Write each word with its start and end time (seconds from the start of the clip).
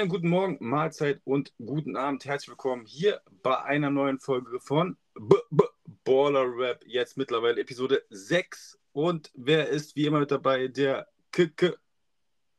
Schönen 0.00 0.08
guten 0.08 0.30
Morgen, 0.30 0.56
Mahlzeit 0.60 1.20
und 1.24 1.52
guten 1.58 1.94
Abend. 1.94 2.24
Herzlich 2.24 2.48
willkommen 2.48 2.86
hier 2.86 3.20
bei 3.42 3.62
einer 3.64 3.90
neuen 3.90 4.18
Folge 4.18 4.58
von 4.58 4.96
B 5.14 5.36
-B 5.50 5.62
Baller 6.04 6.46
Rap. 6.56 6.82
Jetzt 6.86 7.18
mittlerweile 7.18 7.60
Episode 7.60 8.02
6. 8.08 8.78
Und 8.92 9.30
wer 9.34 9.68
ist 9.68 9.94
wie 9.96 10.06
immer 10.06 10.20
mit 10.20 10.30
dabei? 10.30 10.68
Der 10.68 11.06
Kicke. 11.30 11.76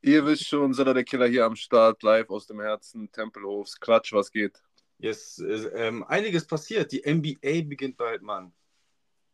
Ihr 0.03 0.23
wisst 0.23 0.49
schon, 0.49 0.75
Sender 0.75 0.93
der 0.93 1.03
Killer 1.03 1.25
hier 1.25 1.45
am 1.45 1.55
Start, 1.55 2.03
live 2.03 2.29
aus 2.29 2.45
dem 2.45 2.61
Herzen 2.61 3.11
Tempelhofs. 3.11 3.79
Klatsch, 3.79 4.13
was 4.13 4.31
geht? 4.31 4.61
Yes, 4.99 5.43
ähm, 5.73 6.03
einiges 6.03 6.45
passiert. 6.45 6.91
Die 6.91 7.01
NBA 7.11 7.67
beginnt 7.67 7.97
bald, 7.97 8.21
Mann. 8.21 8.53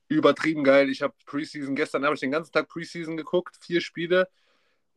Übertrieben 0.07 0.63
geil. 0.63 0.89
Ich 0.89 1.01
habe 1.01 1.13
Preseason, 1.25 1.75
gestern 1.75 2.05
habe 2.05 2.13
ich 2.13 2.21
den 2.21 2.31
ganzen 2.31 2.53
Tag 2.53 2.69
Preseason 2.69 3.17
geguckt, 3.17 3.57
vier 3.59 3.81
Spiele. 3.81 4.29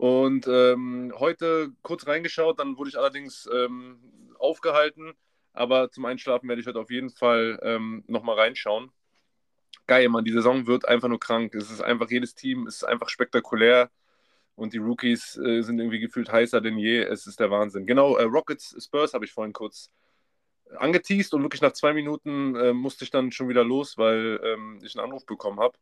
Und 0.00 0.48
ähm, 0.48 1.12
heute 1.18 1.72
kurz 1.82 2.06
reingeschaut, 2.06 2.58
dann 2.58 2.78
wurde 2.78 2.88
ich 2.88 2.96
allerdings 2.96 3.46
ähm, 3.52 3.98
aufgehalten. 4.38 5.12
Aber 5.52 5.90
zum 5.90 6.06
Einschlafen 6.06 6.48
werde 6.48 6.62
ich 6.62 6.66
heute 6.66 6.80
auf 6.80 6.90
jeden 6.90 7.10
Fall 7.10 7.60
ähm, 7.62 8.02
nochmal 8.06 8.38
reinschauen. 8.38 8.90
Geil, 9.86 10.08
Mann, 10.08 10.24
die 10.24 10.32
Saison 10.32 10.66
wird 10.66 10.88
einfach 10.88 11.08
nur 11.08 11.20
krank. 11.20 11.54
Es 11.54 11.70
ist 11.70 11.82
einfach, 11.82 12.08
jedes 12.10 12.34
Team 12.34 12.66
ist 12.66 12.82
einfach 12.82 13.10
spektakulär. 13.10 13.90
Und 14.56 14.72
die 14.72 14.78
Rookies 14.78 15.36
äh, 15.36 15.60
sind 15.60 15.78
irgendwie 15.78 16.00
gefühlt 16.00 16.32
heißer 16.32 16.62
denn 16.62 16.78
je. 16.78 17.02
Es 17.02 17.26
ist 17.26 17.38
der 17.38 17.50
Wahnsinn. 17.50 17.84
Genau, 17.84 18.16
äh, 18.16 18.22
Rockets 18.22 18.74
Spurs 18.82 19.12
habe 19.12 19.26
ich 19.26 19.32
vorhin 19.32 19.52
kurz 19.52 19.90
angeteased 20.78 21.34
und 21.34 21.42
wirklich 21.42 21.60
nach 21.60 21.72
zwei 21.72 21.92
Minuten 21.92 22.56
äh, 22.56 22.72
musste 22.72 23.04
ich 23.04 23.10
dann 23.10 23.32
schon 23.32 23.50
wieder 23.50 23.64
los, 23.64 23.98
weil 23.98 24.40
ähm, 24.44 24.80
ich 24.82 24.96
einen 24.96 25.04
Anruf 25.04 25.26
bekommen 25.26 25.60
habe. 25.60 25.76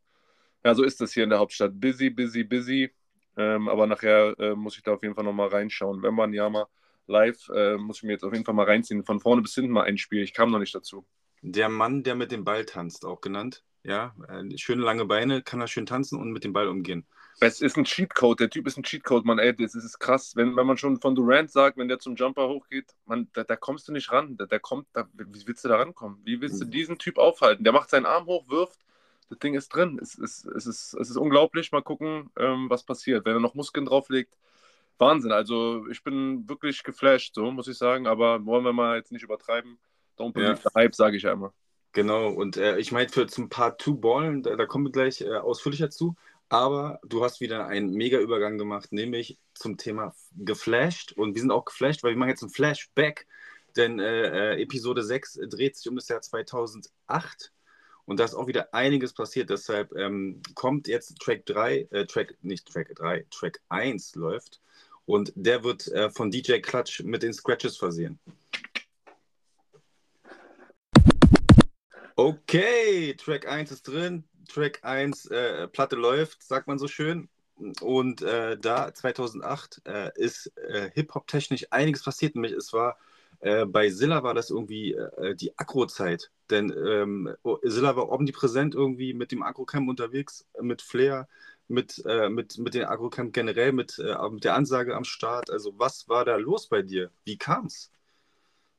Ja, 0.64 0.74
so 0.74 0.82
ist 0.82 1.00
das 1.00 1.12
hier 1.12 1.22
in 1.22 1.30
der 1.30 1.38
Hauptstadt. 1.38 1.78
Busy, 1.78 2.10
busy, 2.10 2.42
busy. 2.42 2.92
Ähm, 3.38 3.68
aber 3.68 3.86
nachher 3.86 4.34
äh, 4.38 4.54
muss 4.54 4.76
ich 4.76 4.82
da 4.82 4.92
auf 4.92 5.02
jeden 5.02 5.14
Fall 5.14 5.24
nochmal 5.24 5.48
reinschauen. 5.48 6.02
Wenn 6.02 6.14
man 6.14 6.32
ja 6.32 6.50
mal 6.50 6.66
live, 7.06 7.48
äh, 7.54 7.76
muss 7.76 7.98
ich 7.98 8.02
mir 8.02 8.12
jetzt 8.12 8.24
auf 8.24 8.32
jeden 8.32 8.44
Fall 8.44 8.54
mal 8.54 8.66
reinziehen. 8.66 9.04
Von 9.04 9.20
vorne 9.20 9.42
bis 9.42 9.54
hinten 9.54 9.70
mal 9.70 9.84
ein 9.84 9.96
Spiel. 9.96 10.22
Ich 10.22 10.34
kam 10.34 10.50
noch 10.50 10.58
nicht 10.58 10.74
dazu. 10.74 11.06
Der 11.40 11.68
Mann, 11.68 12.02
der 12.02 12.16
mit 12.16 12.32
dem 12.32 12.44
Ball 12.44 12.64
tanzt, 12.64 13.04
auch 13.04 13.20
genannt. 13.20 13.62
Ja, 13.84 14.14
äh, 14.28 14.58
schöne 14.58 14.82
lange 14.82 15.04
Beine, 15.04 15.40
kann 15.42 15.60
er 15.60 15.68
schön 15.68 15.86
tanzen 15.86 16.18
und 16.18 16.32
mit 16.32 16.42
dem 16.42 16.52
Ball 16.52 16.68
umgehen. 16.68 17.06
Es 17.40 17.60
ist 17.60 17.76
ein 17.76 17.84
Cheatcode, 17.84 18.40
der 18.40 18.50
Typ 18.50 18.66
ist 18.66 18.76
ein 18.76 18.82
Cheatcode, 18.82 19.24
man, 19.24 19.38
ey, 19.38 19.54
das 19.54 19.76
ist 19.76 20.00
krass. 20.00 20.34
Wenn, 20.34 20.56
wenn 20.56 20.66
man 20.66 20.76
schon 20.76 21.00
von 21.00 21.14
Durant 21.14 21.52
sagt, 21.52 21.78
wenn 21.78 21.86
der 21.86 22.00
zum 22.00 22.16
Jumper 22.16 22.48
hochgeht, 22.48 22.96
man, 23.06 23.28
da, 23.32 23.44
da 23.44 23.54
kommst 23.54 23.86
du 23.86 23.92
nicht 23.92 24.10
ran. 24.10 24.36
Da, 24.36 24.46
da 24.46 24.58
kommt, 24.58 24.88
da, 24.92 25.08
wie 25.14 25.46
willst 25.46 25.64
du 25.64 25.68
da 25.68 25.76
rankommen? 25.76 26.20
Wie 26.24 26.40
willst 26.40 26.60
du 26.60 26.66
mhm. 26.66 26.72
diesen 26.72 26.98
Typ 26.98 27.16
aufhalten? 27.16 27.62
Der 27.62 27.72
macht 27.72 27.90
seinen 27.90 28.06
Arm 28.06 28.26
hoch, 28.26 28.48
wirft, 28.48 28.80
das 29.28 29.38
Ding 29.38 29.54
ist 29.54 29.68
drin. 29.68 29.98
Es, 30.00 30.18
es, 30.18 30.44
es, 30.44 30.66
ist, 30.66 30.94
es 30.94 31.10
ist 31.10 31.16
unglaublich. 31.16 31.72
Mal 31.72 31.82
gucken, 31.82 32.30
ähm, 32.38 32.70
was 32.70 32.84
passiert. 32.84 33.24
Wenn 33.24 33.34
er 33.34 33.40
noch 33.40 33.54
Muskeln 33.54 33.86
drauflegt, 33.86 34.36
Wahnsinn. 34.98 35.32
Also 35.32 35.86
ich 35.88 36.02
bin 36.02 36.48
wirklich 36.48 36.82
geflasht, 36.82 37.34
so 37.34 37.50
muss 37.50 37.68
ich 37.68 37.78
sagen. 37.78 38.06
Aber 38.06 38.44
wollen 38.44 38.64
wir 38.64 38.72
mal 38.72 38.96
jetzt 38.96 39.12
nicht 39.12 39.22
übertreiben. 39.22 39.78
Don't 40.18 40.32
believe 40.32 40.60
ja. 40.62 40.70
the 40.70 40.70
hype, 40.74 40.94
sage 40.94 41.16
ich 41.16 41.26
einmal. 41.28 41.52
Genau, 41.92 42.28
und 42.28 42.56
äh, 42.56 42.78
ich 42.78 42.92
meine, 42.92 43.08
für 43.08 43.26
zum 43.26 43.48
Part 43.48 43.80
2 43.80 43.92
Ballen, 43.92 44.42
da, 44.42 44.56
da, 44.56 44.66
kommen 44.66 44.84
wir 44.86 44.92
gleich 44.92 45.20
äh, 45.20 45.36
ausführlicher 45.36 45.90
zu. 45.90 46.16
Aber 46.50 46.98
du 47.04 47.24
hast 47.24 47.40
wieder 47.40 47.66
einen 47.66 47.90
mega 47.92 48.18
Übergang 48.18 48.56
gemacht, 48.56 48.92
nämlich 48.92 49.38
zum 49.54 49.76
Thema 49.76 50.14
geflasht. 50.36 51.12
Und 51.12 51.34
wir 51.34 51.40
sind 51.40 51.50
auch 51.50 51.64
geflasht, 51.64 52.02
weil 52.02 52.12
wir 52.12 52.18
machen 52.18 52.30
jetzt 52.30 52.42
ein 52.42 52.50
Flashback. 52.50 53.26
Denn 53.76 54.00
äh, 54.00 54.54
äh 54.54 54.62
Episode 54.62 55.02
6 55.02 55.40
dreht 55.50 55.76
sich 55.76 55.88
um 55.88 55.96
das 55.96 56.08
Jahr 56.08 56.20
2008. 56.20 57.52
Und 58.08 58.18
da 58.18 58.24
ist 58.24 58.34
auch 58.34 58.46
wieder 58.46 58.72
einiges 58.72 59.12
passiert. 59.12 59.50
Deshalb 59.50 59.94
ähm, 59.94 60.40
kommt 60.54 60.88
jetzt 60.88 61.18
Track 61.18 61.44
3, 61.44 61.88
äh, 61.90 62.06
Track, 62.06 62.38
nicht 62.40 62.66
Track 62.66 62.94
3, 62.96 63.26
Track 63.30 63.60
1 63.68 64.14
läuft. 64.14 64.62
Und 65.04 65.30
der 65.34 65.62
wird 65.62 65.88
äh, 65.88 66.08
von 66.08 66.30
DJ 66.30 66.60
Clutch 66.60 67.02
mit 67.02 67.22
den 67.22 67.34
Scratches 67.34 67.76
versehen. 67.76 68.18
Okay, 72.16 73.14
Track 73.14 73.46
1 73.46 73.72
ist 73.72 73.82
drin. 73.82 74.24
Track 74.48 74.78
1, 74.80 75.26
äh, 75.26 75.68
Platte 75.68 75.96
läuft, 75.96 76.42
sagt 76.42 76.66
man 76.66 76.78
so 76.78 76.88
schön. 76.88 77.28
Und 77.82 78.22
äh, 78.22 78.56
da 78.56 78.94
2008 78.94 79.82
äh, 79.84 80.10
ist 80.14 80.50
äh, 80.56 80.90
Hip-Hop-technisch 80.94 81.66
einiges 81.72 82.04
passiert. 82.04 82.36
Nämlich 82.36 82.52
es 82.52 82.72
war 82.72 82.96
äh, 83.40 83.64
bei 83.66 83.90
Silla 83.90 84.22
war 84.22 84.34
das 84.34 84.50
irgendwie 84.50 84.94
äh, 84.94 85.34
die 85.34 85.56
Akro-Zeit. 85.58 86.30
Denn 86.50 86.70
ähm, 86.70 87.34
Silla 87.62 87.94
war 87.96 88.10
omnipräsent 88.10 88.74
irgendwie 88.74 89.14
mit 89.14 89.32
dem 89.32 89.42
Agro-Camp 89.42 89.88
unterwegs, 89.88 90.46
mit 90.60 90.82
Flair, 90.82 91.28
mit, 91.68 92.02
äh, 92.06 92.28
mit, 92.28 92.58
mit 92.58 92.74
dem 92.74 92.88
Agro-Camp 92.88 93.32
generell, 93.32 93.72
mit, 93.72 93.98
äh, 93.98 94.16
mit 94.30 94.44
der 94.44 94.54
Ansage 94.54 94.96
am 94.96 95.04
Start. 95.04 95.50
Also, 95.50 95.78
was 95.78 96.08
war 96.08 96.24
da 96.24 96.36
los 96.36 96.68
bei 96.68 96.82
dir? 96.82 97.10
Wie 97.24 97.36
kam's? 97.36 97.92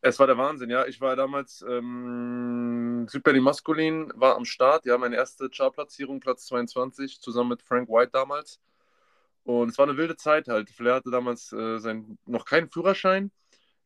Es 0.01 0.17
war 0.17 0.27
der 0.27 0.37
Wahnsinn, 0.37 0.69
ja. 0.69 0.85
Ich 0.87 0.99
war 1.01 1.15
damals 1.15 1.63
ähm, 1.67 3.05
Südberlin 3.09 3.43
Maskulin, 3.43 4.11
war 4.15 4.35
am 4.35 4.45
Start, 4.45 4.85
ja, 4.85 4.97
meine 4.97 5.15
erste 5.15 5.49
Chartplatzierung, 5.49 6.19
Platz 6.21 6.47
22, 6.47 7.19
zusammen 7.21 7.49
mit 7.49 7.61
Frank 7.61 7.89
White 7.89 8.11
damals. 8.13 8.59
Und 9.43 9.69
es 9.69 9.77
war 9.77 9.87
eine 9.87 9.97
wilde 9.97 10.15
Zeit 10.15 10.47
halt. 10.47 10.69
Flair 10.69 10.95
hatte 10.95 11.11
damals 11.11 11.51
äh, 11.53 11.79
sein, 11.79 12.17
noch 12.25 12.45
keinen 12.45 12.69
Führerschein 12.69 13.31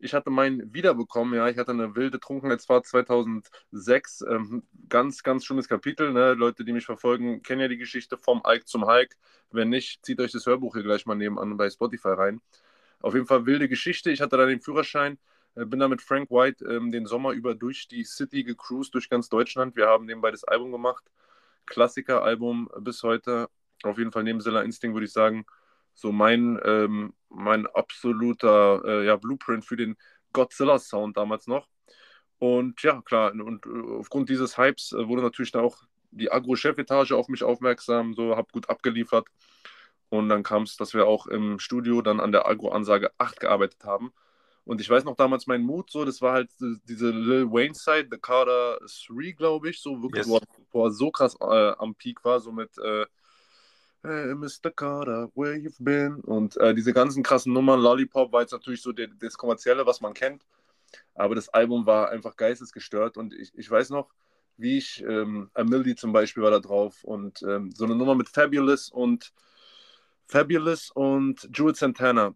ich 0.03 0.13
hatte 0.13 0.29
meinen 0.29 0.73
wiederbekommen, 0.73 1.33
ja. 1.35 1.47
Ich 1.49 1.57
hatte 1.57 1.71
eine 1.71 1.95
wilde 1.95 2.19
Trunkenheitsfahrt 2.19 2.85
2006. 2.85 4.25
Ähm, 4.29 4.63
ganz, 4.89 5.23
ganz 5.23 5.45
schlimmes 5.45 5.67
Kapitel. 5.67 6.11
Ne? 6.11 6.33
Leute, 6.33 6.65
die 6.65 6.73
mich 6.73 6.85
verfolgen, 6.85 7.41
kennen 7.41 7.61
ja 7.61 7.67
die 7.69 7.77
Geschichte 7.77 8.17
vom 8.17 8.41
Ike 8.45 8.65
zum 8.65 8.87
Hike. 8.87 9.15
Wenn 9.51 9.69
nicht, 9.69 10.05
zieht 10.05 10.19
euch 10.19 10.31
das 10.31 10.45
Hörbuch 10.45 10.75
hier 10.75 10.83
gleich 10.83 11.05
mal 11.05 11.15
nebenan 11.15 11.55
bei 11.55 11.69
Spotify 11.69 12.09
rein. 12.09 12.41
Auf 12.99 13.13
jeden 13.13 13.25
Fall 13.25 13.45
wilde 13.45 13.69
Geschichte. 13.69 14.11
Ich 14.11 14.21
hatte 14.21 14.37
dann 14.37 14.49
den 14.49 14.61
Führerschein, 14.61 15.17
äh, 15.55 15.65
bin 15.65 15.79
dann 15.79 15.89
mit 15.89 16.01
Frank 16.01 16.29
White 16.29 16.65
ähm, 16.65 16.91
den 16.91 17.05
Sommer 17.05 17.31
über 17.31 17.55
durch 17.55 17.87
die 17.87 18.03
City 18.03 18.43
gecruised, 18.43 18.93
durch 18.93 19.09
ganz 19.09 19.29
Deutschland. 19.29 19.75
Wir 19.75 19.87
haben 19.87 20.05
nebenbei 20.05 20.31
das 20.31 20.43
Album 20.43 20.71
gemacht. 20.71 21.03
Klassiker-Album 21.65 22.69
bis 22.81 23.03
heute. 23.03 23.49
Auf 23.83 23.97
jeden 23.97 24.11
Fall 24.11 24.23
neben 24.23 24.41
Zilla 24.41 24.61
Instinct 24.61 24.95
würde 24.95 25.05
ich 25.05 25.13
sagen, 25.13 25.45
so 25.93 26.11
mein, 26.11 26.59
ähm, 26.65 27.13
mein 27.29 27.67
absoluter 27.67 28.83
äh, 28.85 29.05
ja, 29.05 29.15
Blueprint 29.15 29.65
für 29.65 29.75
den 29.75 29.95
Godzilla-Sound 30.33 31.17
damals 31.17 31.47
noch. 31.47 31.67
Und 32.39 32.81
ja, 32.83 33.01
klar, 33.01 33.31
und 33.31 33.65
äh, 33.65 33.99
aufgrund 33.99 34.29
dieses 34.29 34.57
Hypes 34.57 34.91
äh, 34.91 35.07
wurde 35.07 35.21
natürlich 35.21 35.51
dann 35.51 35.63
auch 35.63 35.83
die 36.11 36.31
Agro-Chefetage 36.31 37.13
auf 37.13 37.27
mich 37.27 37.43
aufmerksam, 37.43 38.13
so 38.13 38.35
habe 38.35 38.51
gut 38.51 38.69
abgeliefert. 38.69 39.27
Und 40.09 40.29
dann 40.29 40.43
kam 40.43 40.63
es, 40.63 40.77
dass 40.77 40.93
wir 40.93 41.07
auch 41.07 41.25
im 41.27 41.57
Studio 41.59 42.01
dann 42.01 42.19
an 42.19 42.31
der 42.31 42.47
Agro-Ansage 42.47 43.11
8 43.17 43.39
gearbeitet 43.39 43.83
haben. 43.83 44.13
Und 44.65 44.79
ich 44.79 44.89
weiß 44.89 45.03
noch 45.03 45.15
damals 45.15 45.47
mein 45.47 45.61
Mut, 45.61 45.89
so, 45.89 46.05
das 46.05 46.21
war 46.21 46.33
halt 46.33 46.49
diese 46.59 47.09
Lil 47.09 47.51
Wayne 47.51 47.73
Side, 47.73 48.07
The 48.11 48.17
Carter 48.17 48.77
3, 49.07 49.31
glaube 49.31 49.69
ich, 49.69 49.81
so 49.81 50.01
wirklich, 50.01 50.25
yes. 50.25 50.41
wo, 50.71 50.85
er 50.85 50.91
so 50.91 51.11
krass 51.11 51.35
äh, 51.41 51.73
am 51.77 51.95
Peak 51.95 52.23
war, 52.23 52.39
so 52.39 52.51
mit 52.51 52.77
äh, 52.77 53.05
Hey, 54.05 54.35
Mr. 54.35 54.69
Carter, 54.75 55.29
where 55.33 55.55
you've 55.55 55.79
been? 55.79 56.19
Und 56.25 56.57
äh, 56.57 56.75
diese 56.75 56.91
ganzen 56.91 57.23
krassen 57.23 57.53
Nummern, 57.53 57.79
Lollipop 57.79 58.33
war 58.33 58.41
jetzt 58.41 58.51
natürlich 58.51 58.81
so 58.81 58.91
der, 58.91 59.07
das 59.07 59.37
Kommerzielle, 59.37 59.85
was 59.85 60.01
man 60.01 60.13
kennt. 60.13 60.45
Aber 61.15 61.35
das 61.35 61.47
Album 61.47 61.85
war 61.85 62.09
einfach 62.09 62.35
geistesgestört. 62.35 63.15
Und 63.15 63.33
ich, 63.33 63.57
ich 63.57 63.71
weiß 63.71 63.91
noch, 63.91 64.09
wie 64.57 64.77
ich, 64.77 65.01
ähm, 65.07 65.49
Amelie 65.53 65.95
zum 65.95 66.11
Beispiel 66.11 66.43
war 66.43 66.51
da 66.51 66.59
drauf. 66.59 67.05
Und 67.05 67.43
ähm, 67.43 67.71
so 67.71 67.85
eine 67.85 67.95
Nummer 67.95 68.13
mit 68.15 68.27
Fabulous 68.27 68.89
und 68.89 69.31
Fabulous 70.27 70.91
und 70.91 71.49
Jules 71.53 71.79
Santana. 71.79 72.35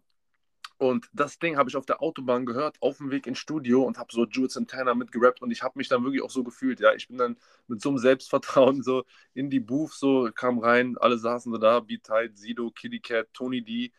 Und 0.78 1.08
das 1.12 1.40
Ding 1.40 1.56
habe 1.56 1.68
ich 1.68 1.76
auf 1.76 1.86
der 1.86 2.00
Autobahn 2.00 2.46
gehört, 2.46 2.76
auf 2.80 2.98
dem 2.98 3.10
Weg 3.10 3.26
ins 3.26 3.38
Studio 3.38 3.82
und 3.82 3.98
habe 3.98 4.12
so 4.12 4.26
Jules 4.26 4.54
Santana 4.54 4.94
mitgerappt 4.94 5.42
und 5.42 5.50
ich 5.50 5.62
habe 5.64 5.76
mich 5.76 5.88
dann 5.88 6.04
wirklich 6.04 6.22
auch 6.22 6.30
so 6.30 6.44
gefühlt. 6.44 6.78
Ja, 6.78 6.94
ich 6.94 7.08
bin 7.08 7.18
dann 7.18 7.36
mit 7.66 7.80
so 7.82 7.88
einem 7.88 7.98
Selbstvertrauen 7.98 8.82
so 8.84 9.04
in 9.34 9.50
die 9.50 9.58
Booth, 9.58 9.92
so 9.92 10.30
kam 10.32 10.60
rein, 10.60 10.96
alle 10.98 11.18
saßen 11.18 11.52
so 11.52 11.58
da, 11.58 11.80
Tight, 11.80 12.38
Sido, 12.38 12.70
Kitty 12.70 13.00
Cat, 13.00 13.26
Tony 13.34 13.62
D. 13.62 13.92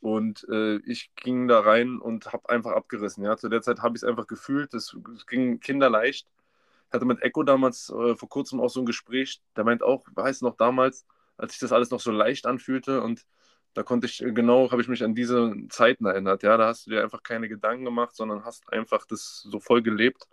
Und 0.00 0.46
äh, 0.50 0.76
ich 0.86 1.10
ging 1.16 1.46
da 1.48 1.60
rein 1.60 1.98
und 1.98 2.32
habe 2.32 2.48
einfach 2.48 2.72
abgerissen. 2.72 3.24
Ja, 3.24 3.36
zu 3.36 3.48
der 3.50 3.62
Zeit 3.62 3.80
habe 3.80 3.96
ich 3.96 4.02
es 4.02 4.08
einfach 4.08 4.26
gefühlt. 4.26 4.72
Es 4.74 4.96
ging 5.26 5.60
kinderleicht. 5.60 6.26
Ich 6.88 6.92
hatte 6.94 7.04
mit 7.04 7.22
Echo 7.22 7.42
damals 7.42 7.90
äh, 7.90 8.16
vor 8.16 8.28
kurzem 8.30 8.60
auch 8.60 8.70
so 8.70 8.80
ein 8.80 8.86
Gespräch. 8.86 9.42
Der 9.56 9.64
meint 9.64 9.82
auch, 9.82 10.06
weiß 10.14 10.42
noch 10.42 10.56
damals, 10.56 11.04
als 11.36 11.52
sich 11.52 11.60
das 11.60 11.72
alles 11.72 11.90
noch 11.90 12.00
so 12.00 12.12
leicht 12.12 12.46
anfühlte 12.46 13.02
und 13.02 13.26
da 13.74 13.82
konnte 13.82 14.06
ich 14.06 14.22
äh, 14.22 14.32
genau, 14.32 14.70
habe 14.70 14.82
ich 14.82 14.88
mich 14.88 15.04
an 15.04 15.14
diese 15.14 15.54
Zeiten 15.70 16.06
erinnert. 16.06 16.42
Ja, 16.42 16.56
da 16.56 16.66
hast 16.68 16.86
du 16.86 16.90
dir 16.90 17.02
einfach 17.02 17.22
keine 17.22 17.48
Gedanken 17.48 17.84
gemacht, 17.84 18.14
sondern 18.16 18.44
hast 18.44 18.72
einfach 18.72 19.06
das 19.06 19.42
so 19.42 19.60
voll 19.60 19.82
gelebt. 19.82 20.26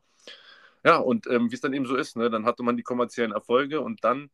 Ja, 0.84 0.98
und 0.98 1.28
ähm, 1.28 1.50
wie 1.52 1.56
es 1.56 1.62
dann 1.62 1.74
eben 1.74 1.86
so 1.86 1.96
ist, 1.96 2.16
ne, 2.16 2.30
dann 2.30 2.46
hatte 2.46 2.64
man 2.64 2.78
die 2.78 2.84
kommerziellen 2.84 3.32
Erfolge 3.32 3.82
und 3.82 4.04
dann 4.04 4.30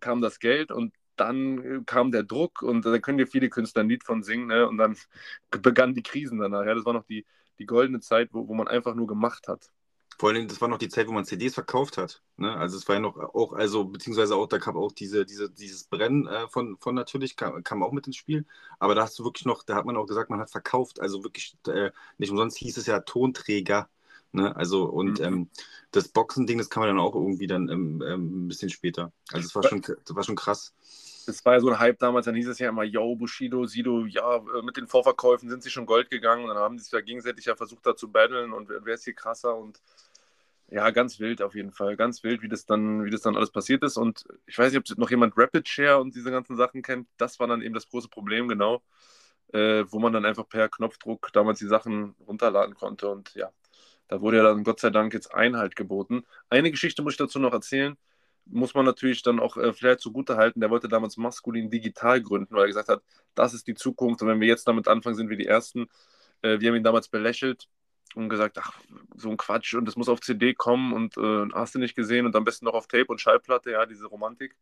kam 0.00 0.20
das 0.20 0.38
Geld 0.38 0.70
und 0.70 0.94
dann 1.16 1.58
äh, 1.80 1.80
kam 1.86 2.12
der 2.12 2.22
Druck 2.24 2.62
und 2.62 2.84
da 2.86 2.98
können 3.00 3.18
dir 3.18 3.26
viele 3.26 3.48
Künstler 3.50 3.82
ein 3.82 3.88
Lied 3.88 4.04
von 4.04 4.22
singen 4.22 4.46
ne, 4.48 4.66
und 4.68 4.78
dann 4.78 4.96
begannen 5.50 5.94
die 5.94 6.02
Krisen 6.02 6.38
danach. 6.38 6.64
Ja, 6.66 6.74
das 6.74 6.84
war 6.84 6.92
noch 6.94 7.04
die, 7.04 7.26
die 7.58 7.66
goldene 7.66 8.00
Zeit, 8.00 8.30
wo, 8.32 8.48
wo 8.48 8.54
man 8.54 8.68
einfach 8.68 8.94
nur 8.94 9.06
gemacht 9.08 9.48
hat. 9.48 9.70
Vor 10.18 10.30
allem, 10.30 10.48
das 10.48 10.60
war 10.60 10.66
noch 10.66 10.78
die 10.78 10.88
Zeit, 10.88 11.06
wo 11.06 11.12
man 11.12 11.24
CDs 11.24 11.54
verkauft 11.54 11.96
hat. 11.96 12.22
Ne? 12.36 12.52
Also 12.56 12.76
es 12.76 12.88
war 12.88 12.96
ja 12.96 13.00
noch 13.00 13.16
auch, 13.16 13.52
also 13.52 13.84
beziehungsweise 13.84 14.34
auch, 14.34 14.48
da 14.48 14.58
kam 14.58 14.76
auch 14.76 14.90
diese, 14.90 15.24
diese, 15.24 15.48
dieses 15.48 15.84
Brennen 15.84 16.26
äh, 16.26 16.48
von, 16.48 16.76
von 16.78 16.96
natürlich, 16.96 17.36
kam, 17.36 17.62
kam, 17.62 17.84
auch 17.84 17.92
mit 17.92 18.08
ins 18.08 18.16
Spiel. 18.16 18.44
Aber 18.80 18.96
da 18.96 19.02
hast 19.02 19.16
du 19.18 19.24
wirklich 19.24 19.46
noch, 19.46 19.62
da 19.62 19.76
hat 19.76 19.84
man 19.84 19.96
auch 19.96 20.06
gesagt, 20.06 20.28
man 20.28 20.40
hat 20.40 20.50
verkauft. 20.50 21.00
Also 21.00 21.22
wirklich, 21.22 21.56
äh, 21.68 21.92
nicht 22.18 22.30
umsonst 22.30 22.58
hieß 22.58 22.78
es 22.78 22.86
ja 22.86 22.98
Tonträger. 23.00 23.88
Ne? 24.32 24.54
Also 24.56 24.86
und 24.86 25.20
mhm. 25.20 25.24
ähm, 25.24 25.50
das 25.92 26.08
Boxen-Ding, 26.08 26.58
das 26.58 26.68
kann 26.68 26.80
man 26.80 26.88
dann 26.88 27.00
auch 27.00 27.14
irgendwie 27.14 27.46
dann 27.46 27.68
ähm, 27.68 28.02
ähm, 28.04 28.46
ein 28.46 28.48
bisschen 28.48 28.70
später. 28.70 29.12
Also 29.32 29.46
es 29.46 29.54
war 29.54 29.62
schon, 29.62 29.82
das 29.82 30.16
war 30.16 30.24
schon 30.24 30.36
krass 30.36 30.74
es 31.28 31.44
war 31.44 31.54
ja 31.54 31.60
so 31.60 31.68
ein 31.68 31.78
Hype 31.78 31.98
damals, 31.98 32.26
dann 32.26 32.34
hieß 32.34 32.48
es 32.48 32.58
ja 32.58 32.68
immer, 32.70 32.84
yo, 32.84 33.14
Bushido, 33.14 33.66
Sido, 33.66 34.06
ja, 34.06 34.36
äh, 34.36 34.62
mit 34.62 34.76
den 34.76 34.88
Vorverkäufen 34.88 35.48
sind 35.48 35.62
sie 35.62 35.70
schon 35.70 35.86
Gold 35.86 36.10
gegangen 36.10 36.44
und 36.44 36.48
dann 36.48 36.58
haben 36.58 36.78
sie 36.78 36.84
sich 36.84 36.92
ja 36.92 37.00
gegenseitig 37.00 37.44
ja 37.44 37.54
versucht, 37.54 37.84
da 37.84 37.94
zu 37.94 38.10
battlen 38.10 38.52
und 38.52 38.68
wer 38.68 38.94
ist 38.94 39.04
hier 39.04 39.14
krasser 39.14 39.54
und 39.56 39.80
ja, 40.70 40.90
ganz 40.90 41.18
wild 41.18 41.40
auf 41.42 41.54
jeden 41.54 41.72
Fall, 41.72 41.96
ganz 41.96 42.22
wild, 42.22 42.42
wie 42.42 42.48
das 42.48 42.66
dann, 42.66 43.04
wie 43.04 43.10
das 43.10 43.22
dann 43.22 43.36
alles 43.36 43.50
passiert 43.50 43.82
ist. 43.82 43.96
Und 43.96 44.24
ich 44.46 44.58
weiß 44.58 44.72
nicht, 44.72 44.90
ob 44.90 44.98
noch 44.98 45.10
jemand 45.10 45.34
Rapid 45.36 45.66
Share 45.68 46.00
und 46.00 46.14
diese 46.14 46.30
ganzen 46.30 46.56
Sachen 46.56 46.82
kennt, 46.82 47.08
das 47.16 47.40
war 47.40 47.46
dann 47.46 47.62
eben 47.62 47.74
das 47.74 47.88
große 47.88 48.08
Problem, 48.08 48.48
genau, 48.48 48.82
äh, 49.52 49.84
wo 49.88 49.98
man 49.98 50.12
dann 50.12 50.26
einfach 50.26 50.48
per 50.48 50.68
Knopfdruck 50.68 51.30
damals 51.32 51.58
die 51.60 51.66
Sachen 51.66 52.14
runterladen 52.26 52.74
konnte. 52.74 53.08
Und 53.08 53.34
ja, 53.34 53.50
da 54.08 54.20
wurde 54.20 54.38
ja 54.38 54.42
dann 54.44 54.64
Gott 54.64 54.80
sei 54.80 54.90
Dank 54.90 55.14
jetzt 55.14 55.34
Einhalt 55.34 55.76
geboten. 55.76 56.24
Eine 56.50 56.70
Geschichte 56.70 57.02
muss 57.02 57.14
ich 57.14 57.18
dazu 57.18 57.38
noch 57.38 57.52
erzählen, 57.52 57.96
muss 58.46 58.74
man 58.74 58.84
natürlich 58.86 59.22
dann 59.22 59.40
auch 59.40 59.56
äh, 59.56 59.72
vielleicht 59.72 60.00
zugute 60.00 60.36
halten, 60.36 60.60
der 60.60 60.70
wollte 60.70 60.88
damals 60.88 61.16
maskulin 61.16 61.70
digital 61.70 62.22
gründen, 62.22 62.54
weil 62.54 62.64
er 62.64 62.68
gesagt 62.68 62.88
hat, 62.88 63.02
das 63.34 63.54
ist 63.54 63.66
die 63.66 63.74
Zukunft. 63.74 64.22
Und 64.22 64.28
wenn 64.28 64.40
wir 64.40 64.48
jetzt 64.48 64.68
damit 64.68 64.88
anfangen, 64.88 65.16
sind 65.16 65.30
wir 65.30 65.36
die 65.36 65.46
Ersten. 65.46 65.86
Äh, 66.42 66.60
wir 66.60 66.70
haben 66.70 66.76
ihn 66.76 66.84
damals 66.84 67.08
belächelt 67.08 67.68
und 68.14 68.28
gesagt, 68.28 68.58
ach, 68.58 68.80
so 69.16 69.30
ein 69.30 69.36
Quatsch 69.36 69.74
und 69.74 69.84
das 69.86 69.96
muss 69.96 70.08
auf 70.08 70.20
CD 70.20 70.54
kommen 70.54 70.92
und 70.92 71.16
äh, 71.16 71.48
hast 71.54 71.74
du 71.74 71.78
nicht 71.78 71.94
gesehen 71.94 72.26
und 72.26 72.36
am 72.36 72.44
besten 72.44 72.64
noch 72.66 72.74
auf 72.74 72.86
Tape 72.86 73.06
und 73.06 73.20
Schallplatte, 73.20 73.72
ja, 73.72 73.86
diese 73.86 74.06
Romantik. 74.06 74.56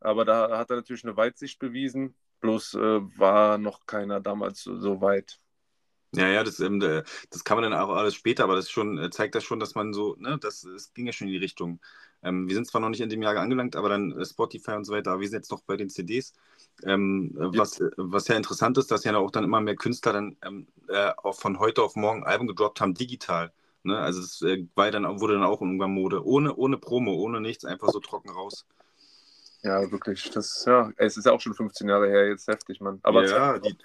Aber 0.00 0.24
da 0.24 0.58
hat 0.58 0.70
er 0.70 0.76
natürlich 0.76 1.04
eine 1.04 1.16
Weitsicht 1.16 1.58
bewiesen, 1.58 2.14
bloß 2.40 2.74
äh, 2.74 3.18
war 3.18 3.58
noch 3.58 3.86
keiner 3.86 4.20
damals 4.20 4.62
so 4.64 5.00
weit. 5.00 5.38
Ja, 6.14 6.28
ja, 6.28 6.44
das, 6.44 6.60
ähm, 6.60 6.78
das 6.78 7.42
kann 7.44 7.56
man 7.58 7.70
dann 7.70 7.80
auch 7.80 7.88
alles 7.94 8.14
später, 8.14 8.44
aber 8.44 8.54
das 8.56 8.70
schon, 8.70 8.98
äh, 8.98 9.08
zeigt 9.10 9.34
das 9.34 9.44
schon, 9.44 9.60
dass 9.60 9.74
man 9.74 9.94
so, 9.94 10.14
ne, 10.18 10.38
das, 10.38 10.62
es 10.64 10.92
ging 10.92 11.06
ja 11.06 11.12
schon 11.12 11.28
in 11.28 11.32
die 11.32 11.38
Richtung. 11.38 11.80
Ähm, 12.22 12.48
wir 12.48 12.54
sind 12.54 12.66
zwar 12.66 12.82
noch 12.82 12.90
nicht 12.90 13.00
in 13.00 13.08
dem 13.08 13.22
Jahr 13.22 13.34
angelangt, 13.38 13.76
aber 13.76 13.88
dann 13.88 14.12
äh, 14.12 14.24
Spotify 14.26 14.72
und 14.72 14.84
so 14.84 14.92
weiter, 14.92 15.12
aber 15.12 15.20
wir 15.22 15.28
sind 15.28 15.38
jetzt 15.38 15.50
noch 15.50 15.62
bei 15.62 15.76
den 15.78 15.88
CDs. 15.88 16.34
Ähm, 16.84 17.34
äh, 17.38 17.56
was, 17.58 17.80
was 17.96 18.28
ja 18.28 18.36
interessant 18.36 18.76
ist, 18.76 18.90
dass 18.90 19.04
ja 19.04 19.16
auch 19.16 19.30
dann 19.30 19.44
immer 19.44 19.62
mehr 19.62 19.74
Künstler 19.76 20.12
dann 20.12 20.36
ähm, 20.44 20.66
äh, 20.88 21.12
auch 21.22 21.34
von 21.40 21.58
heute 21.58 21.82
auf 21.82 21.96
morgen 21.96 22.24
Alben 22.24 22.46
gedroppt 22.46 22.82
haben, 22.82 22.92
digital. 22.94 23.50
Ne? 23.82 23.98
Also 23.98 24.20
es 24.20 24.42
äh, 24.42 24.66
war 24.74 24.90
dann, 24.90 25.04
wurde 25.20 25.34
dann 25.34 25.44
auch 25.44 25.62
irgendwann 25.62 25.92
Mode. 25.94 26.24
Ohne, 26.26 26.54
ohne 26.54 26.76
Promo, 26.76 27.14
ohne 27.14 27.40
nichts, 27.40 27.64
einfach 27.64 27.88
so 27.88 28.00
trocken 28.00 28.28
raus. 28.30 28.66
Ja, 29.64 29.90
wirklich. 29.92 30.28
Das, 30.30 30.64
ja, 30.66 30.90
es 30.96 31.16
ist 31.16 31.24
ja 31.24 31.32
auch 31.32 31.40
schon 31.40 31.54
15 31.54 31.88
Jahre 31.88 32.08
her, 32.08 32.28
jetzt 32.28 32.48
heftig, 32.48 32.80
Mann. 32.80 32.98
Aber 33.04 33.24
ja, 33.28 33.58
die, 33.60 33.76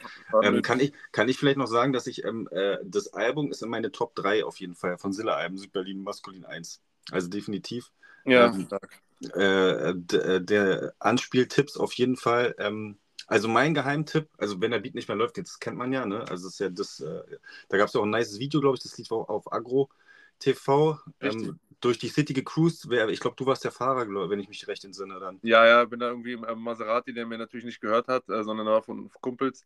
ähm, 0.42 0.64
kann, 0.64 0.80
ich, 0.80 0.92
kann 1.12 1.30
ich 1.30 1.38
vielleicht 1.38 1.58
noch 1.58 1.68
sagen, 1.68 1.94
dass 1.94 2.08
ich 2.08 2.24
ähm, 2.24 2.50
äh, 2.52 2.78
das 2.84 3.14
Album 3.14 3.52
ist 3.52 3.62
in 3.62 3.70
meine 3.70 3.92
Top 3.92 4.16
3 4.16 4.44
auf 4.44 4.60
jeden 4.60 4.74
Fall 4.74 4.98
von 4.98 5.14
Silla-Alben, 5.14 5.58
Südberlin 5.58 6.02
Maskulin 6.02 6.46
1. 6.46 6.82
Also 7.12 7.28
definitiv. 7.30 7.92
Ja, 8.26 8.48
ähm. 8.48 8.68
Äh, 9.36 9.90
äh, 9.90 10.42
der 10.42 10.94
Anspieltipps 11.00 11.78
auf 11.78 11.94
jeden 11.94 12.18
Fall. 12.18 12.56
Ähm, 12.58 12.98
also 13.28 13.48
mein 13.48 13.74
Geheimtipp, 13.74 14.30
also 14.38 14.62
wenn 14.62 14.72
der 14.72 14.80
Beat 14.80 14.96
nicht 14.96 15.08
mehr 15.08 15.18
läuft, 15.18 15.38
jetzt 15.38 15.60
kennt 15.60 15.78
man 15.78 15.92
ja, 15.92 16.06
ne? 16.06 16.26
Also 16.30 16.48
ist 16.48 16.60
ja 16.60 16.70
das, 16.70 17.02
äh, 17.02 17.22
da 17.70 17.78
gab 17.78 17.88
es 17.88 17.94
ja 17.94 18.00
auch 18.00 18.06
ein 18.06 18.10
nice 18.10 18.40
Video, 18.40 18.62
glaube 18.62 18.78
ich, 18.78 18.84
das 18.84 18.98
Lied 18.98 19.12
war 19.12 19.30
auf 19.30 19.52
Agro 19.52 19.90
TV. 20.40 21.00
Ähm, 21.20 21.60
durch 21.80 22.00
die 22.00 22.10
City 22.10 22.34
gecruised. 22.34 22.92
Ich 23.10 23.20
glaube, 23.20 23.36
du 23.36 23.46
warst 23.46 23.64
der 23.64 23.72
Fahrer, 23.72 24.06
glaub, 24.06 24.30
wenn 24.30 24.40
ich 24.40 24.50
mich 24.50 24.68
recht 24.68 24.84
entsinne 24.84 25.20
dann. 25.20 25.40
Ja, 25.44 25.66
ja, 25.66 25.86
bin 25.86 26.00
da 26.00 26.10
irgendwie 26.10 26.34
im 26.34 26.60
Maserati, 26.60 27.14
der 27.14 27.26
mir 27.26 27.38
natürlich 27.38 27.66
nicht 27.66 27.82
gehört 27.82 28.08
hat, 28.08 28.28
äh, 28.30 28.44
sondern 28.44 28.66
war 28.66 28.82
von 28.82 29.12
Kumpels, 29.22 29.66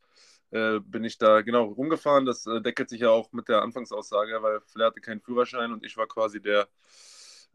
äh, 0.52 0.80
bin 0.80 1.04
ich 1.06 1.18
da 1.18 1.42
genau 1.42 1.66
rumgefahren. 1.66 2.26
Das 2.26 2.46
äh, 2.48 2.62
deckelt 2.62 2.90
sich 2.90 3.02
ja 3.02 3.10
auch 3.10 3.32
mit 3.32 3.48
der 3.48 3.62
Anfangsaussage, 3.62 4.42
weil 4.42 4.60
Flair 4.62 4.88
hatte 4.88 5.00
keinen 5.00 5.22
Führerschein 5.22 5.72
und 5.72 5.86
ich 5.86 5.96
war 5.96 6.08
quasi 6.08 6.42
der, 6.42 6.68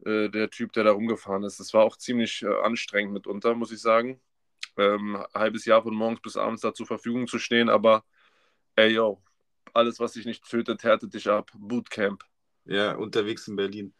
äh, 0.05 0.29
der 0.29 0.49
Typ, 0.49 0.73
der 0.73 0.85
da 0.85 0.91
rumgefahren 0.91 1.43
ist. 1.43 1.59
Das 1.59 1.73
war 1.73 1.83
auch 1.83 1.95
ziemlich 1.97 2.45
anstrengend 2.63 3.13
mitunter, 3.13 3.53
muss 3.53 3.71
ich 3.71 3.81
sagen. 3.81 4.19
Ähm, 4.75 5.23
halbes 5.33 5.65
Jahr 5.65 5.83
von 5.83 5.93
morgens 5.93 6.21
bis 6.21 6.37
abends 6.37 6.61
da 6.61 6.73
zur 6.73 6.85
Verfügung 6.85 7.27
zu 7.27 7.39
stehen, 7.39 7.67
aber 7.69 8.03
ey, 8.75 8.89
yo, 8.93 9.21
alles, 9.73 9.99
was 9.99 10.13
dich 10.13 10.25
nicht 10.25 10.47
tötet, 10.47 10.83
härtet 10.83 11.13
dich 11.13 11.29
ab. 11.29 11.51
Bootcamp. 11.55 12.23
Ja, 12.65 12.95
unterwegs 12.95 13.47
in 13.47 13.55
Berlin 13.55 13.93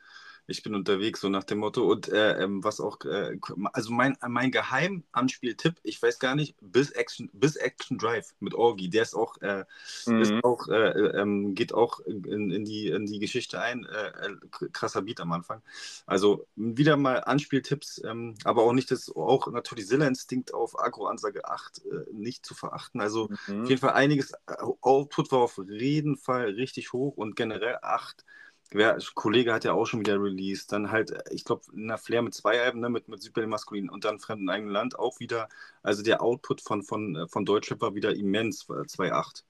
ich 0.48 0.64
bin 0.64 0.74
unterwegs, 0.74 1.20
so 1.20 1.30
nach 1.30 1.44
dem 1.44 1.60
Motto. 1.60 1.86
Und 1.86 2.08
äh, 2.08 2.42
ähm, 2.42 2.64
was 2.64 2.80
auch, 2.80 3.00
äh, 3.04 3.38
also 3.74 3.92
mein, 3.92 4.18
mein 4.28 4.52
Geheimanspieltipp, 4.52 5.76
ich 5.84 6.02
weiß 6.02 6.20
gar 6.20 6.36
nicht, 6.36 6.56
bis 6.62 6.92
Action, 6.92 7.30
bis 7.34 7.58
Action 7.58 7.98
Drive 7.98 8.34
mit 8.40 8.54
Orgi, 8.54 8.90
der 8.90 9.04
ist 9.04 9.14
auch, 9.14 9.38
äh, 9.42 9.66
mhm. 10.06 10.22
ist 10.22 10.34
auch 10.44 10.70
äh, 10.70 10.90
äh, 10.90 11.22
ähm, 11.22 11.54
geht 11.54 11.74
auch 11.74 12.00
in, 12.00 12.52
in, 12.52 12.64
die, 12.64 12.88
in 12.88 13.06
die 13.06 13.20
Geschichte 13.20 13.60
ein. 13.60 13.86
Äh, 13.86 14.36
krasser 14.72 15.02
Beat 15.02 15.20
am 15.20 15.34
Anfang. 15.34 15.62
Also 16.06 16.48
wieder 16.56 16.96
mal 16.96 17.24
Anspieltipps, 17.24 18.02
ähm, 18.06 18.36
aber 18.46 18.64
auch 18.64 18.74
nicht 18.74 18.90
das, 18.90 19.14
auch 19.14 19.52
natürlich 19.52 19.88
Silla-Instinkt 19.88 20.54
auf 20.54 20.80
Agro-Ansage 20.80 21.46
8 21.46 21.82
nicht 22.14 22.46
zu 22.46 22.56
verachten. 22.56 23.02
Also 23.02 23.30
mhm. 23.48 23.64
auf 23.64 23.70
jeden 23.70 23.82
Fall 23.82 23.94
einiges, 23.94 24.34
Output 24.82 25.32
war 25.32 25.40
auf 25.40 25.60
jeden 25.68 26.16
Fall 26.16 26.52
richtig 26.52 26.94
hoch 26.94 27.18
und 27.18 27.36
generell 27.36 27.78
8 27.82 28.24
Wer, 28.72 28.98
Kollege 29.16 29.54
hat 29.54 29.64
ja 29.64 29.74
auch 29.74 29.86
schon 29.86 30.02
wieder 30.02 30.22
released. 30.22 30.72
Dann 30.72 30.92
halt, 30.92 31.14
ich 31.32 31.46
glaube, 31.46 31.64
in 31.74 31.88
der 31.88 31.98
Flair 31.98 32.22
mit 32.22 32.34
zwei 32.34 32.62
Alben, 32.62 32.82
ne, 32.82 32.90
mit, 32.90 33.08
mit 33.08 33.22
Südberlin 33.22 33.50
Maskulin 33.50 33.90
und 33.90 34.04
dann 34.04 34.20
Fremden 34.20 34.50
eigenen 34.50 34.74
Land 34.74 35.00
auch 35.00 35.20
wieder. 35.20 35.48
Also 35.84 36.04
der 36.04 36.22
Output 36.22 36.62
von, 36.62 36.84
von, 36.84 37.16
äh, 37.16 37.28
von 37.28 37.46
Deutschrap 37.46 37.82
war 37.82 37.96
wieder 37.96 38.14
immens, 38.14 38.68
2.8. 38.68 39.44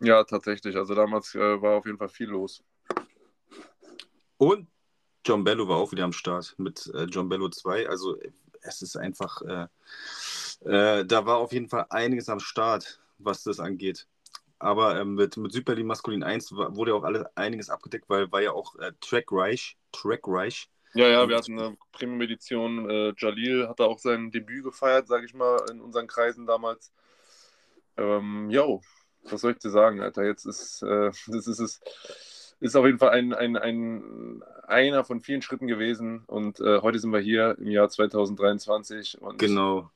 Äh, 0.00 0.06
ja, 0.06 0.24
tatsächlich. 0.24 0.76
Also 0.76 0.94
damals 0.94 1.34
äh, 1.34 1.62
war 1.62 1.76
auf 1.76 1.86
jeden 1.86 1.98
Fall 1.98 2.08
viel 2.08 2.28
los. 2.28 2.62
Und 4.36 4.68
John 5.24 5.44
Bello 5.44 5.68
war 5.68 5.76
auch 5.76 5.92
wieder 5.92 6.04
am 6.04 6.12
Start 6.12 6.54
mit 6.58 6.90
äh, 6.94 7.04
John 7.04 7.28
Bello 7.28 7.48
2. 7.48 7.88
Also 7.88 8.18
es 8.60 8.82
ist 8.82 8.96
einfach, 8.96 9.40
äh, 9.42 9.66
äh, 10.68 11.04
da 11.04 11.26
war 11.26 11.36
auf 11.36 11.52
jeden 11.52 11.68
Fall 11.68 11.86
einiges 11.90 12.28
am 12.28 12.40
Start, 12.40 13.00
was 13.18 13.44
das 13.44 13.60
angeht. 13.60 14.06
Aber 14.62 14.98
ähm, 15.00 15.14
mit, 15.14 15.36
mit 15.36 15.52
Südberlin 15.52 15.86
Maskulin 15.86 16.22
1 16.22 16.52
wurde 16.52 16.92
ja 16.92 16.96
auch 16.96 17.02
alles, 17.02 17.24
einiges 17.34 17.68
abgedeckt, 17.68 18.08
weil 18.08 18.30
war 18.30 18.40
ja 18.40 18.52
auch 18.52 18.76
äh, 18.76 18.92
Track 19.00 19.26
Reich. 19.32 19.76
Track 19.90 20.20
Reich. 20.26 20.68
Ja, 20.94 21.08
ja, 21.08 21.28
wir 21.28 21.36
hatten 21.36 21.58
eine 21.58 21.76
Premium-Edition. 21.90 22.88
Äh, 22.88 23.14
Jalil 23.16 23.68
hatte 23.68 23.84
auch 23.84 23.98
sein 23.98 24.30
Debüt 24.30 24.62
gefeiert, 24.62 25.08
sage 25.08 25.26
ich 25.26 25.34
mal, 25.34 25.58
in 25.70 25.80
unseren 25.80 26.06
Kreisen 26.06 26.46
damals. 26.46 26.92
Ähm, 27.96 28.50
yo, 28.50 28.82
was 29.24 29.40
soll 29.40 29.52
ich 29.52 29.58
dir 29.58 29.70
sagen, 29.70 30.00
Alter? 30.00 30.24
Jetzt 30.24 30.44
ist, 30.44 30.82
äh, 30.82 31.10
das 31.26 31.46
ist 31.48 31.58
es 31.58 31.80
ist 32.62 32.76
auf 32.76 32.86
jeden 32.86 32.98
Fall 32.98 33.10
ein, 33.10 33.34
ein, 33.34 33.56
ein, 33.56 34.42
einer 34.68 35.02
von 35.02 35.20
vielen 35.20 35.42
Schritten 35.42 35.66
gewesen. 35.66 36.22
Und 36.28 36.60
äh, 36.60 36.80
heute 36.80 37.00
sind 37.00 37.10
wir 37.10 37.18
hier 37.18 37.56
im 37.58 37.68
Jahr 37.72 37.88
2023. 37.88 39.20
Und 39.20 39.38
genau. 39.38 39.90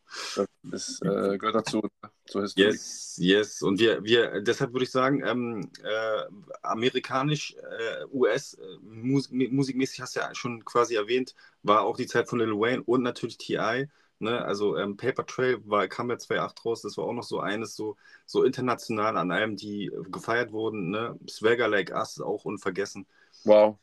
Das 0.64 1.00
äh, 1.00 1.38
gehört 1.38 1.54
dazu, 1.54 1.88
zur 2.26 2.42
Historie. 2.42 2.66
Yes, 2.66 3.14
yes. 3.18 3.62
Und 3.62 3.78
wir, 3.78 4.02
wir 4.02 4.40
deshalb 4.40 4.72
würde 4.72 4.82
ich 4.82 4.90
sagen, 4.90 5.22
ähm, 5.24 5.70
äh, 5.84 6.22
amerikanisch, 6.62 7.54
äh, 7.54 8.04
US, 8.12 8.54
äh, 8.54 8.62
Musik, 8.82 9.52
musikmäßig 9.52 10.00
hast 10.00 10.16
du 10.16 10.20
ja 10.20 10.34
schon 10.34 10.64
quasi 10.64 10.96
erwähnt, 10.96 11.36
war 11.62 11.82
auch 11.82 11.96
die 11.96 12.06
Zeit 12.06 12.28
von 12.28 12.40
Lil 12.40 12.50
Wayne 12.50 12.82
und 12.82 13.02
natürlich 13.02 13.38
T.I. 13.38 13.86
Ne? 14.18 14.42
Also 14.44 14.76
ähm, 14.76 14.96
Paper 14.96 15.26
Trail 15.26 15.60
war, 15.64 15.86
kam 15.88 16.08
ja 16.10 16.16
2.8 16.16 16.64
raus, 16.64 16.82
das 16.82 16.96
war 16.96 17.04
auch 17.04 17.12
noch 17.12 17.22
so 17.22 17.40
eines, 17.40 17.76
so, 17.76 17.96
so 18.24 18.44
international 18.44 19.16
an 19.16 19.30
allem, 19.30 19.56
die 19.56 19.90
gefeiert 20.10 20.52
wurden. 20.52 20.90
Ne? 20.90 21.18
Swagger 21.28 21.68
Like 21.68 21.90
Us 21.90 22.20
auch 22.20 22.44
unvergessen. 22.44 23.06
Wow. 23.44 23.78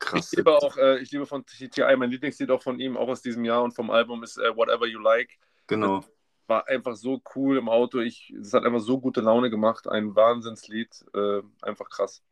Krass. 0.00 0.32
Ich 0.32 0.36
liebe 0.38 0.54
auch, 0.54 0.76
äh, 0.76 0.98
ich 0.98 1.10
liebe 1.10 1.26
von 1.26 1.44
TTI, 1.44 1.96
mein 1.96 2.10
Lieblingslied 2.10 2.50
auch 2.50 2.62
von 2.62 2.78
ihm, 2.78 2.96
auch 2.96 3.08
aus 3.08 3.22
diesem 3.22 3.44
Jahr 3.44 3.62
und 3.62 3.72
vom 3.72 3.90
Album 3.90 4.22
ist 4.22 4.38
äh, 4.38 4.56
Whatever 4.56 4.86
You 4.86 5.00
Like. 5.00 5.38
Genau. 5.66 5.98
Das 5.98 6.10
war 6.46 6.68
einfach 6.68 6.96
so 6.96 7.20
cool 7.34 7.58
im 7.58 7.68
Auto. 7.68 8.00
es 8.00 8.52
hat 8.52 8.64
einfach 8.64 8.80
so 8.80 9.00
gute 9.00 9.20
Laune 9.20 9.50
gemacht. 9.50 9.88
Ein 9.88 10.14
Wahnsinnslied. 10.14 11.04
Äh, 11.14 11.42
einfach 11.62 11.90
krass. 11.90 12.22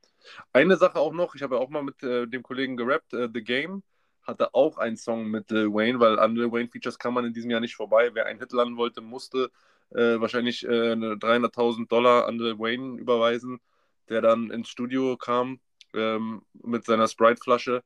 Eine 0.53 0.77
Sache 0.77 0.99
auch 0.99 1.13
noch, 1.13 1.35
ich 1.35 1.43
habe 1.43 1.57
ja 1.57 1.61
auch 1.61 1.69
mal 1.69 1.83
mit 1.83 2.03
äh, 2.03 2.27
dem 2.27 2.43
Kollegen 2.43 2.77
gerappt, 2.77 3.13
äh, 3.13 3.29
The 3.33 3.43
Game 3.43 3.83
hatte 4.27 4.55
auch 4.55 4.79
einen 4.79 4.97
Song 4.97 5.29
mit 5.29 5.51
Lil 5.51 5.73
Wayne, 5.73 6.01
weil 6.01 6.19
an 6.19 6.35
Lil 6.35 6.53
Wayne 6.53 6.69
Features 6.69 6.99
kann 6.99 7.15
man 7.15 7.25
in 7.25 7.33
diesem 7.33 7.51
Jahr 7.51 7.61
nicht 7.61 7.77
vorbei. 7.77 8.11
Wer 8.13 8.27
einen 8.27 8.41
Hit 8.41 8.53
landen 8.53 8.77
wollte, 8.77 9.01
musste 9.01 9.51
äh, 9.91 10.21
wahrscheinlich 10.21 10.65
äh, 10.67 10.93
300.000 10.93 11.89
Dollar 11.89 12.27
an 12.27 12.39
Lil 12.39 12.59
Wayne 12.59 12.99
überweisen, 12.99 13.61
der 14.09 14.21
dann 14.21 14.51
ins 14.51 14.69
Studio 14.69 15.17
kam 15.17 15.61
ähm, 15.95 16.43
mit 16.53 16.85
seiner 16.85 17.09
Sprite-Flasche. 17.09 17.83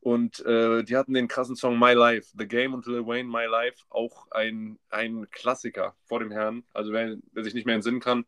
Und 0.00 0.44
äh, 0.46 0.84
die 0.84 0.96
hatten 0.96 1.14
den 1.14 1.28
krassen 1.28 1.56
Song 1.56 1.78
My 1.78 1.92
Life, 1.92 2.30
The 2.38 2.46
Game 2.46 2.72
und 2.72 2.86
Lil 2.86 3.06
Wayne 3.06 3.28
My 3.28 3.46
Life, 3.46 3.84
auch 3.90 4.30
ein, 4.30 4.78
ein 4.90 5.28
Klassiker 5.30 5.96
vor 6.04 6.20
dem 6.20 6.30
Herrn. 6.30 6.64
Also 6.72 6.92
wer, 6.92 7.16
wer 7.32 7.44
sich 7.44 7.54
nicht 7.54 7.66
mehr 7.66 7.74
entsinnen 7.74 8.00
kann, 8.00 8.24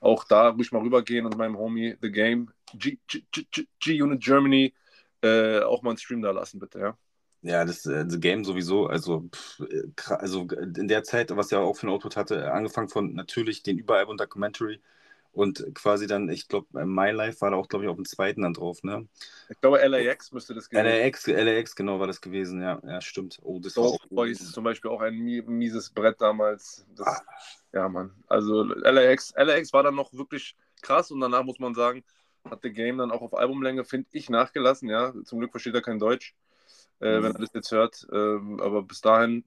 auch 0.00 0.24
da 0.24 0.50
ruhig 0.50 0.72
mal 0.72 0.82
rübergehen 0.82 1.24
und 1.24 1.38
meinem 1.38 1.56
Homie 1.56 1.96
The 2.02 2.10
Game 2.10 2.52
G-Unit 2.74 4.20
Germany 4.20 4.74
äh, 5.22 5.60
auch 5.60 5.82
mal 5.82 5.90
einen 5.90 5.98
Stream 5.98 6.22
da 6.22 6.30
lassen, 6.30 6.58
bitte, 6.58 6.78
ja. 6.78 6.98
Ja, 7.42 7.64
das 7.64 7.86
äh, 7.86 8.04
The 8.08 8.18
Game 8.18 8.44
sowieso, 8.44 8.86
also, 8.86 9.28
pff, 9.32 9.60
äh, 9.60 10.14
also 10.14 10.46
in 10.50 10.88
der 10.88 11.04
Zeit, 11.04 11.34
was 11.36 11.50
ja 11.50 11.60
auch 11.60 11.76
für 11.76 11.86
ein 11.86 11.90
Output 11.90 12.16
hatte, 12.16 12.52
angefangen 12.52 12.88
von 12.88 13.14
natürlich 13.14 13.62
den 13.62 13.78
Überalbum 13.78 14.16
Documentary 14.16 14.80
und 15.36 15.64
quasi 15.74 16.06
dann, 16.06 16.30
ich 16.30 16.48
glaube, 16.48 16.66
My 16.72 17.10
Life 17.10 17.42
war 17.42 17.50
da 17.50 17.56
auch, 17.58 17.68
glaube 17.68 17.84
ich, 17.84 17.90
auf 17.90 17.96
dem 17.96 18.06
zweiten 18.06 18.40
dann 18.40 18.54
drauf, 18.54 18.82
ne? 18.82 19.06
Ich 19.50 19.60
glaube, 19.60 19.86
LAX 19.86 20.32
müsste 20.32 20.54
das 20.54 20.70
gewesen 20.70 20.86
sein. 20.86 20.98
LAX, 20.98 21.26
LAX, 21.26 21.76
genau, 21.76 22.00
war 22.00 22.06
das 22.06 22.22
gewesen, 22.22 22.62
ja, 22.62 22.80
ja 22.82 23.00
stimmt. 23.02 23.38
Oh, 23.42 23.60
das 23.60 23.74
Dope 23.74 23.98
war 24.04 24.24
Boys 24.24 24.40
ist 24.40 24.52
zum 24.52 24.64
Beispiel 24.64 24.90
auch 24.90 25.02
ein 25.02 25.14
mieses 25.14 25.90
Brett 25.90 26.20
damals. 26.20 26.86
Das, 26.96 27.06
ah. 27.06 27.22
Ja, 27.74 27.88
Mann. 27.88 28.12
Also 28.28 28.62
LAX, 28.62 29.34
LAX 29.36 29.72
war 29.74 29.82
dann 29.82 29.94
noch 29.94 30.10
wirklich 30.14 30.56
krass 30.80 31.10
und 31.10 31.20
danach 31.20 31.44
muss 31.44 31.58
man 31.58 31.74
sagen, 31.74 32.02
hat 32.50 32.60
The 32.62 32.72
Game 32.72 32.98
dann 32.98 33.10
auch 33.10 33.22
auf 33.22 33.34
Albumlänge, 33.34 33.84
finde 33.84 34.08
ich, 34.12 34.30
nachgelassen, 34.30 34.88
ja. 34.88 35.12
Zum 35.24 35.38
Glück 35.38 35.50
versteht 35.50 35.74
er 35.74 35.82
kein 35.82 35.98
Deutsch 35.98 36.34
äh, 37.00 37.22
wenn 37.22 37.32
er 37.32 37.40
das 37.40 37.50
jetzt 37.52 37.72
hört. 37.72 38.06
Ähm, 38.12 38.60
aber 38.60 38.82
bis 38.82 39.00
dahin 39.00 39.44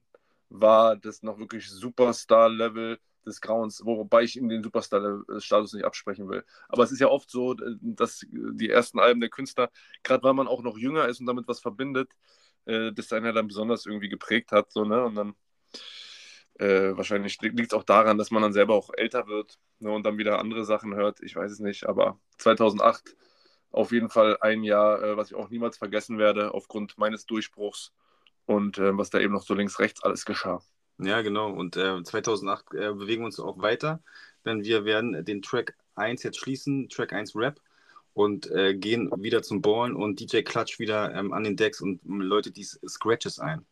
war 0.48 0.96
das 0.96 1.22
noch 1.22 1.38
wirklich 1.38 1.68
Superstar-Level 1.68 2.98
des 3.26 3.40
Grauens, 3.40 3.84
wobei 3.84 4.22
ich 4.22 4.36
ihm 4.36 4.48
den 4.48 4.62
Superstar-Status 4.62 5.74
nicht 5.74 5.84
absprechen 5.84 6.28
will. 6.28 6.44
Aber 6.68 6.82
es 6.82 6.92
ist 6.92 7.00
ja 7.00 7.08
oft 7.08 7.30
so, 7.30 7.52
äh, 7.52 7.76
dass 7.80 8.26
die 8.30 8.70
ersten 8.70 8.98
Alben 8.98 9.20
der 9.20 9.30
Künstler, 9.30 9.70
gerade 10.02 10.22
weil 10.22 10.34
man 10.34 10.48
auch 10.48 10.62
noch 10.62 10.78
jünger 10.78 11.08
ist 11.08 11.20
und 11.20 11.26
damit 11.26 11.48
was 11.48 11.60
verbindet, 11.60 12.12
äh, 12.66 12.92
das 12.92 13.12
einen 13.12 13.26
ja 13.26 13.32
dann 13.32 13.48
besonders 13.48 13.86
irgendwie 13.86 14.08
geprägt 14.08 14.52
hat. 14.52 14.72
So, 14.72 14.84
ne? 14.84 15.04
Und 15.04 15.14
dann 15.14 15.34
äh, 16.60 16.96
wahrscheinlich 16.96 17.40
liegt 17.40 17.72
es 17.72 17.78
auch 17.78 17.84
daran, 17.84 18.18
dass 18.18 18.30
man 18.30 18.42
dann 18.42 18.52
selber 18.52 18.74
auch 18.74 18.90
älter 18.94 19.26
wird 19.26 19.58
ne? 19.78 19.90
und 19.90 20.04
dann 20.04 20.18
wieder 20.18 20.38
andere 20.38 20.64
Sachen 20.64 20.94
hört. 20.94 21.20
Ich 21.22 21.34
weiß 21.34 21.50
es 21.50 21.58
nicht, 21.58 21.86
aber 21.88 22.20
2008 22.38 23.16
auf 23.70 23.92
jeden 23.92 24.10
Fall 24.10 24.36
ein 24.40 24.62
Jahr, 24.62 25.02
äh, 25.02 25.16
was 25.16 25.30
ich 25.30 25.36
auch 25.36 25.48
niemals 25.48 25.78
vergessen 25.78 26.18
werde, 26.18 26.52
aufgrund 26.52 26.98
meines 26.98 27.24
Durchbruchs 27.26 27.92
und 28.46 28.78
äh, 28.78 28.96
was 28.96 29.10
da 29.10 29.20
eben 29.20 29.32
noch 29.32 29.42
so 29.42 29.54
links, 29.54 29.78
rechts 29.78 30.02
alles 30.02 30.24
geschah. 30.24 30.60
Ja, 30.98 31.22
genau. 31.22 31.50
Und 31.50 31.76
äh, 31.76 32.02
2008 32.02 32.74
äh, 32.74 32.92
bewegen 32.92 33.22
wir 33.22 33.26
uns 33.26 33.40
auch 33.40 33.62
weiter, 33.62 34.02
denn 34.44 34.62
wir 34.62 34.84
werden 34.84 35.24
den 35.24 35.40
Track 35.40 35.74
1 35.94 36.22
jetzt 36.22 36.38
schließen, 36.38 36.88
Track 36.90 37.12
1 37.14 37.34
Rap, 37.36 37.60
und 38.12 38.50
äh, 38.50 38.74
gehen 38.74 39.10
wieder 39.16 39.42
zum 39.42 39.62
Ballen 39.62 39.94
und 39.94 40.20
DJ 40.20 40.42
Clutch 40.42 40.78
wieder 40.78 41.14
ähm, 41.14 41.32
an 41.32 41.44
den 41.44 41.56
Decks 41.56 41.80
und 41.80 42.00
läutet 42.04 42.56
die 42.56 42.64
Scratches 42.64 43.38
ein. 43.38 43.64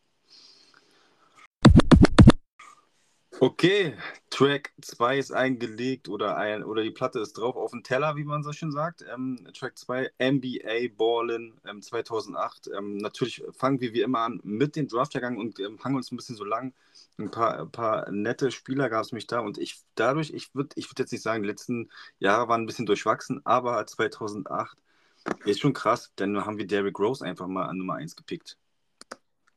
Okay, 3.41 3.95
Track 4.29 4.73
2 4.81 5.17
ist 5.17 5.31
eingelegt 5.31 6.09
oder, 6.09 6.35
ein, 6.35 6.61
oder 6.61 6.83
die 6.83 6.91
Platte 6.91 7.19
ist 7.19 7.37
drauf 7.37 7.55
auf 7.55 7.71
dem 7.71 7.83
Teller, 7.83 8.17
wie 8.17 8.25
man 8.25 8.43
so 8.43 8.51
schön 8.51 8.73
sagt. 8.73 9.05
Ähm, 9.13 9.47
Track 9.53 9.77
2, 9.77 10.11
NBA 10.19 10.93
Ballin 10.97 11.53
ähm, 11.65 11.81
2008. 11.81 12.69
Ähm, 12.77 12.97
natürlich 12.97 13.41
fangen 13.53 13.79
wir 13.79 13.93
wie 13.93 14.01
immer 14.01 14.19
an 14.19 14.41
mit 14.43 14.75
dem 14.75 14.89
Draftjahrgang 14.89 15.37
und 15.37 15.57
ähm, 15.61 15.79
hangen 15.81 15.95
uns 15.95 16.11
ein 16.11 16.17
bisschen 16.17 16.35
so 16.35 16.43
lang. 16.43 16.73
Ein 17.17 17.31
paar, 17.31 17.59
ein 17.59 17.71
paar 17.71 18.11
nette 18.11 18.51
Spieler 18.51 18.89
gab 18.89 19.05
es 19.05 19.13
mich 19.13 19.25
da 19.25 19.39
und 19.39 19.57
ich 19.57 19.77
dadurch, 19.95 20.31
ich 20.33 20.53
würde 20.53 20.71
ich 20.75 20.89
würd 20.89 20.99
jetzt 20.99 21.13
nicht 21.13 21.23
sagen, 21.23 21.43
die 21.43 21.49
letzten 21.49 21.89
Jahre 22.19 22.49
waren 22.49 22.63
ein 22.63 22.67
bisschen 22.67 22.87
durchwachsen, 22.87 23.39
aber 23.45 23.85
2008 23.87 24.77
ist 25.45 25.61
schon 25.61 25.73
krass, 25.73 26.11
denn 26.19 26.45
haben 26.45 26.57
wir 26.57 26.67
Derrick 26.67 26.99
Rose 26.99 27.23
einfach 27.23 27.47
mal 27.47 27.67
an 27.67 27.77
Nummer 27.77 27.95
1 27.95 28.17
gepickt. 28.17 28.57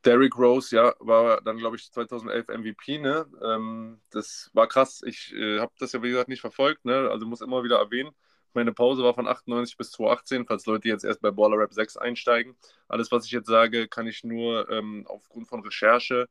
Derrick 0.05 0.37
Rose, 0.37 0.75
ja, 0.75 0.95
war 0.99 1.41
dann, 1.43 1.59
glaube 1.59 1.77
ich, 1.77 1.91
2011 1.93 2.49
MVP, 2.49 2.99
ne? 2.99 3.27
Ähm, 3.43 4.01
das 4.11 4.51
war 4.53 4.67
krass. 4.67 5.03
Ich 5.07 5.33
äh, 5.35 5.61
habe 5.61 5.73
das 5.79 5.93
ja, 5.93 6.03
wie 6.03 6.11
gesagt, 6.11 6.29
nicht 6.29 6.41
verfolgt, 6.41 6.85
ne? 6.85 7.09
Also 7.11 7.27
muss 7.27 7.41
immer 7.41 7.63
wieder 7.63 7.79
erwähnen. 7.79 8.11
Meine 8.55 8.73
Pause 8.73 9.03
war 9.03 9.15
von 9.15 9.27
98 9.29 9.77
bis 9.77 9.93
2018, 9.93 10.47
falls 10.47 10.67
Leute 10.67 10.89
jetzt 10.89 11.05
erst 11.05 11.23
bei 11.23 11.31
Baller 11.31 11.59
Rap 11.59 11.73
6 11.73 11.97
einsteigen. 11.97 12.57
Alles, 12.89 13.11
was 13.13 13.25
ich 13.25 13.31
jetzt 13.33 13.47
sage, 13.49 13.89
kann 13.89 14.07
ich 14.07 14.25
nur 14.25 14.69
ähm, 14.71 15.07
aufgrund 15.09 15.49
von 15.49 15.61
Recherche 15.63 16.29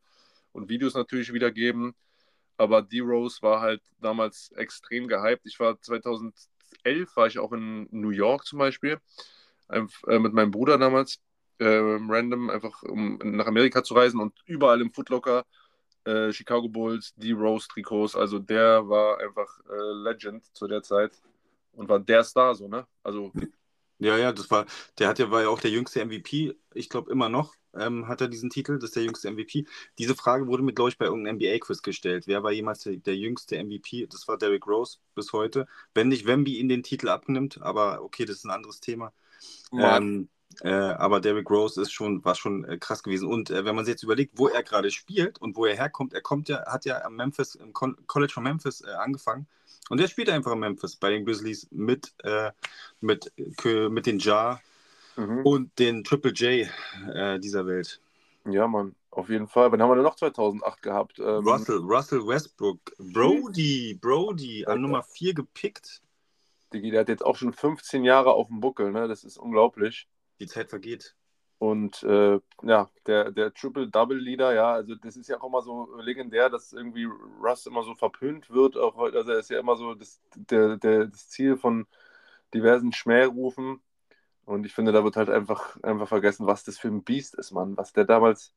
und 0.52 0.70
Videos 0.70 0.94
natürlich 0.94 1.34
wiedergeben. 1.34 1.96
Aber 2.58 2.82
D-Rose 2.84 3.42
war 3.42 3.62
halt 3.62 3.82
damals 4.02 4.52
extrem 4.52 5.08
gehypt. 5.08 5.46
Ich 5.46 5.60
war 5.60 5.82
2011, 5.82 7.16
war 7.16 7.28
ich 7.28 7.40
auch 7.40 7.54
in 7.54 7.88
New 7.92 8.12
York 8.12 8.46
zum 8.46 8.60
Beispiel, 8.60 9.00
äh, 9.70 10.20
mit 10.20 10.34
meinem 10.34 10.52
Bruder 10.52 10.78
damals 10.78 11.20
äh, 11.62 12.00
random, 12.10 12.50
einfach 12.50 12.84
um 12.84 13.20
nach 13.24 13.48
Amerika 13.48 13.84
zu 13.84 13.94
reisen 13.94 14.20
und 14.20 14.34
überall 14.46 14.82
im 14.82 14.92
Footlocker 14.92 15.46
äh, 16.06 16.34
Chicago 16.34 16.68
Bulls, 16.68 17.14
die 17.16 17.32
Rose 17.32 17.68
Trikots, 17.68 18.16
also 18.16 18.40
der 18.40 18.90
war 18.90 19.20
einfach 19.20 19.60
äh, 19.70 19.94
Legend 20.04 20.44
zu 20.56 20.68
der 20.68 20.82
Zeit 20.82 21.22
und 21.74 21.88
war 21.88 22.00
der 22.00 22.24
Star 22.24 22.56
so, 22.56 22.68
ne? 22.68 22.88
Also 23.04 23.32
ja, 24.00 24.18
ja, 24.18 24.32
das 24.32 24.50
war, 24.50 24.66
der 24.98 25.10
hat 25.10 25.20
ja, 25.20 25.30
war 25.30 25.44
ja 25.44 25.50
auch 25.50 25.60
der 25.60 25.70
jüngste 25.70 26.04
MVP, 26.04 26.56
ich 26.74 26.90
glaube 26.90 27.12
immer 27.12 27.30
noch, 27.30 27.54
ähm, 27.76 28.08
hat 28.08 28.20
er 28.20 28.28
diesen 28.28 28.50
Titel, 28.50 28.80
das 28.80 28.90
ist 28.90 28.96
der 28.96 29.04
jüngste 29.04 29.30
MVP. 29.30 29.68
Diese 30.00 30.16
Frage 30.16 30.48
wurde 30.48 30.64
mir, 30.64 30.74
glaube 30.74 30.90
ich, 30.90 30.98
bei 30.98 31.06
irgendeinem 31.06 31.36
NBA-Quiz 31.36 31.84
gestellt. 31.84 32.26
Wer 32.26 32.42
war 32.42 32.52
jemals 32.52 32.80
der, 32.80 32.98
der, 32.98 33.16
jüngste 33.16 33.64
MVP? 33.64 34.08
Das 34.08 34.28
war 34.28 34.40
Derrick 34.40 34.66
Rose 34.66 34.98
bis 35.14 35.32
heute. 35.34 35.68
Wenn 35.94 36.08
nicht 36.08 36.26
Wemby 36.26 36.58
ihn 36.58 36.68
den 36.68 36.82
Titel 36.82 37.10
abnimmt, 37.10 37.62
aber 37.62 38.02
okay, 38.02 38.26
das 38.26 38.38
ist 38.38 38.46
ein 38.46 38.52
anderes 38.52 38.80
Thema. 38.80 39.14
Ähm, 39.72 40.30
äh, 40.60 40.70
aber 40.70 41.22
Derrick 41.22 41.50
Rose 41.50 41.82
ist 41.82 41.92
schon, 41.92 42.24
war 42.26 42.36
schon 42.36 42.66
äh, 42.66 42.78
krass 42.78 43.04
gewesen. 43.04 43.28
Und 43.28 43.50
äh, 43.50 43.66
wenn 43.66 43.76
man 43.76 43.86
sich 43.86 43.94
jetzt 43.94 44.04
überlegt, 44.04 44.38
wo 44.38 44.48
er 44.48 44.64
gerade 44.64 44.92
spielt 44.92 45.40
und 45.40 45.56
wo 45.56 45.66
er 45.66 45.76
herkommt, 45.76 46.14
er 46.14 46.22
kommt 46.22 46.50
ja, 46.50 46.66
hat 46.66 46.86
ja 46.86 47.04
am 47.04 47.16
Memphis, 47.16 47.56
im 47.56 47.74
College 47.74 48.34
von 48.34 48.44
Memphis 48.44 48.82
äh, 48.82 48.92
angefangen. 48.92 49.48
Und 49.90 50.00
er 50.00 50.08
spielt 50.08 50.30
einfach 50.30 50.52
in 50.52 50.60
Memphis 50.60 50.96
bei 50.96 51.10
den 51.10 51.26
Grizzlies 51.26 51.68
mit, 51.72 52.14
äh, 52.24 52.52
mit, 53.00 53.32
mit 53.66 54.06
den 54.06 54.20
Jar 54.20 54.62
mhm. 55.16 55.46
und 55.46 55.80
den 55.80 56.04
Triple 56.04 56.32
J 56.32 56.70
äh, 57.14 57.40
dieser 57.40 57.66
Welt. 57.66 58.00
Ja, 58.46 58.68
Mann, 58.68 58.96
auf 59.10 59.30
jeden 59.30 59.48
Fall. 59.48 59.72
Wann 59.72 59.82
haben 59.82 59.90
wir 59.90 59.96
denn 59.96 60.04
noch 60.04 60.16
2008 60.16 60.82
gehabt? 60.82 61.20
Ähm, 61.20 61.48
Russell, 61.48 61.78
Russell 61.78 62.26
Westbrook, 62.26 62.80
Brody, 62.98 63.98
Brody 64.00 64.66
an 64.66 64.82
Nummer 64.82 65.04
4 65.04 65.34
gepickt. 65.34 66.02
Digi, 66.74 66.92
der 66.92 67.02
hat 67.02 67.10
jetzt 67.10 67.26
auch 67.26 67.36
schon 67.36 67.52
15 67.52 68.06
Jahre 68.06 68.32
auf 68.34 68.48
dem 68.48 68.62
Buckel, 68.62 68.92
ne? 68.92 69.08
Das 69.08 69.24
ist 69.24 69.38
unglaublich 69.38 70.08
die 70.42 70.48
Zeit 70.48 70.70
vergeht. 70.70 71.16
Und 71.60 72.02
äh, 72.04 72.40
ja, 72.64 72.90
der, 73.06 73.32
der 73.32 73.54
Triple-Double-Leader, 73.54 74.54
ja, 74.56 74.74
also 74.74 74.96
das 74.96 75.16
ist 75.16 75.30
ja 75.30 75.40
auch 75.40 75.48
immer 75.48 75.62
so 75.62 75.96
legendär, 76.00 76.50
dass 76.50 76.74
irgendwie 76.74 77.08
Russ 77.40 77.68
immer 77.68 77.84
so 77.84 77.94
verpönt 77.94 78.50
wird. 78.50 78.78
Auch, 78.78 78.98
also 78.98 79.32
er 79.32 79.40
ist 79.40 79.52
ja 79.52 79.60
immer 79.60 79.76
so 79.76 79.94
das, 79.94 80.20
der, 80.36 80.78
der, 80.78 81.06
das 81.06 81.30
Ziel 81.30 81.58
von 81.58 81.86
diversen 82.54 82.94
Schmährufen. 82.94 83.80
Und 84.46 84.66
ich 84.66 84.74
finde, 84.74 84.92
da 84.92 85.04
wird 85.04 85.18
halt 85.18 85.30
einfach, 85.30 85.82
einfach 85.84 86.08
vergessen, 86.08 86.48
was 86.48 86.64
das 86.64 86.80
für 86.80 86.88
ein 86.88 87.04
Biest 87.04 87.36
ist, 87.36 87.52
Mann. 87.52 87.78
Was 87.78 87.94
der 87.94 88.06
damals 88.06 88.56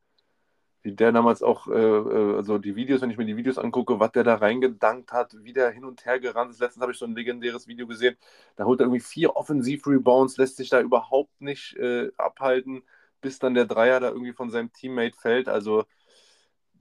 der 0.85 1.13
damals 1.13 1.43
auch, 1.43 1.67
äh, 1.69 1.73
äh, 1.73 2.37
also 2.37 2.59
die 2.59 2.77
Videos, 2.77 3.01
wenn 3.01 3.11
ich 3.11 3.17
mir 3.17 3.25
die 3.25 3.37
Videos 3.37 3.59
angucke, 3.59 4.01
was 4.01 4.13
der 4.13 4.25
da 4.25 4.35
reingedankt 4.37 5.13
hat, 5.13 5.35
wie 5.43 5.55
der 5.55 5.71
hin 5.71 5.85
und 5.85 6.05
her 6.05 6.21
gerannt 6.21 6.51
ist. 6.51 6.61
Letztens 6.61 6.83
habe 6.83 6.93
ich 6.93 6.99
so 6.99 7.07
ein 7.07 7.15
legendäres 7.15 7.67
Video 7.67 7.87
gesehen, 7.87 8.17
da 8.57 8.65
holt 8.65 8.81
er 8.81 8.85
irgendwie 8.87 9.01
vier 9.01 9.35
Offensiv-Rebounds, 9.37 10.37
lässt 10.37 10.57
sich 10.57 10.69
da 10.69 10.81
überhaupt 10.81 11.41
nicht 11.41 11.75
äh, 11.77 12.11
abhalten, 12.19 12.83
bis 13.23 13.39
dann 13.39 13.55
der 13.55 13.65
Dreier 13.65 14.01
da 14.01 14.09
irgendwie 14.11 14.35
von 14.35 14.51
seinem 14.51 14.73
Teammate 14.73 15.17
fällt. 15.17 15.49
Also 15.49 15.85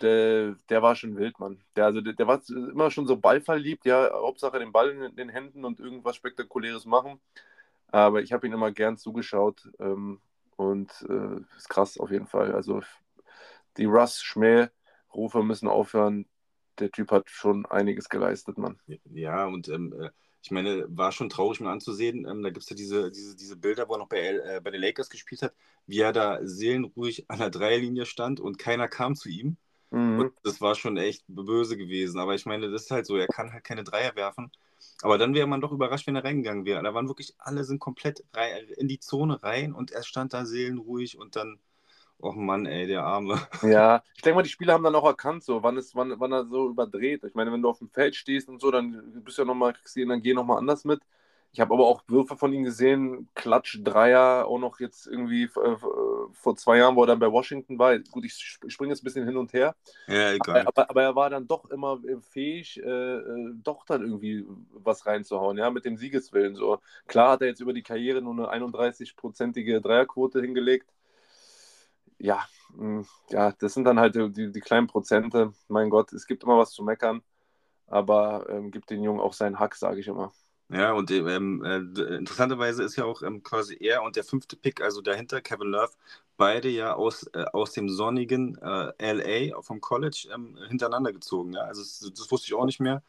der, 0.01 0.55
der 0.69 0.81
war 0.81 0.95
schon 0.95 1.15
wild, 1.17 1.39
Mann. 1.39 1.63
Der, 1.75 1.85
also 1.85 2.01
der, 2.01 2.13
der 2.13 2.27
war 2.27 2.41
immer 2.49 2.91
schon 2.91 3.07
so 3.07 3.17
ballverliebt, 3.17 3.85
ja, 3.85 4.11
Hauptsache 4.13 4.59
den 4.59 4.71
Ball 4.73 4.89
in 4.89 5.15
den 5.15 5.29
Händen 5.29 5.63
und 5.65 5.79
irgendwas 5.79 6.17
Spektakuläres 6.17 6.85
machen. 6.85 7.19
Aber 7.87 8.21
ich 8.21 8.33
habe 8.33 8.47
ihn 8.47 8.53
immer 8.53 8.71
gern 8.71 8.97
zugeschaut 8.97 9.69
ähm, 9.79 10.19
und 10.57 10.91
äh, 11.09 11.55
ist 11.57 11.69
krass 11.69 11.97
auf 11.99 12.11
jeden 12.11 12.27
Fall. 12.27 12.53
Also 12.53 12.81
die 13.77 13.85
Russ-Schmäh-Rufe 13.85 15.43
müssen 15.43 15.67
aufhören. 15.67 16.27
Der 16.79 16.91
Typ 16.91 17.11
hat 17.11 17.29
schon 17.29 17.65
einiges 17.65 18.09
geleistet, 18.09 18.57
Mann. 18.57 18.79
Ja, 19.05 19.45
und 19.45 19.67
ähm, 19.69 19.93
äh, 19.99 20.09
ich 20.41 20.51
meine, 20.51 20.85
war 20.89 21.11
schon 21.11 21.29
traurig 21.29 21.61
mir 21.61 21.69
anzusehen. 21.69 22.27
Ähm, 22.27 22.43
da 22.43 22.49
gibt 22.49 22.63
es 22.63 22.69
ja 22.69 22.75
diese, 22.75 23.11
diese, 23.11 23.35
diese 23.35 23.55
Bilder, 23.55 23.87
wo 23.87 23.93
er 23.93 23.99
noch 23.99 24.09
bei, 24.09 24.19
äh, 24.19 24.61
bei 24.61 24.71
den 24.71 24.81
Lakers 24.81 25.09
gespielt 25.09 25.41
hat, 25.41 25.53
wie 25.85 25.99
er 25.99 26.11
da 26.11 26.39
seelenruhig 26.41 27.29
an 27.29 27.39
der 27.39 27.49
Dreierlinie 27.49 28.05
stand 28.05 28.39
und 28.39 28.57
keiner 28.57 28.87
kam 28.87 29.15
zu 29.15 29.29
ihm. 29.29 29.57
Mhm. 29.91 30.19
Und 30.19 30.33
das 30.43 30.59
war 30.59 30.75
schon 30.75 30.97
echt 30.97 31.23
böse 31.27 31.77
gewesen. 31.77 32.19
Aber 32.19 32.35
ich 32.35 32.45
meine, 32.45 32.69
das 32.71 32.83
ist 32.83 32.91
halt 32.91 33.05
so, 33.05 33.15
er 33.15 33.27
kann 33.27 33.53
halt 33.53 33.63
keine 33.63 33.83
Dreier 33.83 34.15
werfen. 34.15 34.51
Aber 35.01 35.17
dann 35.17 35.33
wäre 35.33 35.47
man 35.47 35.61
doch 35.61 35.71
überrascht, 35.71 36.07
wenn 36.07 36.15
er 36.15 36.25
reingegangen 36.25 36.65
wäre. 36.65 36.83
Da 36.83 36.93
waren 36.93 37.07
wirklich, 37.07 37.35
alle 37.37 37.63
sind 37.63 37.79
komplett 37.79 38.25
in 38.77 38.87
die 38.87 38.99
Zone 38.99 39.41
rein 39.43 39.73
und 39.73 39.91
er 39.91 40.03
stand 40.03 40.33
da 40.33 40.45
seelenruhig 40.45 41.17
und 41.17 41.35
dann 41.37 41.59
Och 42.19 42.35
Mann, 42.35 42.65
ey, 42.65 42.87
der 42.87 43.03
Arme. 43.03 43.39
Ja, 43.63 44.01
ich 44.15 44.21
denke 44.21 44.35
mal, 44.35 44.43
die 44.43 44.49
Spieler 44.49 44.73
haben 44.73 44.83
dann 44.83 44.95
auch 44.95 45.05
erkannt, 45.05 45.43
so, 45.43 45.61
wann, 45.61 45.77
ist, 45.77 45.95
wann, 45.95 46.19
wann 46.19 46.31
er 46.31 46.45
so 46.45 46.69
überdreht. 46.69 47.23
Ich 47.23 47.33
meine, 47.33 47.51
wenn 47.51 47.61
du 47.61 47.69
auf 47.69 47.79
dem 47.79 47.89
Feld 47.89 48.15
stehst 48.15 48.47
und 48.47 48.61
so, 48.61 48.71
dann 48.71 49.23
bist 49.23 49.37
du 49.37 49.41
ja 49.41 49.45
nochmal, 49.45 49.73
kriegst 49.73 49.95
du 49.95 50.05
dann 50.05 50.21
geh 50.21 50.33
nochmal 50.33 50.57
anders 50.57 50.85
mit. 50.85 51.01
Ich 51.53 51.59
habe 51.59 51.71
aber 51.75 51.85
auch 51.85 52.01
Würfe 52.07 52.35
von 52.35 52.51
ihm 52.51 52.63
gesehen, 52.63 53.29
Klatsch, 53.35 53.79
Dreier, 53.83 54.47
auch 54.47 54.57
noch 54.57 54.79
jetzt 54.79 55.05
irgendwie 55.05 55.43
äh, 55.43 55.77
vor 56.31 56.55
zwei 56.55 56.77
Jahren, 56.77 56.95
wo 56.95 57.03
er 57.03 57.07
dann 57.07 57.19
bei 57.19 57.31
Washington 57.31 57.77
war. 57.77 57.99
Gut, 57.99 58.25
ich 58.25 58.57
springe 58.67 58.91
jetzt 58.91 59.01
ein 59.01 59.03
bisschen 59.03 59.27
hin 59.27 59.37
und 59.37 59.53
her. 59.53 59.75
Ja, 60.07 60.31
egal. 60.31 60.65
Aber, 60.65 60.89
aber 60.89 61.03
er 61.03 61.15
war 61.15 61.29
dann 61.29 61.47
doch 61.47 61.69
immer 61.69 61.99
fähig, 62.31 62.81
äh, 62.81 62.89
äh, 62.89 63.51
doch 63.61 63.85
dann 63.85 64.01
irgendwie 64.01 64.47
was 64.71 65.05
reinzuhauen, 65.05 65.59
ja, 65.59 65.69
mit 65.69 65.85
dem 65.85 65.95
Siegeswillen. 65.95 66.55
So. 66.55 66.79
Klar 67.05 67.33
hat 67.33 67.41
er 67.41 67.49
jetzt 67.49 67.59
über 67.59 67.73
die 67.73 67.83
Karriere 67.83 68.23
nur 68.23 68.33
eine 68.33 68.65
31-prozentige 68.65 69.79
Dreierquote 69.79 70.41
hingelegt. 70.41 70.89
Ja, 72.23 72.47
mh, 72.75 72.99
hm, 73.01 73.05
ja, 73.31 73.51
das 73.51 73.73
sind 73.73 73.83
dann 73.83 73.99
halt 73.99 74.15
die, 74.15 74.51
die 74.51 74.59
kleinen 74.61 74.87
Prozente. 74.87 75.51
Mein 75.67 75.89
Gott, 75.89 76.13
es 76.13 76.25
gibt 76.25 76.43
immer 76.43 76.57
was 76.57 76.71
zu 76.71 76.81
meckern, 76.81 77.21
aber 77.87 78.47
ähm, 78.49 78.71
gibt 78.71 78.89
den 78.91 79.03
Jungen 79.03 79.19
auch 79.19 79.33
seinen 79.33 79.59
Hack, 79.59 79.75
sage 79.75 79.99
ich 79.99 80.07
immer. 80.07 80.31
Ja, 80.69 80.93
und 80.93 81.11
ähm, 81.11 81.63
äh, 81.65 81.79
interessanterweise 82.15 82.81
ist 82.83 82.95
ja 82.95 83.03
auch 83.03 83.21
ähm, 83.23 83.43
quasi 83.43 83.77
er 83.79 84.03
und 84.03 84.15
der 84.15 84.23
fünfte 84.23 84.55
Pick, 84.55 84.81
also 84.81 85.01
dahinter 85.01 85.41
Kevin 85.41 85.67
Love, 85.67 85.91
beide 86.37 86.69
ja 86.69 86.93
aus, 86.95 87.27
äh, 87.33 87.43
aus 87.51 87.73
dem 87.73 87.89
sonnigen 87.89 88.57
äh, 88.57 88.93
LA 88.97 89.61
vom 89.61 89.81
College 89.81 90.29
ähm, 90.33 90.57
hintereinander 90.69 91.11
gezogen. 91.11 91.53
Ja? 91.53 91.63
Also 91.63 91.81
das, 91.81 92.11
das, 92.17 92.31
wusste 92.31 92.47
ich 92.47 92.53
auch 92.53 92.65
nicht 92.65 92.79
mehr. 92.79 93.03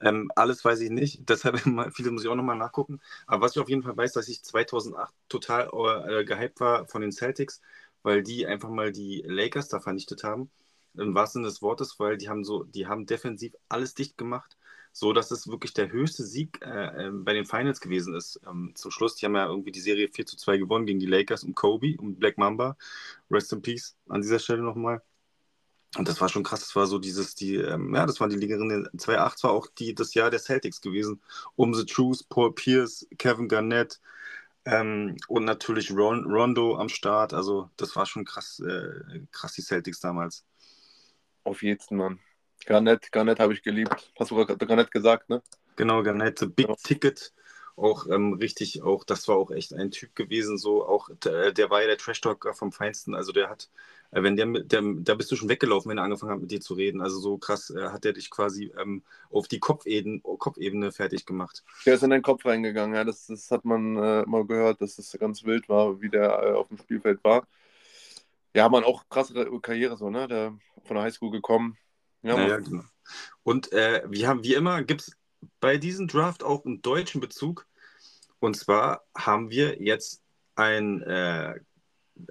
Ähm, 0.00 0.30
alles 0.34 0.64
weiß 0.64 0.80
ich 0.80 0.90
nicht, 0.90 1.20
deshalb 1.28 1.60
viele 1.94 2.10
muss 2.10 2.24
ich 2.24 2.28
auch 2.28 2.34
nochmal 2.34 2.56
nachgucken. 2.56 3.00
Aber 3.28 3.42
was 3.42 3.54
ich 3.54 3.62
auf 3.62 3.68
jeden 3.68 3.84
Fall 3.84 3.96
weiß, 3.96 4.12
dass 4.12 4.28
ich 4.28 4.42
2008 4.42 5.14
total 5.28 5.70
äh, 6.08 6.24
gehypt 6.24 6.60
war 6.60 6.86
von 6.86 7.00
den 7.00 7.12
Celtics, 7.12 7.60
weil 8.08 8.22
die 8.22 8.46
einfach 8.46 8.70
mal 8.70 8.90
die 8.90 9.22
Lakers 9.26 9.68
da 9.68 9.80
vernichtet 9.80 10.24
haben. 10.24 10.50
Im 10.94 11.14
wahrsten 11.14 11.42
Sinne 11.42 11.48
des 11.48 11.62
Wortes, 11.62 12.00
weil 12.00 12.16
die 12.16 12.28
haben 12.28 12.44
so, 12.44 12.64
die 12.64 12.86
haben 12.86 13.06
defensiv 13.06 13.54
alles 13.68 13.94
dicht 13.94 14.18
gemacht 14.18 14.56
so 14.98 15.12
dass 15.12 15.30
es 15.30 15.46
wirklich 15.48 15.72
der 15.74 15.92
höchste 15.92 16.24
Sieg 16.24 16.58
äh, 16.60 17.06
äh, 17.06 17.10
bei 17.12 17.32
den 17.32 17.44
Finals 17.46 17.80
gewesen 17.80 18.14
ist. 18.14 18.40
Ähm, 18.46 18.72
zum 18.74 18.90
Schluss, 18.90 19.14
die 19.14 19.26
haben 19.26 19.36
ja 19.36 19.46
irgendwie 19.46 19.70
die 19.70 19.80
Serie 19.80 20.08
4 20.08 20.26
zu 20.26 20.36
2 20.36 20.58
gewonnen 20.58 20.86
gegen 20.86 20.98
die 20.98 21.06
Lakers 21.06 21.44
und 21.44 21.54
Kobe 21.54 21.96
und 21.98 22.18
Black 22.18 22.36
Mamba. 22.36 22.76
Rest 23.30 23.52
in 23.52 23.62
Peace 23.62 23.96
an 24.08 24.22
dieser 24.22 24.40
Stelle 24.40 24.62
nochmal. 24.62 25.00
Und 25.96 26.08
das 26.08 26.20
war 26.20 26.28
schon 26.28 26.42
krass, 26.42 26.60
das 26.60 26.76
war 26.76 26.86
so 26.86 26.98
dieses, 26.98 27.34
die, 27.34 27.54
ähm, 27.56 27.94
ja, 27.94 28.06
das 28.06 28.20
waren 28.20 28.28
die 28.30 28.36
Liegerinnen. 28.36 28.88
2-8 28.96 29.44
war 29.44 29.52
auch 29.52 29.68
die, 29.68 29.94
das 29.94 30.14
Jahr 30.14 30.30
der 30.30 30.40
Celtics 30.40 30.80
gewesen. 30.80 31.22
Um 31.56 31.74
the 31.74 31.86
Truth, 31.86 32.28
Paul 32.28 32.52
Pierce, 32.52 33.06
Kevin 33.18 33.48
Garnett 33.48 34.00
ähm, 34.70 35.16
und 35.28 35.44
natürlich 35.44 35.90
Ron, 35.90 36.24
Rondo 36.24 36.76
am 36.76 36.88
Start. 36.88 37.32
Also 37.32 37.70
das 37.76 37.96
war 37.96 38.06
schon 38.06 38.24
krass, 38.24 38.60
äh, 38.60 39.20
krass 39.32 39.52
die 39.54 39.62
Celtics 39.62 40.00
damals. 40.00 40.44
Auf 41.44 41.62
jeden 41.62 41.96
Mann. 41.96 42.20
Garnett, 42.66 43.10
Garnett 43.10 43.40
habe 43.40 43.54
ich 43.54 43.62
geliebt. 43.62 44.12
Hast 44.18 44.30
du 44.30 44.44
Garnett 44.44 44.90
gesagt, 44.90 45.30
ne? 45.30 45.42
Genau, 45.76 46.02
Garnett, 46.02 46.38
The 46.40 46.46
Big 46.46 46.68
ja. 46.68 46.74
Ticket. 46.82 47.32
Auch 47.78 48.06
ähm, 48.08 48.34
richtig, 48.34 48.82
auch 48.82 49.04
das 49.04 49.28
war 49.28 49.36
auch 49.36 49.50
echt 49.50 49.72
ein 49.72 49.90
Typ 49.90 50.14
gewesen, 50.16 50.58
so 50.58 50.84
auch 50.84 51.10
äh, 51.24 51.52
der 51.52 51.70
war 51.70 51.80
ja 51.80 51.86
der 51.86 51.96
Trash-Talker 51.96 52.52
vom 52.52 52.72
Feinsten. 52.72 53.14
Also 53.14 53.30
der 53.30 53.48
hat, 53.48 53.70
äh, 54.10 54.22
wenn 54.22 54.36
der, 54.36 54.46
der, 54.46 54.82
da 54.82 55.14
bist 55.14 55.30
du 55.30 55.36
schon 55.36 55.48
weggelaufen, 55.48 55.90
wenn 55.90 55.98
er 55.98 56.04
angefangen 56.04 56.32
hat 56.32 56.40
mit 56.40 56.50
dir 56.50 56.60
zu 56.60 56.74
reden. 56.74 57.00
Also 57.00 57.20
so 57.20 57.38
krass 57.38 57.70
äh, 57.70 57.90
hat 57.90 58.04
er 58.04 58.14
dich 58.14 58.30
quasi 58.30 58.72
ähm, 58.80 59.02
auf 59.30 59.46
die 59.46 59.60
Kopfebene, 59.60 60.20
Kopfebene 60.20 60.90
fertig 60.90 61.24
gemacht. 61.24 61.62
Der 61.86 61.94
ist 61.94 62.02
in 62.02 62.10
den 62.10 62.22
Kopf 62.22 62.44
reingegangen, 62.44 62.96
ja, 62.96 63.04
das, 63.04 63.26
das 63.26 63.50
hat 63.50 63.64
man 63.64 63.96
äh, 63.96 64.24
mal 64.26 64.44
gehört, 64.44 64.80
dass 64.80 64.96
das 64.96 65.16
ganz 65.18 65.44
wild 65.44 65.68
war, 65.68 66.00
wie 66.00 66.08
der 66.08 66.42
äh, 66.42 66.52
auf 66.54 66.68
dem 66.68 66.78
Spielfeld 66.78 67.22
war. 67.22 67.46
Ja, 68.54 68.68
man 68.68 68.82
auch 68.82 69.08
krasse 69.08 69.34
Karriere 69.62 69.96
so, 69.96 70.10
ne? 70.10 70.26
Der 70.26 70.58
von 70.84 70.96
der 70.96 71.04
Highschool 71.04 71.30
gekommen, 71.30 71.76
ja, 72.22 72.36
naja, 72.36 72.58
genau. 72.58 72.82
Und 73.42 73.72
äh, 73.72 74.02
wir 74.08 74.28
haben, 74.28 74.42
wie 74.42 74.54
immer, 74.54 74.82
gibt 74.82 75.02
es 75.02 75.16
bei 75.60 75.78
diesem 75.78 76.08
Draft 76.08 76.42
auch 76.42 76.64
einen 76.64 76.82
deutschen 76.82 77.20
Bezug. 77.20 77.66
Und 78.40 78.56
zwar 78.56 79.04
haben 79.16 79.50
wir 79.50 79.82
jetzt 79.82 80.22
ein, 80.54 81.02
äh, 81.02 81.54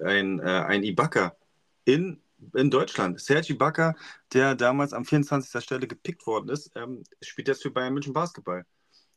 ein, 0.02 0.38
äh, 0.40 0.42
ein 0.42 0.84
Ibaka 0.84 1.36
in, 1.84 2.20
in 2.54 2.70
Deutschland. 2.70 3.20
Serge 3.20 3.52
Ibaka, 3.52 3.94
der 4.32 4.54
damals 4.54 4.92
am 4.92 5.04
24. 5.04 5.62
Stelle 5.62 5.86
gepickt 5.86 6.26
worden 6.26 6.48
ist, 6.48 6.70
ähm, 6.76 7.04
spielt 7.22 7.48
jetzt 7.48 7.62
für 7.62 7.70
Bayern 7.70 7.94
München 7.94 8.12
Basketball. 8.12 8.64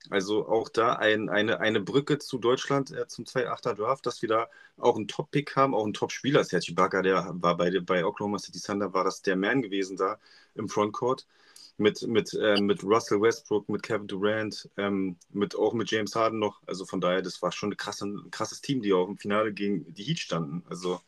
Also 0.10 0.48
auch 0.48 0.70
da 0.70 0.94
ein, 0.96 1.30
eine, 1.30 1.60
eine 1.60 1.80
Brücke 1.80 2.18
zu 2.18 2.40
Deutschland 2.40 2.92
äh, 2.92 3.08
zum 3.08 3.26
2-8er 3.26 3.76
Draft, 3.76 4.06
dass 4.06 4.22
wir 4.22 4.30
da 4.30 4.50
auch 4.78 4.96
einen 4.96 5.08
Top-Pick 5.08 5.56
haben, 5.56 5.76
auch 5.76 5.84
einen 5.84 5.94
Top-Spieler. 5.94 6.44
Serge 6.44 6.72
Ibaka, 6.72 7.04
der 7.04 7.30
war 7.34 7.56
bei, 7.56 7.80
bei 7.80 8.04
Oklahoma 8.04 8.40
City 8.40 8.60
Thunder, 8.60 8.94
war 8.94 9.04
das 9.04 9.22
der 9.22 9.36
Man 9.36 9.62
gewesen 9.62 9.98
da 9.98 10.18
im 10.56 10.70
Frontcourt. 10.70 11.28
Mit, 11.82 12.08
mit, 12.08 12.32
äh, 12.36 12.62
mit 12.62 12.84
Russell 12.84 13.20
Westbrook, 13.20 13.68
mit 13.68 13.82
Kevin 13.82 14.06
Durant, 14.06 14.70
ähm, 14.78 15.18
mit, 15.32 15.56
auch 15.56 15.74
mit 15.74 15.90
James 15.90 16.16
Harden 16.16 16.38
noch. 16.38 16.62
Also 16.68 16.86
von 16.86 17.02
daher, 17.02 17.24
das 17.24 17.42
war 17.42 17.52
schon 17.52 17.72
ein, 17.72 17.78
krasse, 17.78 18.06
ein 18.06 18.30
krasses 18.30 18.62
Team, 18.62 18.84
die 18.84 18.94
auch 18.94 19.08
im 19.08 19.18
Finale 19.18 19.52
gegen 19.52 19.92
die 19.92 20.04
Heat 20.04 20.20
standen. 20.20 20.64
Also 20.70 21.02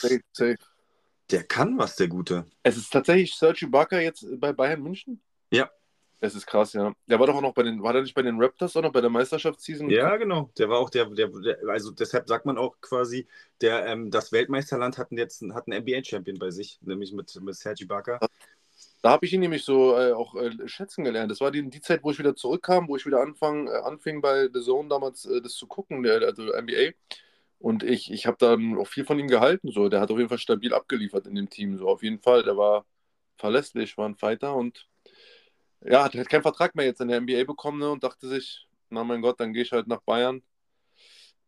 safe, 0.00 0.20
safe. 0.32 0.58
der 1.30 1.44
kann 1.44 1.78
was, 1.78 1.94
der 1.94 2.08
Gute. 2.08 2.46
Es 2.64 2.76
ist 2.76 2.92
tatsächlich 2.92 3.32
Serge 3.32 3.66
Ibaka 3.66 4.00
jetzt 4.00 4.26
bei 4.40 4.52
Bayern 4.52 4.82
München? 4.82 5.20
Ja, 5.52 5.70
es 6.20 6.34
ist 6.34 6.46
krass, 6.46 6.72
ja. 6.72 6.92
Der 7.06 7.20
war 7.20 7.28
doch 7.28 7.36
auch 7.36 7.40
noch 7.40 7.54
bei 7.54 7.62
den, 7.62 7.80
war 7.80 7.92
der 7.92 8.02
nicht 8.02 8.14
bei 8.14 8.22
den 8.22 8.42
Raptors, 8.42 8.72
sondern 8.72 8.90
bei 8.90 9.00
der 9.00 9.10
Meisterschaftsseason? 9.10 9.88
Ja, 9.88 10.16
genau. 10.16 10.50
Der 10.58 10.68
war 10.68 10.78
auch 10.78 10.90
der, 10.90 11.06
der, 11.06 11.28
der 11.28 11.58
also 11.68 11.92
deshalb 11.92 12.26
sagt 12.26 12.44
man 12.44 12.58
auch 12.58 12.80
quasi, 12.80 13.28
der, 13.60 13.86
ähm, 13.86 14.10
das 14.10 14.32
Weltmeisterland 14.32 14.98
hatten 14.98 15.16
jetzt 15.16 15.42
hat 15.54 15.68
einen 15.68 15.84
NBA-Champion 15.84 16.38
bei 16.38 16.50
sich, 16.50 16.80
nämlich 16.82 17.12
mit, 17.12 17.40
mit 17.40 17.54
Sergi 17.54 17.84
Barker. 17.84 18.18
Da 19.02 19.10
habe 19.10 19.26
ich 19.26 19.32
ihn 19.32 19.40
nämlich 19.40 19.64
so 19.64 19.96
äh, 19.96 20.12
auch 20.12 20.34
äh, 20.34 20.68
schätzen 20.68 21.04
gelernt. 21.04 21.30
Das 21.30 21.40
war 21.40 21.50
die, 21.52 21.68
die 21.70 21.80
Zeit, 21.80 22.02
wo 22.02 22.10
ich 22.10 22.18
wieder 22.18 22.34
zurückkam, 22.34 22.88
wo 22.88 22.96
ich 22.96 23.06
wieder 23.06 23.20
anfang, 23.20 23.68
äh, 23.68 23.70
anfing 23.84 24.20
bei 24.20 24.48
The 24.52 24.60
Zone 24.60 24.88
damals 24.88 25.24
äh, 25.26 25.40
das 25.40 25.54
zu 25.54 25.66
gucken, 25.68 26.02
der, 26.02 26.20
also 26.22 26.52
NBA. 26.52 26.92
Und 27.60 27.82
ich, 27.84 28.10
ich 28.12 28.26
habe 28.26 28.36
dann 28.40 28.76
auch 28.78 28.88
viel 28.88 29.04
von 29.04 29.18
ihm 29.18 29.28
gehalten. 29.28 29.70
So. 29.72 29.88
Der 29.88 30.00
hat 30.00 30.10
auf 30.10 30.18
jeden 30.18 30.28
Fall 30.28 30.38
stabil 30.38 30.74
abgeliefert 30.74 31.26
in 31.26 31.34
dem 31.36 31.48
Team. 31.50 31.78
So 31.78 31.88
auf 31.88 32.02
jeden 32.02 32.20
Fall. 32.20 32.42
Der 32.44 32.56
war 32.56 32.86
verlässlich, 33.36 33.96
war 33.98 34.08
ein 34.08 34.16
Fighter 34.16 34.54
und 34.56 34.88
ja, 35.82 36.04
hat 36.04 36.14
halt 36.14 36.28
keinen 36.28 36.42
Vertrag 36.42 36.74
mehr 36.74 36.86
jetzt 36.86 37.00
in 37.00 37.08
der 37.08 37.20
NBA 37.20 37.44
bekommen 37.44 37.78
ne, 37.80 37.90
und 37.90 38.02
dachte 38.04 38.28
sich, 38.28 38.68
na 38.90 39.04
mein 39.04 39.22
Gott, 39.22 39.40
dann 39.40 39.52
gehe 39.52 39.62
ich 39.62 39.72
halt 39.72 39.86
nach 39.88 40.00
Bayern, 40.02 40.42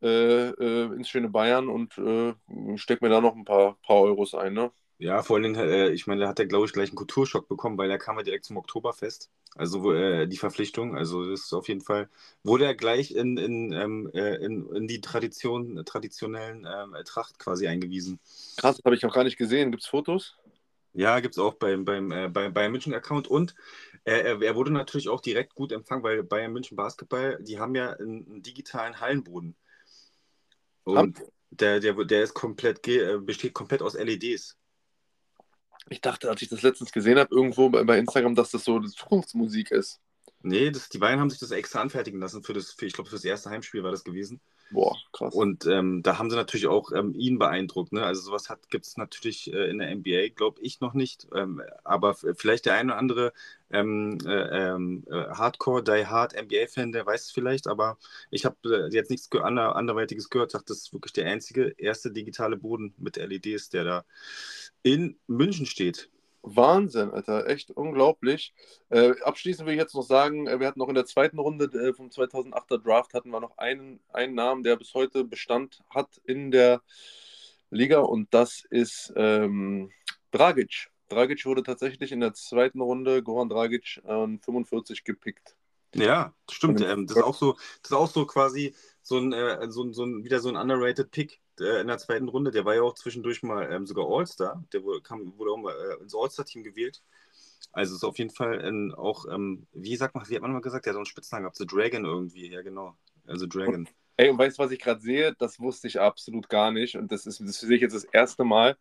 äh, 0.02 0.48
äh, 0.50 0.94
ins 0.94 1.08
schöne 1.08 1.28
Bayern 1.28 1.68
und 1.68 1.96
äh, 1.98 2.34
steck 2.76 3.02
mir 3.02 3.08
da 3.10 3.20
noch 3.20 3.36
ein 3.36 3.44
paar, 3.44 3.76
paar 3.82 3.96
Euros 4.02 4.34
ein. 4.34 4.54
Ne? 4.54 4.72
Ja, 5.00 5.22
vor 5.22 5.38
allem, 5.38 5.54
äh, 5.54 5.88
ich 5.92 6.06
meine, 6.06 6.20
da 6.20 6.28
hat 6.28 6.38
er, 6.38 6.44
glaube 6.44 6.66
ich, 6.66 6.74
gleich 6.74 6.90
einen 6.90 6.96
Kulturschock 6.96 7.48
bekommen, 7.48 7.78
weil 7.78 7.90
er 7.90 7.96
kam 7.96 8.18
ja 8.18 8.22
direkt 8.22 8.44
zum 8.44 8.58
Oktoberfest. 8.58 9.30
Also 9.54 9.94
äh, 9.94 10.28
die 10.28 10.36
Verpflichtung, 10.36 10.94
also 10.94 11.30
das 11.30 11.40
ist 11.40 11.54
auf 11.54 11.68
jeden 11.68 11.80
Fall, 11.80 12.10
wurde 12.44 12.66
er 12.66 12.74
gleich 12.74 13.14
in, 13.14 13.38
in, 13.38 13.72
ähm, 13.72 14.10
äh, 14.12 14.34
in, 14.44 14.68
in, 14.74 14.86
die 14.86 15.00
Tradition, 15.00 15.82
traditionellen 15.86 16.68
ähm, 16.70 16.94
Tracht 17.06 17.38
quasi 17.38 17.66
eingewiesen. 17.66 18.20
Krass, 18.58 18.76
das 18.76 18.84
habe 18.84 18.94
ich 18.94 19.06
auch 19.06 19.14
gar 19.14 19.24
nicht 19.24 19.38
gesehen. 19.38 19.70
Gibt 19.70 19.84
es 19.84 19.88
Fotos? 19.88 20.36
Ja, 20.92 21.20
gibt 21.20 21.34
es 21.34 21.38
auch 21.38 21.54
beim, 21.54 21.86
beim, 21.86 22.12
äh, 22.12 22.28
bei 22.28 22.50
Bayern 22.50 22.72
München-Account 22.72 23.26
und 23.26 23.54
er, 24.04 24.42
er, 24.42 24.54
wurde 24.54 24.70
natürlich 24.70 25.08
auch 25.08 25.22
direkt 25.22 25.54
gut 25.54 25.72
empfangen, 25.72 26.02
weil 26.04 26.22
Bayern 26.24 26.52
München 26.52 26.76
Basketball, 26.76 27.38
die 27.40 27.58
haben 27.58 27.74
ja 27.74 27.92
einen, 27.94 28.26
einen 28.26 28.42
digitalen 28.42 29.00
Hallenboden. 29.00 29.56
Und 30.84 31.22
der, 31.50 31.80
der, 31.80 31.94
der 32.04 32.22
ist 32.22 32.34
komplett, 32.34 32.86
äh, 32.86 33.16
besteht 33.18 33.54
komplett 33.54 33.80
aus 33.80 33.94
LEDs. 33.94 34.59
Ich 35.88 36.00
dachte, 36.00 36.28
als 36.28 36.42
ich 36.42 36.48
das 36.48 36.62
letztens 36.62 36.92
gesehen 36.92 37.18
habe, 37.18 37.34
irgendwo 37.34 37.70
bei 37.70 37.98
Instagram, 37.98 38.34
dass 38.34 38.50
das 38.50 38.64
so 38.64 38.80
Zukunftsmusik 38.80 39.70
ist. 39.70 40.00
Nee, 40.42 40.70
das, 40.70 40.88
die 40.88 40.98
Bayern 40.98 41.20
haben 41.20 41.30
sich 41.30 41.38
das 41.38 41.50
extra 41.50 41.80
anfertigen 41.80 42.20
lassen 42.20 42.42
für 42.42 42.54
das, 42.54 42.72
für, 42.72 42.86
ich 42.86 42.92
glaube, 42.92 43.10
für 43.10 43.16
das 43.16 43.24
erste 43.24 43.50
Heimspiel 43.50 43.82
war 43.82 43.90
das 43.90 44.04
gewesen. 44.04 44.40
Boah, 44.72 44.96
krass. 45.12 45.34
Und 45.34 45.66
ähm, 45.66 46.02
da 46.02 46.18
haben 46.18 46.30
sie 46.30 46.36
natürlich 46.36 46.68
auch 46.68 46.92
ähm, 46.92 47.12
ihn 47.16 47.38
beeindruckt. 47.40 47.92
Ne? 47.92 48.04
Also 48.04 48.22
sowas 48.22 48.48
gibt 48.70 48.86
es 48.86 48.96
natürlich 48.96 49.52
äh, 49.52 49.68
in 49.68 49.78
der 49.78 49.92
NBA, 49.94 50.28
glaube 50.34 50.60
ich, 50.62 50.80
noch 50.80 50.94
nicht. 50.94 51.26
Ähm, 51.34 51.60
aber 51.82 52.14
vielleicht 52.14 52.66
der 52.66 52.74
eine 52.74 52.92
oder 52.92 52.98
andere 52.98 53.32
ähm, 53.70 54.18
äh, 54.24 54.30
ähm, 54.30 55.04
äh, 55.10 55.26
Hardcore, 55.30 55.82
Die 55.82 56.06
Hard 56.06 56.34
NBA-Fan, 56.40 56.92
der 56.92 57.04
weiß 57.04 57.24
es 57.26 57.30
vielleicht. 57.32 57.66
Aber 57.66 57.98
ich 58.30 58.44
habe 58.44 58.56
äh, 58.64 58.94
jetzt 58.94 59.10
nichts 59.10 59.28
ander 59.32 59.74
anderweitiges 59.74 60.30
gehört. 60.30 60.54
Dachte, 60.54 60.66
das 60.68 60.78
ist 60.78 60.92
wirklich 60.92 61.12
der 61.14 61.26
einzige 61.26 61.74
erste 61.76 62.12
digitale 62.12 62.56
Boden 62.56 62.94
mit 62.96 63.16
LEDs, 63.16 63.70
der 63.70 63.82
da 63.84 64.04
in 64.84 65.18
München 65.26 65.66
steht. 65.66 66.10
Wahnsinn, 66.42 67.10
Alter, 67.10 67.46
echt 67.48 67.70
unglaublich. 67.70 68.54
Äh, 68.88 69.12
abschließend 69.22 69.66
will 69.66 69.74
ich 69.74 69.80
jetzt 69.80 69.94
noch 69.94 70.02
sagen, 70.02 70.46
äh, 70.46 70.58
wir 70.58 70.66
hatten 70.66 70.78
noch 70.78 70.88
in 70.88 70.94
der 70.94 71.04
zweiten 71.04 71.38
Runde 71.38 71.66
äh, 71.66 71.92
vom 71.92 72.08
2008er 72.08 72.82
Draft 72.82 73.14
hatten 73.14 73.30
wir 73.30 73.40
noch 73.40 73.58
einen, 73.58 74.00
einen 74.12 74.34
Namen, 74.34 74.62
der 74.62 74.76
bis 74.76 74.94
heute 74.94 75.24
Bestand 75.24 75.82
hat 75.90 76.20
in 76.24 76.50
der 76.50 76.82
Liga 77.70 78.00
und 78.00 78.32
das 78.32 78.64
ist 78.70 79.12
ähm, 79.16 79.90
Dragic. 80.30 80.90
Dragic 81.08 81.44
wurde 81.44 81.62
tatsächlich 81.62 82.12
in 82.12 82.20
der 82.20 82.34
zweiten 82.34 82.80
Runde, 82.80 83.22
Goran 83.22 83.48
Dragic, 83.48 84.00
an 84.06 84.40
45 84.40 85.04
gepickt. 85.04 85.56
Ja, 85.94 86.32
stimmt. 86.50 86.80
Ähm, 86.80 87.06
das, 87.06 87.16
ist 87.16 87.22
auch 87.22 87.34
so, 87.34 87.54
das 87.82 87.90
ist 87.90 87.96
auch 87.96 88.08
so 88.10 88.26
quasi 88.26 88.74
so 89.02 89.18
ein, 89.18 89.32
äh, 89.32 89.70
so, 89.70 89.92
so 89.92 90.04
ein, 90.04 90.24
wieder 90.24 90.40
so 90.40 90.48
ein 90.48 90.56
underrated 90.56 91.10
Pick 91.10 91.40
äh, 91.60 91.80
in 91.80 91.86
der 91.86 91.98
zweiten 91.98 92.28
Runde. 92.28 92.50
Der 92.50 92.64
war 92.64 92.74
ja 92.74 92.82
auch 92.82 92.94
zwischendurch 92.94 93.42
mal 93.42 93.70
ähm, 93.72 93.86
sogar 93.86 94.06
All-Star. 94.08 94.64
Der 94.72 94.82
wurde, 94.82 95.00
kam, 95.00 95.36
wurde 95.38 95.52
auch 95.52 95.56
mal 95.56 95.74
äh, 95.74 96.02
ins 96.02 96.14
All-Star-Team 96.14 96.64
gewählt. 96.64 97.02
Also 97.72 97.94
ist 97.94 98.04
auf 98.04 98.18
jeden 98.18 98.30
Fall 98.30 98.60
ein, 98.66 98.92
auch, 98.94 99.26
ähm, 99.26 99.66
wie 99.72 99.96
sagt 99.96 100.14
man, 100.14 100.28
wie 100.28 100.34
hat 100.34 100.42
man 100.42 100.52
mal 100.52 100.60
gesagt, 100.60 100.86
der 100.86 100.92
hat 100.92 100.94
so 100.94 101.00
einen 101.00 101.06
Spitznamen 101.06 101.44
gehabt, 101.44 101.56
The 101.56 101.66
Dragon 101.66 102.04
irgendwie, 102.04 102.50
ja 102.50 102.62
genau. 102.62 102.96
also 103.26 103.46
Dragon. 103.46 103.88
Ey, 104.16 104.28
und 104.28 104.38
weißt 104.38 104.58
du, 104.58 104.62
was 104.62 104.70
ich 104.70 104.80
gerade 104.80 105.00
sehe? 105.00 105.34
Das 105.38 105.60
wusste 105.60 105.88
ich 105.88 106.00
absolut 106.00 106.48
gar 106.48 106.72
nicht. 106.72 106.96
Und 106.96 107.10
das, 107.12 107.26
ist, 107.26 107.40
das 107.40 107.60
sehe 107.60 107.76
ich 107.76 107.82
jetzt 107.82 107.94
das 107.94 108.04
erste 108.04 108.44
Mal. 108.44 108.76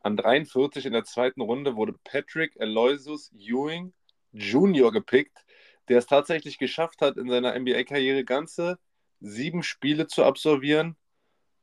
An 0.00 0.16
43 0.16 0.84
in 0.84 0.92
der 0.92 1.04
zweiten 1.04 1.40
Runde 1.40 1.76
wurde 1.76 1.94
Patrick 2.04 2.60
Aloysius 2.60 3.32
Ewing 3.32 3.94
Jr. 4.32 4.92
gepickt, 4.92 5.44
der 5.88 5.98
es 5.98 6.06
tatsächlich 6.06 6.58
geschafft 6.58 7.00
hat, 7.00 7.16
in 7.16 7.30
seiner 7.30 7.58
NBA-Karriere 7.58 8.24
ganze 8.24 8.78
sieben 9.20 9.62
Spiele 9.62 10.06
zu 10.06 10.24
absolvieren 10.24 10.96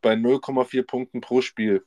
bei 0.01 0.13
0,4 0.13 0.83
Punkten 0.83 1.21
pro 1.21 1.41
Spiel. 1.41 1.85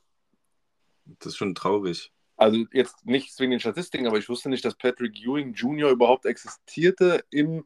Das 1.04 1.32
ist 1.32 1.36
schon 1.36 1.54
traurig. 1.54 2.12
Also 2.36 2.64
jetzt 2.72 3.06
nicht 3.06 3.38
wegen 3.38 3.52
den 3.52 3.60
Statistiken, 3.60 4.06
aber 4.06 4.18
ich 4.18 4.28
wusste 4.28 4.48
nicht, 4.48 4.64
dass 4.64 4.74
Patrick 4.74 5.20
Ewing 5.20 5.52
Jr. 5.54 5.90
überhaupt 5.90 6.26
existierte 6.26 7.24
in 7.30 7.64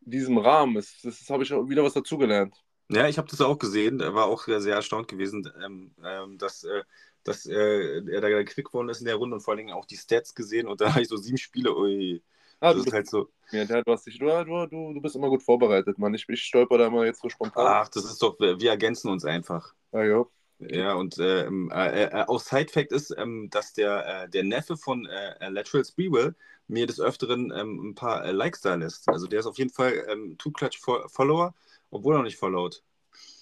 diesem 0.00 0.38
Rahmen. 0.38 0.74
Das, 0.74 1.00
das 1.02 1.28
habe 1.30 1.42
ich 1.42 1.52
auch 1.52 1.68
wieder 1.68 1.82
was 1.82 1.94
dazugelernt. 1.94 2.54
Ja, 2.90 3.08
ich 3.08 3.18
habe 3.18 3.28
das 3.28 3.40
auch 3.40 3.58
gesehen, 3.58 3.98
war 3.98 4.26
auch 4.26 4.44
sehr 4.44 4.74
erstaunt 4.74 5.08
gewesen, 5.08 5.50
ähm, 5.62 5.90
ähm, 6.02 6.38
dass, 6.38 6.64
äh, 6.64 6.84
dass 7.22 7.44
äh, 7.44 8.02
er 8.08 8.20
da 8.20 8.42
quick 8.44 8.66
geworden 8.66 8.88
ist 8.88 9.00
in 9.00 9.06
der 9.06 9.16
Runde 9.16 9.36
und 9.36 9.42
vor 9.42 9.52
allen 9.52 9.58
Dingen 9.58 9.72
auch 9.72 9.84
die 9.84 9.96
Stats 9.96 10.34
gesehen 10.34 10.66
und 10.66 10.80
da 10.80 10.90
habe 10.94 11.02
ich 11.02 11.08
so 11.08 11.16
sieben 11.16 11.38
Spiele, 11.38 11.76
ui. 11.76 12.22
Ah, 12.60 12.74
das 12.74 12.86
ist 12.86 12.92
halt 12.92 13.08
so. 13.08 13.28
Ja, 13.50 13.64
du, 13.64 13.92
hast 13.92 14.06
dich, 14.06 14.18
du, 14.18 14.26
du, 14.26 14.66
du 14.66 15.00
bist 15.00 15.16
immer 15.16 15.28
gut 15.28 15.42
vorbereitet, 15.42 15.98
Mann. 15.98 16.12
Ich, 16.14 16.28
ich 16.28 16.42
stolper 16.42 16.78
da 16.78 16.86
immer 16.86 17.04
jetzt 17.04 17.22
so 17.22 17.28
spontan. 17.28 17.66
Ach, 17.66 17.88
das 17.88 18.04
ist 18.04 18.22
doch, 18.22 18.38
wir 18.38 18.70
ergänzen 18.70 19.10
uns 19.10 19.24
einfach. 19.24 19.74
Ah, 19.92 20.02
ja. 20.02 20.24
Ja, 20.60 20.94
und 20.94 21.18
ähm, 21.20 21.70
äh, 21.72 22.04
äh, 22.04 22.24
auch 22.26 22.40
Side-Fact 22.40 22.90
ist, 22.90 23.14
ähm, 23.16 23.48
dass 23.50 23.74
der, 23.74 24.24
äh, 24.24 24.28
der 24.28 24.42
Neffe 24.42 24.76
von 24.76 25.06
äh, 25.06 25.48
Lateral 25.50 25.84
Sprewell 25.84 26.34
mir 26.66 26.86
des 26.86 27.00
Öfteren 27.00 27.52
ähm, 27.56 27.90
ein 27.90 27.94
paar 27.94 28.24
äh, 28.24 28.32
Likes 28.32 28.60
da 28.60 28.74
lässt. 28.74 29.08
Also 29.08 29.28
der 29.28 29.40
ist 29.40 29.46
auf 29.46 29.56
jeden 29.56 29.70
Fall 29.70 30.04
ähm, 30.08 30.36
Two-Clutch-Follower, 30.36 31.54
obwohl 31.90 32.14
er 32.14 32.18
noch 32.18 32.24
nicht 32.24 32.38
followed. 32.38 32.82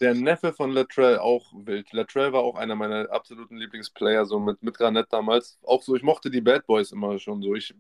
Der 0.01 0.15
Neffe 0.15 0.53
von 0.53 0.73
Latrell 0.73 1.19
auch 1.19 1.53
wild. 1.55 1.93
Latrell 1.93 2.33
war 2.33 2.43
auch 2.43 2.57
einer 2.57 2.75
meiner 2.75 3.11
absoluten 3.11 3.57
Lieblingsplayer, 3.57 4.27
so 4.27 4.39
mit, 4.39 4.63
mit 4.63 4.77
Granett 4.77 5.07
damals. 5.11 5.59
Auch 5.63 5.83
so, 5.83 5.97
ich 5.97 6.03
mochte 6.03 6.31
die 6.31 6.43
Bad 6.43 6.67
Boys 6.67 6.93
immer 6.93 7.19
schon 7.19 7.43
so. 7.43 7.55
Ich 7.55 7.75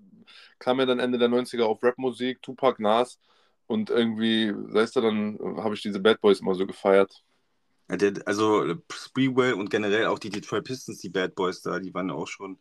kam 0.58 0.78
ja 0.78 0.86
dann 0.86 0.98
Ende 0.98 1.18
der 1.18 1.28
90er 1.28 1.64
auf 1.64 1.82
Rapmusik, 1.82 2.40
Tupac, 2.42 2.80
Nas 2.80 3.18
und 3.66 3.90
irgendwie, 3.90 4.52
weißt 4.54 4.96
du, 4.96 5.00
dann 5.00 5.38
habe 5.58 5.74
ich 5.74 5.82
diese 5.82 6.00
Bad 6.00 6.20
Boys 6.20 6.40
immer 6.40 6.54
so 6.54 6.66
gefeiert. 6.66 7.22
Also 8.24 8.74
Spreewell 8.92 9.54
und 9.54 9.70
generell 9.70 10.06
auch 10.06 10.18
die 10.18 10.30
Detroit 10.30 10.64
Pistons, 10.64 10.98
die 10.98 11.08
Bad 11.08 11.36
Boys 11.36 11.62
da, 11.62 11.78
die 11.78 11.94
waren 11.94 12.10
auch 12.10 12.26
schon 12.26 12.58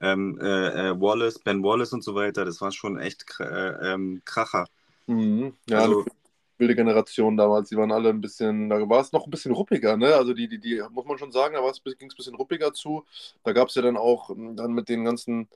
ähm, 0.00 0.38
äh, 0.40 0.90
äh, 0.90 1.00
Wallace, 1.00 1.40
Ben 1.40 1.64
Wallace 1.64 1.92
und 1.92 2.04
so 2.04 2.14
weiter, 2.14 2.44
das 2.44 2.60
war 2.60 2.70
schon 2.70 2.98
echt 2.98 3.24
äh, 3.40 3.92
ähm, 3.92 4.22
Kracher. 4.24 4.66
Mhm. 5.08 5.54
Ja, 5.68 5.80
also, 5.80 6.04
wilde 6.58 6.74
Generation 6.74 7.36
damals, 7.36 7.68
die 7.68 7.76
waren 7.76 7.92
alle 7.92 8.10
ein 8.10 8.20
bisschen, 8.20 8.68
da 8.68 8.88
war 8.88 9.00
es 9.00 9.12
noch 9.12 9.26
ein 9.26 9.30
bisschen 9.30 9.52
ruppiger, 9.52 9.96
ne? 9.96 10.14
Also 10.14 10.34
die, 10.34 10.48
die, 10.48 10.58
die, 10.58 10.82
muss 10.90 11.06
man 11.06 11.18
schon 11.18 11.32
sagen, 11.32 11.54
da 11.54 11.60
ging 11.60 12.08
es 12.08 12.14
ein 12.14 12.16
bisschen 12.16 12.34
ruppiger 12.34 12.72
zu. 12.72 13.04
Da 13.44 13.52
gab 13.52 13.68
es 13.68 13.74
ja 13.74 13.82
dann 13.82 13.96
auch 13.96 14.30
hm, 14.30 14.56
dann 14.56 14.72
mit 14.72 14.88
den 14.88 15.04
ganzen, 15.04 15.48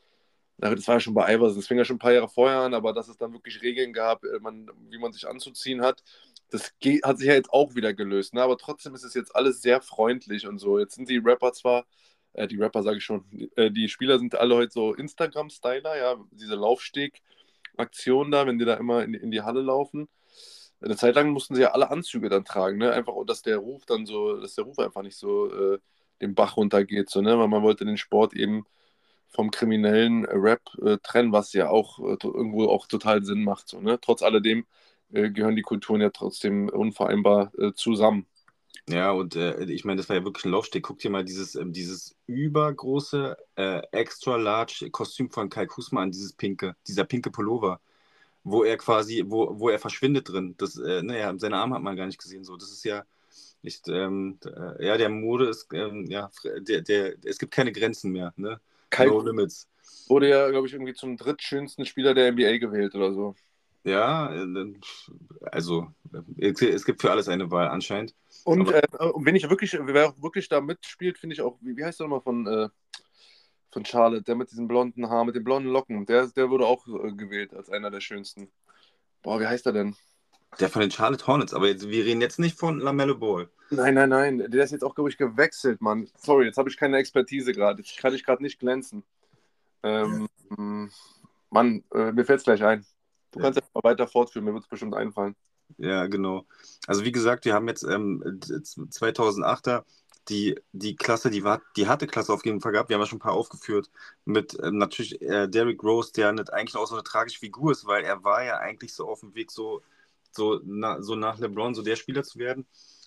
das 0.59 0.87
war 0.87 0.97
ja 0.97 1.01
schon 1.01 1.15
bei 1.15 1.35
Iverson, 1.35 1.57
das 1.57 1.67
fing 1.67 1.79
ja 1.79 1.85
schon 1.85 1.97
ein 1.97 2.01
paar 2.01 2.13
Jahre 2.13 2.29
vorher 2.29 2.61
an, 2.61 2.75
aber 2.75 2.93
dass 2.93 3.09
es 3.09 3.17
dann 3.17 3.33
wirklich 3.33 3.63
Regeln 3.63 3.93
gab, 3.93 4.25
äh, 4.25 4.39
man, 4.41 4.71
wie 4.91 4.99
man 4.99 5.13
sich 5.13 5.29
anzuziehen 5.29 5.83
hat, 5.83 6.03
das 6.51 6.73
geht, 6.81 7.05
hat 7.05 7.19
sich 7.19 7.29
ja 7.29 7.35
jetzt 7.35 7.53
auch 7.53 7.75
wieder 7.75 7.95
gelöst, 7.95 8.35
ne? 8.35 8.43
Aber 8.43 8.59
trotzdem 8.59 8.95
ist 8.95 9.05
es 9.05 9.15
jetzt 9.15 9.35
alles 9.35 9.63
sehr 9.63 9.81
freundlich 9.81 10.47
und 10.47 10.59
so. 10.59 10.79
Jetzt 10.79 10.95
sind 10.95 11.09
die 11.09 11.19
Rapper 11.19 11.53
zwar, 11.53 11.87
äh, 12.35 12.47
die 12.49 12.59
Rapper 12.59 12.83
sage 12.83 12.99
ich 12.99 13.05
schon, 13.05 13.25
äh, 13.57 13.71
die 13.71 13.89
Spieler 13.89 14.19
sind 14.19 14.35
alle 14.37 14.57
heute 14.57 14.73
so 14.73 14.95
Instagram-Styler, 14.95 15.97
ja, 15.99 16.17
diese 16.31 16.55
Laufsteg-Aktion 16.55 18.31
da, 18.31 18.47
wenn 18.47 18.59
die 18.59 18.65
da 18.67 18.75
immer 18.75 19.03
in, 19.03 19.15
in 19.15 19.31
die 19.31 19.43
Halle 19.43 19.63
laufen 19.63 20.09
eine 20.83 20.97
Zeit 20.97 21.15
lang 21.15 21.31
mussten 21.31 21.55
sie 21.55 21.63
ja 21.63 21.73
alle 21.73 21.91
Anzüge 21.91 22.29
dann 22.29 22.45
tragen, 22.45 22.79
ne? 22.79 22.93
Einfach, 22.93 23.15
dass 23.27 23.43
der 23.43 23.59
Ruf 23.59 23.85
dann 23.87 24.07
so, 24.07 24.37
dass 24.41 24.55
der 24.55 24.65
Ruf 24.65 24.79
einfach 24.79 25.03
nicht 25.03 25.17
so 25.17 25.51
äh, 25.53 25.79
den 26.21 26.35
Bach 26.35 26.57
runtergeht, 26.57 27.11
so, 27.11 27.21
ne? 27.21 27.39
Weil 27.39 27.49
man 27.49 27.63
wollte 27.63 27.85
den 27.85 27.97
Sport 27.97 28.35
eben 28.35 28.65
vom 29.29 29.51
kriminellen 29.51 30.25
Rap 30.27 30.63
äh, 30.85 30.99
trennen, 31.03 31.33
was 31.33 31.53
ja 31.53 31.71
auch 31.71 31.99
äh, 32.01 32.17
irgendwo 32.23 32.69
auch 32.69 32.87
total 32.87 33.25
Sinn 33.25 33.45
macht, 33.45 33.69
so, 33.69 33.81
ne? 33.81 33.99
Trotz 34.01 34.23
alledem 34.23 34.67
äh, 35.13 35.31
gehören 35.31 35.57
die 35.57 35.63
Kulturen 35.63 36.01
ja 36.01 36.11
trotzdem 36.11 36.69
unvereinbar 36.69 37.53
äh, 37.59 37.73
zusammen. 37.75 38.27
Ja, 38.89 39.13
und 39.13 39.37
äh, 39.37 39.63
ich 39.65 39.85
meine, 39.85 39.99
das 39.99 40.09
war 40.09 40.17
ja 40.17 40.25
wirklich 40.25 40.45
ein 40.45 40.53
Laufsteg. 40.53 40.83
Guck 40.85 40.99
dir 40.99 41.11
mal 41.11 41.25
dieses, 41.25 41.55
ähm, 41.55 41.73
dieses 41.73 42.17
übergroße, 42.27 43.37
extra 43.93 44.37
large 44.37 44.91
Kostüm 44.91 45.31
von 45.31 45.49
Kai 45.51 45.67
Kusma 45.67 46.03
an, 46.03 46.11
dieses 46.11 46.33
pinke, 46.33 46.75
dieser 46.87 47.05
pinke 47.05 47.31
Pullover 47.31 47.81
wo 48.45 48.65
er 48.65 48.77
quasi, 48.77 49.25
wo, 49.27 49.59
wo 49.59 49.69
er 49.69 49.79
verschwindet 49.79 50.29
drin. 50.29 50.55
Das, 50.59 50.77
äh, 50.79 51.03
naja, 51.03 51.33
seine 51.39 51.57
Arme 51.57 51.77
hat 51.77 51.83
man 51.83 51.97
gar 51.97 52.07
nicht 52.07 52.21
gesehen. 52.21 52.45
So, 52.45 52.57
das 52.57 52.71
ist 52.71 52.85
ja 52.85 53.05
nicht, 53.63 53.89
ähm, 53.89 54.39
äh, 54.45 54.87
ja, 54.87 54.97
der 54.97 55.09
Mode 55.09 55.47
ist, 55.49 55.69
ähm, 55.73 56.07
ja, 56.09 56.31
der, 56.59 56.81
der, 56.81 57.15
es 57.25 57.39
gibt 57.39 57.55
keine 57.55 57.73
Grenzen 57.73 58.11
mehr, 58.11 58.33
ne? 58.37 58.61
Kein 58.91 59.09
no 59.09 59.21
Limits. 59.21 59.69
Wurde 60.09 60.29
ja, 60.29 60.51
glaube 60.51 60.67
ich, 60.67 60.73
irgendwie 60.73 60.95
zum 60.95 61.17
drittschönsten 61.17 61.87
Spieler 61.87 62.15
der 62.15 62.33
NBA 62.33 62.59
gewählt 62.59 62.95
oder 62.95 63.13
so. 63.13 63.35
Ja, 63.85 64.33
äh, 64.35 64.75
also 65.51 65.89
es 66.39 66.85
gibt 66.85 67.01
für 67.01 67.11
alles 67.11 67.29
eine 67.29 67.51
Wahl 67.51 67.69
anscheinend. 67.69 68.15
Und, 68.45 68.71
äh, 68.71 68.83
wenn 69.17 69.37
ich 69.37 69.49
wirklich, 69.49 69.77
wer 69.81 70.15
wirklich 70.21 70.49
da 70.49 70.61
mitspielt, 70.61 71.19
finde 71.19 71.35
ich 71.35 71.41
auch, 71.41 71.57
wie, 71.61 71.77
wie 71.77 71.85
heißt 71.85 72.01
der 72.01 72.07
nochmal 72.07 72.21
von, 72.21 72.47
äh, 72.47 72.69
von 73.73 73.85
Charlotte, 73.85 74.23
der 74.23 74.37
mit 74.37 74.51
diesem 74.51 74.69
blonden 74.69 75.09
Haar, 75.09 75.25
mit 75.25 75.35
den 75.35 75.45
blonden 75.45 75.71
Locken, 75.71 76.07
der, 76.07 76.27
der 76.29 76.51
wurde 76.51 76.67
auch 76.67 76.87
äh, 76.87 77.13
gewählt 77.13 77.55
als 77.55 77.71
einer 77.71 77.91
der 77.91 78.01
schönsten. 78.01 78.51
Boah, 79.23 79.41
wie 79.41 79.47
heißt 79.47 79.67
er 79.67 79.73
denn? 79.73 79.97
Der 80.61 80.69
von 80.69 80.83
den 80.83 80.91
Charlotte 80.91 81.27
Hornets, 81.27 81.55
aber 81.55 81.69
jetzt, 81.69 81.89
wir 81.89 82.05
reden 82.05 82.21
jetzt 82.21 82.39
nicht 82.39 82.59
von 82.59 82.79
Lamello 82.79 83.17
Ball. 83.17 83.49
Nein, 83.71 83.95
nein, 83.95 84.11
nein, 84.11 84.51
der 84.51 84.65
ist 84.65 84.73
jetzt 84.73 84.85
auch, 84.85 84.95
glaube 84.95 85.09
ich, 85.09 85.17
gewechselt, 85.17 85.81
Mann. 85.81 86.07
Sorry, 86.19 86.45
jetzt 86.45 86.59
habe 86.59 86.69
ich 86.69 86.77
keine 86.77 86.99
Expertise 86.99 87.53
gerade. 87.53 87.81
Jetzt 87.81 87.97
kann 87.97 88.15
ich 88.15 88.23
gerade 88.23 88.43
nicht 88.43 88.59
glänzen. 88.59 89.03
Ähm, 89.83 90.29
ja. 90.51 90.89
Mann, 91.49 91.85
äh, 91.95 92.13
mir 92.13 92.27
fällt 92.27 92.41
es 92.41 92.45
gleich 92.45 92.63
ein. 92.63 92.85
Du 93.31 93.39
ja. 93.39 93.45
kannst 93.45 93.61
ja 93.61 93.67
mal 93.73 93.91
weiter 93.91 94.07
fortführen, 94.07 94.45
mir 94.45 94.53
wird 94.53 94.65
es 94.65 94.69
bestimmt 94.69 94.95
einfallen. 94.95 95.35
Ja, 95.79 96.07
genau. 96.07 96.45
Also 96.87 97.05
wie 97.05 97.13
gesagt, 97.13 97.47
wir 97.47 97.55
haben 97.55 97.69
jetzt 97.69 97.85
ähm, 97.85 98.23
2008er 98.23 99.85
die, 100.29 100.61
die 100.73 100.97
Klasse, 100.97 101.31
die, 101.31 101.45
war, 101.45 101.63
die 101.77 101.89
hatte 101.89 102.07
Klasse 102.07 102.33
auf 102.33 102.45
jeden 102.45 102.61
Fall 102.61 102.73
gehabt. 102.73 102.89
Wir 102.89 102.95
haben 102.95 103.03
ja 103.03 103.07
schon 103.07 103.19
ein 103.19 103.23
paar 103.23 103.33
aufgeführt. 103.33 103.91
Mit 104.25 104.57
ähm, 104.63 104.79
natürlich 104.79 105.21
äh, 105.23 105.49
Derrick 105.49 105.83
Rose, 105.83 106.13
der 106.13 106.33
nicht, 106.33 106.53
eigentlich 106.53 106.77
auch 106.77 106.87
so 106.87 106.95
eine 106.95 107.05
tragische 107.05 107.41
Figur 107.41 107.73
ist, 107.73 107.87
weil 107.87 108.05
er 108.05 108.23
war 108.25 108.45
ja 108.45 108.59
eigentlich 108.59 108.95
so 108.95 109.09
auf 109.09 109.21
dem 109.21 109.35
Weg, 109.35 109.51
so, 109.51 109.83
so, 110.31 110.61
na, 110.65 111.03
so 111.03 111.17
nach 111.17 111.39
LeBron, 111.39 111.75
so 111.75 111.83
der 111.83 111.97
Spieler 111.97 112.23
zu 112.23 112.39
werden. 112.39 112.67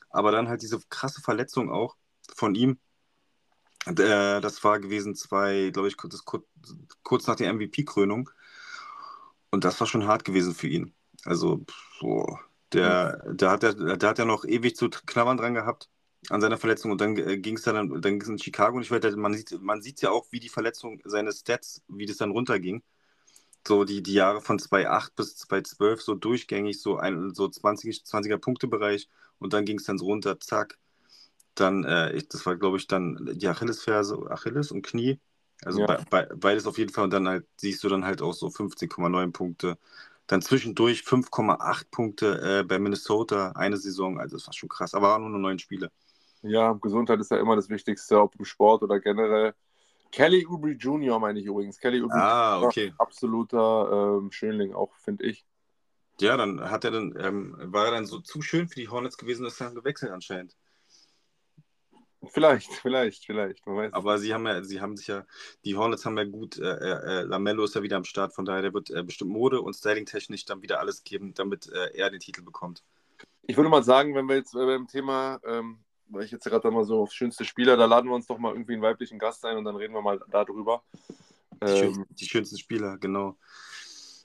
Aber 0.10 0.32
dann 0.32 0.50
halt 0.50 0.62
diese 0.62 0.80
krasse 0.90 1.22
Verletzung 1.22 1.72
auch 1.72 1.96
von 2.36 2.56
ihm. 2.56 2.80
Äh, 3.86 4.42
das 4.42 4.64
war 4.64 4.80
gewesen 4.80 5.16
zwei, 5.16 5.70
glaube 5.72 5.88
ich, 5.88 5.98
kurz, 5.98 6.24
kurz 7.04 7.28
nach 7.28 7.36
der 7.36 7.54
MVP-Krönung. 7.54 8.30
Und 9.52 9.64
das 9.64 9.80
war 9.80 9.88
schon 9.88 10.08
hart 10.08 10.26
gewesen 10.26 10.54
für 10.54 10.68
ihn. 10.68 10.94
Also, 11.24 11.66
so, 12.00 12.40
der, 12.74 13.18
der, 13.34 13.52
hat, 13.52 13.64
der, 13.64 13.74
der 13.74 14.10
hat 14.10 14.20
ja 14.20 14.26
noch 14.26 14.46
ewig 14.46 14.76
zu 14.76 14.90
knabbern 14.90 15.38
dran 15.38 15.54
gehabt 15.54 15.90
an 16.30 16.42
seiner 16.42 16.58
Verletzung 16.58 16.92
und 16.92 17.02
dann 17.02 17.18
äh, 17.18 17.38
ging 17.38 17.58
es 17.58 17.64
dann, 17.64 18.02
dann 18.02 18.22
in 18.22 18.40
Chicago 18.40 18.78
und 18.78 18.84
ich 18.84 18.92
weiß, 18.92 19.16
man 19.16 19.34
sieht, 19.34 19.62
man 19.62 19.82
sieht 19.82 20.02
ja 20.02 20.12
auch, 20.12 20.26
wie 20.32 20.40
die 20.40 20.50
Verletzung, 20.50 21.02
seine 21.06 21.32
Stats, 21.32 21.84
wie 21.88 22.06
das 22.06 22.18
dann 22.18 22.32
runterging. 22.32 22.84
So 23.68 23.84
die, 23.84 24.04
die 24.04 24.14
Jahre 24.14 24.42
von 24.42 24.60
2,8 24.60 25.16
bis 25.16 25.36
2,12 25.38 26.02
so 26.02 26.16
durchgängig, 26.16 26.82
so 26.82 26.98
ein 26.98 27.34
so 27.34 27.48
20, 27.48 28.04
20er 28.04 28.38
Punktebereich 28.38 29.10
und 29.40 29.54
dann 29.54 29.66
ging 29.66 29.80
es 29.80 29.86
dann 29.86 29.98
so 29.98 30.06
runter, 30.06 30.40
zack. 30.40 30.78
Dann, 31.56 31.84
äh, 31.86 32.12
ich, 32.14 32.28
das 32.28 32.46
war, 32.46 32.56
glaube 32.58 32.78
ich, 32.78 32.88
dann 32.88 33.30
die 33.34 33.48
Achillesferse, 33.48 34.18
Achilles 34.30 34.72
und 34.72 34.84
Knie. 34.84 35.20
Also 35.64 35.82
ja. 35.82 35.88
be, 35.88 36.06
be, 36.10 36.36
beides 36.36 36.68
auf 36.68 36.78
jeden 36.78 36.92
Fall. 36.92 37.06
Und 37.06 37.14
dann 37.14 37.28
halt 37.28 37.46
siehst 37.58 37.84
du 37.84 37.90
dann 37.90 38.06
halt 38.06 38.22
auch 38.22 38.34
so 38.34 38.48
15,9 38.48 39.32
Punkte. 39.32 39.78
Dann 40.28 40.42
zwischendurch 40.42 41.02
5,8 41.02 41.86
Punkte 41.92 42.60
äh, 42.60 42.64
bei 42.64 42.80
Minnesota, 42.80 43.52
eine 43.54 43.78
Saison. 43.78 44.20
Also 44.20 44.38
das 44.38 44.48
war 44.48 44.54
schon 44.54 44.70
krass. 44.70 44.94
Aber 44.94 45.10
waren 45.10 45.30
nur 45.30 45.40
neun 45.40 45.60
Spiele. 45.60 45.92
Ja, 46.48 46.74
Gesundheit 46.74 47.20
ist 47.20 47.32
ja 47.32 47.38
immer 47.38 47.56
das 47.56 47.70
Wichtigste, 47.70 48.22
ob 48.22 48.36
im 48.36 48.46
Sport 48.46 48.84
oder 48.84 49.00
generell. 49.00 49.54
Kelly 50.12 50.46
Oubre 50.48 50.72
Jr. 50.72 51.20
meine 51.20 51.40
ich 51.40 51.46
übrigens. 51.46 51.80
Kelly 51.80 52.02
Oubre 52.02 52.16
ah, 52.16 52.62
okay. 52.62 52.94
absoluter 52.98 54.20
ähm, 54.20 54.32
Schönling 54.32 54.74
auch, 54.74 54.94
finde 54.96 55.26
ich. 55.26 55.46
Ja, 56.22 56.38
dann 56.38 56.70
hat 56.70 56.86
er 56.86 56.92
dann, 56.92 57.14
ähm, 57.20 57.56
war 57.58 57.86
er 57.86 57.92
dann 57.92 58.06
so 58.06 58.20
zu 58.20 58.42
schön 58.42 58.70
für 58.70 58.80
die 58.80 58.88
Hornets 58.88 59.18
gewesen, 59.18 59.44
dass 59.44 59.60
er 59.60 59.68
dann 59.68 59.76
gewechselt 59.76 60.12
anscheinend. 60.12 60.56
Vielleicht, 62.28 62.72
vielleicht, 62.74 63.26
vielleicht. 63.26 63.66
Man 63.68 63.76
weiß 63.76 63.94
Aber 63.94 64.18
sie 64.18 64.34
haben 64.34 64.48
ja, 64.48 64.64
sie 64.64 64.82
haben 64.82 64.98
sich 64.98 65.08
ja, 65.08 65.26
die 65.64 65.76
Hornets 65.76 66.06
haben 66.06 66.18
ja 66.18 66.24
gut, 66.24 66.58
äh, 66.58 66.64
äh, 66.64 67.20
äh 67.20 67.22
Lamello 67.24 67.64
ist 67.64 67.76
ja 67.76 67.84
wieder 67.84 67.98
am 67.98 68.04
Start, 68.04 68.34
von 68.34 68.46
daher 68.46 68.62
der 68.62 68.74
wird 68.74 68.90
äh, 68.90 69.04
bestimmt 69.04 69.32
Mode 69.32 69.62
und 69.62 69.74
Styling-technisch 69.74 70.46
dann 70.46 70.62
wieder 70.62 70.80
alles 70.80 71.04
geben, 71.04 71.34
damit 71.34 71.70
äh, 71.72 71.96
er 71.96 72.10
den 72.10 72.20
Titel 72.20 72.42
bekommt. 72.42 72.84
Ich 73.44 73.58
würde 73.58 73.70
mal 73.70 73.84
sagen, 73.84 74.16
wenn 74.16 74.28
wir 74.28 74.38
jetzt 74.38 74.54
beim 74.54 74.88
Thema 74.88 75.40
ähm, 75.46 75.85
weil 76.08 76.24
ich 76.24 76.32
jetzt 76.32 76.46
gerade 76.46 76.72
mal 76.72 76.84
so 76.84 77.02
aufs 77.02 77.14
schönste 77.14 77.46
Spieler, 77.46 77.78
da 77.78 77.86
laden 77.86 78.10
wir 78.10 78.16
uns 78.16 78.28
doch 78.28 78.38
mal 78.38 78.54
irgendwie 78.54 78.74
einen 78.74 78.82
weiblichen 78.82 79.20
Gast 79.20 79.46
ein 79.46 79.58
und 79.58 79.66
dann 79.66 79.76
reden 79.76 79.94
wir 79.94 80.02
mal 80.02 80.20
darüber. 80.30 80.84
Die, 81.62 81.68
ähm, 81.68 81.94
schön, 81.94 82.06
die 82.10 82.26
schönsten 82.26 82.58
Spieler, 82.58 82.98
genau. 82.98 83.38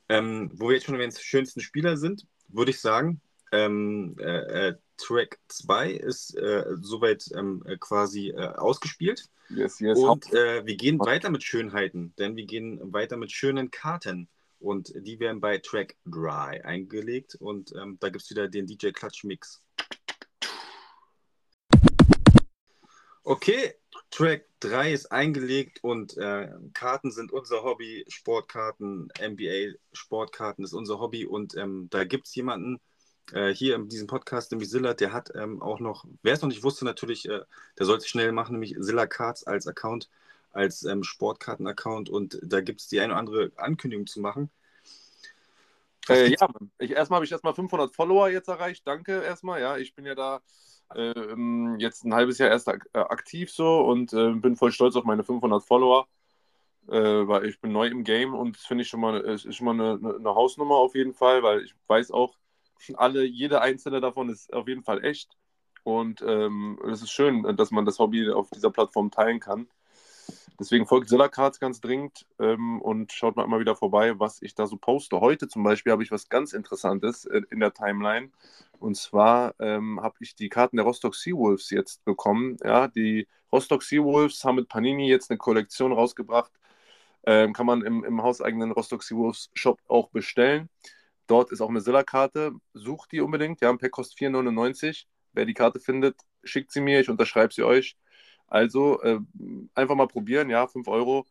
Ähm, 0.09 0.51
wo 0.55 0.69
wir 0.69 0.75
jetzt 0.75 0.87
schon 0.87 0.99
den 0.99 1.12
schönsten 1.12 1.61
Spieler 1.61 1.97
sind, 1.97 2.27
würde 2.49 2.73
ich 2.73 2.81
sagen, 2.81 3.21
ähm, 3.53 4.16
äh, 4.19 4.69
äh 4.69 4.75
Track 4.97 5.38
2 5.49 5.93
ist 5.93 6.37
äh, 6.37 6.64
soweit 6.81 7.25
ähm, 7.35 7.62
äh, 7.66 7.79
quasi 7.79 8.29
äh, 8.29 8.49
ausgespielt. 8.49 9.31
Yes, 9.49 9.81
yes. 9.81 9.99
Und 9.99 10.31
wir 10.31 10.77
gehen 10.77 11.01
weiter 11.01 11.31
mit 11.31 11.43
Schönheiten, 11.43 12.14
denn 12.19 12.37
wir 12.37 12.45
gehen 12.45 12.79
weiter 12.93 13.16
mit 13.16 13.33
schönen 13.33 13.71
Karten. 13.71 14.29
Und 14.61 14.93
die 14.95 15.19
werden 15.19 15.40
bei 15.40 15.59
Track 15.59 15.97
3 16.05 16.64
eingelegt. 16.64 17.35
Und 17.35 17.75
ähm, 17.75 17.97
da 17.99 18.11
gibt 18.11 18.23
es 18.23 18.31
wieder 18.31 18.47
den 18.47 18.66
DJ 18.66 18.90
Clutch 18.90 19.25
Mix. 19.25 19.62
Okay, 23.31 23.77
Track 24.11 24.45
3 24.59 24.93
ist 24.93 25.12
eingelegt 25.12 25.85
und 25.85 26.16
äh, 26.16 26.49
Karten 26.75 27.12
sind 27.12 27.31
unser 27.31 27.62
Hobby. 27.62 28.05
Sportkarten, 28.09 29.09
NBA 29.21 29.77
Sportkarten 29.93 30.64
ist 30.64 30.73
unser 30.73 30.99
Hobby. 30.99 31.27
Und 31.27 31.57
ähm, 31.57 31.87
da 31.90 32.03
gibt 32.03 32.27
es 32.27 32.35
jemanden, 32.35 32.81
äh, 33.33 33.55
hier 33.55 33.77
in 33.77 33.88
diesem 33.88 34.09
Podcast, 34.09 34.51
nämlich 34.51 34.69
Silla, 34.69 34.95
der 34.95 35.12
hat 35.12 35.31
ähm, 35.37 35.62
auch 35.62 35.79
noch, 35.79 36.07
wer 36.25 36.35
es 36.35 36.43
noch 36.43 36.49
nicht 36.49 36.64
wusste, 36.64 36.85
natürlich, 36.85 37.29
äh, 37.29 37.43
der 37.79 37.87
sollte 37.87 38.09
schnell 38.09 38.33
machen, 38.33 38.55
nämlich 38.55 38.75
Silla 38.81 39.07
Cards 39.07 39.45
als 39.45 39.69
Account, 39.69 40.11
als 40.51 40.83
ähm, 40.83 41.05
Sportkarten-Account 41.05 42.11
und 42.11 42.37
da 42.43 42.61
gibt 42.61 42.81
es 42.81 42.88
die 42.88 42.99
eine 42.99 43.12
oder 43.12 43.21
andere 43.21 43.53
Ankündigung 43.55 44.09
zu 44.09 44.19
machen. 44.19 44.51
Äh, 46.09 46.33
ja, 46.33 46.49
ich, 46.81 46.90
erstmal 46.90 47.19
habe 47.19 47.27
ich 47.27 47.31
erstmal 47.31 47.55
500 47.55 47.95
Follower 47.95 48.29
jetzt 48.29 48.49
erreicht. 48.49 48.85
Danke 48.88 49.23
erstmal. 49.23 49.61
Ja, 49.61 49.77
ich 49.77 49.95
bin 49.95 50.05
ja 50.05 50.16
da 50.16 50.43
ähm, 50.94 51.76
jetzt 51.79 52.05
ein 52.05 52.14
halbes 52.14 52.38
Jahr 52.38 52.50
erst 52.50 52.68
äh, 52.68 52.79
aktiv 52.94 53.50
so 53.50 53.81
und 53.81 54.12
äh, 54.12 54.33
bin 54.33 54.57
voll 54.57 54.72
stolz 54.72 54.96
auf 54.96 55.05
meine 55.05 55.24
500 55.24 55.62
Follower, 55.64 56.09
äh, 56.88 56.92
weil 56.92 57.46
ich 57.46 57.61
bin 57.61 57.72
neu 57.72 57.87
im 57.88 58.05
Game 58.05 58.35
und 58.35 58.57
das 58.57 58.66
finde 58.66 58.83
ich 58.83 58.88
schon 58.88 59.00
mal, 59.00 59.20
ist 59.20 59.55
schon 59.55 59.66
mal 59.66 59.74
eine, 59.74 60.16
eine, 60.16 60.35
Hausnummer 60.35 60.76
auf 60.76 60.94
jeden 60.94 61.14
Fall, 61.14 61.42
weil 61.42 61.62
ich 61.62 61.74
weiß 61.87 62.11
auch, 62.11 62.37
alle, 62.94 63.24
jede 63.24 63.61
einzelne 63.61 64.00
davon 64.00 64.29
ist 64.31 64.53
auf 64.53 64.66
jeden 64.68 64.83
Fall 64.83 65.05
echt. 65.05 65.37
Und 65.83 66.22
ähm, 66.22 66.79
es 66.90 67.03
ist 67.03 67.11
schön, 67.11 67.57
dass 67.57 67.70
man 67.70 67.85
das 67.85 67.98
Hobby 67.98 68.31
auf 68.31 68.50
dieser 68.50 68.70
Plattform 68.70 69.11
teilen 69.11 69.40
kann. 69.40 69.68
Deswegen 70.61 70.85
folgt 70.87 71.09
Zilla 71.09 71.29
Cards 71.29 71.59
ganz 71.59 71.81
dringend 71.81 72.27
ähm, 72.38 72.83
und 72.83 73.12
schaut 73.12 73.35
mal 73.35 73.44
immer 73.44 73.61
wieder 73.61 73.75
vorbei, 73.77 74.18
was 74.20 74.42
ich 74.42 74.55
da 74.55 74.66
so 74.66 74.77
poste. 74.77 75.18
Heute 75.18 75.49
zum 75.49 75.62
Beispiel 75.62 75.90
habe 75.90 76.03
ich 76.03 76.11
was 76.11 76.29
ganz 76.29 76.53
Interessantes 76.53 77.25
in 77.25 77.61
der 77.61 77.73
Timeline. 77.73 78.31
Und 78.79 78.94
zwar 78.99 79.55
ähm, 79.59 80.03
habe 80.03 80.16
ich 80.20 80.35
die 80.35 80.51
Karten 80.51 80.77
der 80.77 80.85
Rostock 80.85 81.14
Seawolves 81.14 81.70
jetzt 81.70 82.05
bekommen. 82.05 82.59
Ja, 82.62 82.88
die 82.88 83.27
Rostock 83.51 83.83
Seawolves 83.83 84.44
haben 84.44 84.57
mit 84.57 84.68
Panini 84.68 85.09
jetzt 85.09 85.31
eine 85.31 85.38
Kollektion 85.38 85.92
rausgebracht. 85.92 86.53
Ähm, 87.25 87.55
kann 87.55 87.64
man 87.64 87.81
im, 87.81 88.05
im 88.05 88.23
hauseigenen 88.23 88.70
Rostock 88.73 89.03
Seawolves 89.03 89.49
Shop 89.55 89.81
auch 89.88 90.11
bestellen. 90.11 90.68
Dort 91.27 91.53
ist 91.53 91.62
auch 91.62 91.70
eine 91.70 91.81
Zilla-Karte. 91.81 92.53
Sucht 92.75 93.12
die 93.12 93.23
unbedingt. 93.23 93.62
Ja, 93.62 93.70
ein 93.70 93.79
Pack 93.79 93.92
kostet 93.92 94.18
4,99. 94.18 95.07
Wer 95.33 95.46
die 95.46 95.55
Karte 95.55 95.81
findet, 95.81 96.16
schickt 96.44 96.70
sie 96.70 96.83
mir. 96.83 97.01
Ich 97.01 97.09
unterschreibe 97.09 97.55
sie 97.55 97.62
euch. 97.62 97.96
Also 98.51 99.01
äh, 99.03 99.21
einfach 99.75 99.95
mal 99.95 100.09
probieren. 100.09 100.51
Ja, 100.51 100.67
5 100.67 100.89
Euro. 100.89 101.27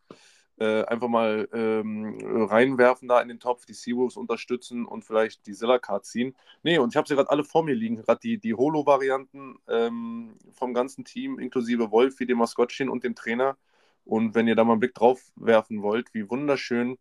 Äh, 0.60 0.84
einfach 0.86 1.08
mal 1.08 1.48
ähm, 1.54 2.18
reinwerfen 2.50 3.08
da 3.08 3.22
in 3.22 3.30
den 3.30 3.40
Topf, 3.40 3.66
die 3.66 3.74
Seawolves 3.74 4.18
unterstützen 4.18 4.86
und 4.86 5.06
vielleicht 5.06 5.48
die 5.48 5.54
Zilla-Card 5.54 6.06
ziehen. 6.06 6.36
Nee, 6.64 6.80
und 6.80 6.90
ich 6.90 6.98
habe 6.98 7.08
sie 7.08 7.16
gerade 7.16 7.30
alle 7.30 7.46
vor 7.46 7.64
mir 7.64 7.76
liegen. 7.76 7.96
Gerade 7.96 8.20
die, 8.22 8.40
die 8.40 8.54
Holo-Varianten 8.54 9.56
ähm, 9.70 10.36
vom 10.52 10.74
ganzen 10.74 11.06
Team, 11.06 11.40
inklusive 11.40 11.92
Wolf, 11.92 12.20
wie 12.20 12.26
dem 12.26 12.40
Maskottchen 12.40 12.90
und 12.90 13.06
dem 13.06 13.16
Trainer. 13.16 13.58
Und 14.04 14.36
wenn 14.36 14.48
ihr 14.48 14.56
da 14.56 14.66
mal 14.66 14.74
einen 14.74 14.82
Blick 14.82 14.96
drauf 14.96 15.32
werfen 15.38 15.82
wollt, 15.82 16.14
wie 16.14 16.30
wunderschön 16.30 16.98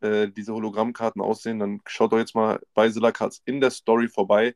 äh, 0.00 0.28
diese 0.28 0.54
Hologrammkarten 0.54 1.20
aussehen, 1.20 1.58
dann 1.58 1.82
schaut 1.86 2.12
doch 2.12 2.18
jetzt 2.18 2.34
mal 2.34 2.60
bei 2.72 2.88
Zilla 2.88 3.12
Cards 3.12 3.42
in 3.44 3.60
der 3.60 3.70
Story 3.70 4.08
vorbei. 4.08 4.54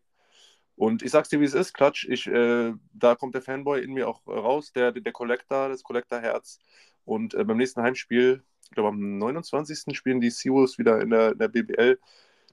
Und 0.78 1.02
ich 1.02 1.10
sag's 1.10 1.28
dir, 1.28 1.40
wie 1.40 1.44
es 1.44 1.54
ist, 1.54 1.74
Klatsch. 1.74 2.06
Ich, 2.08 2.28
äh, 2.28 2.72
da 2.92 3.16
kommt 3.16 3.34
der 3.34 3.42
Fanboy 3.42 3.82
in 3.82 3.92
mir 3.92 4.08
auch 4.08 4.24
raus, 4.28 4.72
der, 4.72 4.92
der 4.92 5.12
Collector, 5.12 5.68
das 5.68 5.82
Collector-Herz. 5.82 6.60
Und 7.04 7.34
äh, 7.34 7.44
beim 7.44 7.56
nächsten 7.56 7.82
Heimspiel, 7.82 8.44
ich 8.62 8.70
glaube 8.70 8.90
am 8.90 9.18
29. 9.18 9.96
spielen 9.96 10.20
die 10.20 10.30
Seawolves 10.30 10.78
wieder 10.78 11.00
in 11.00 11.10
der, 11.10 11.32
in 11.32 11.38
der 11.38 11.48
BBL. 11.48 11.98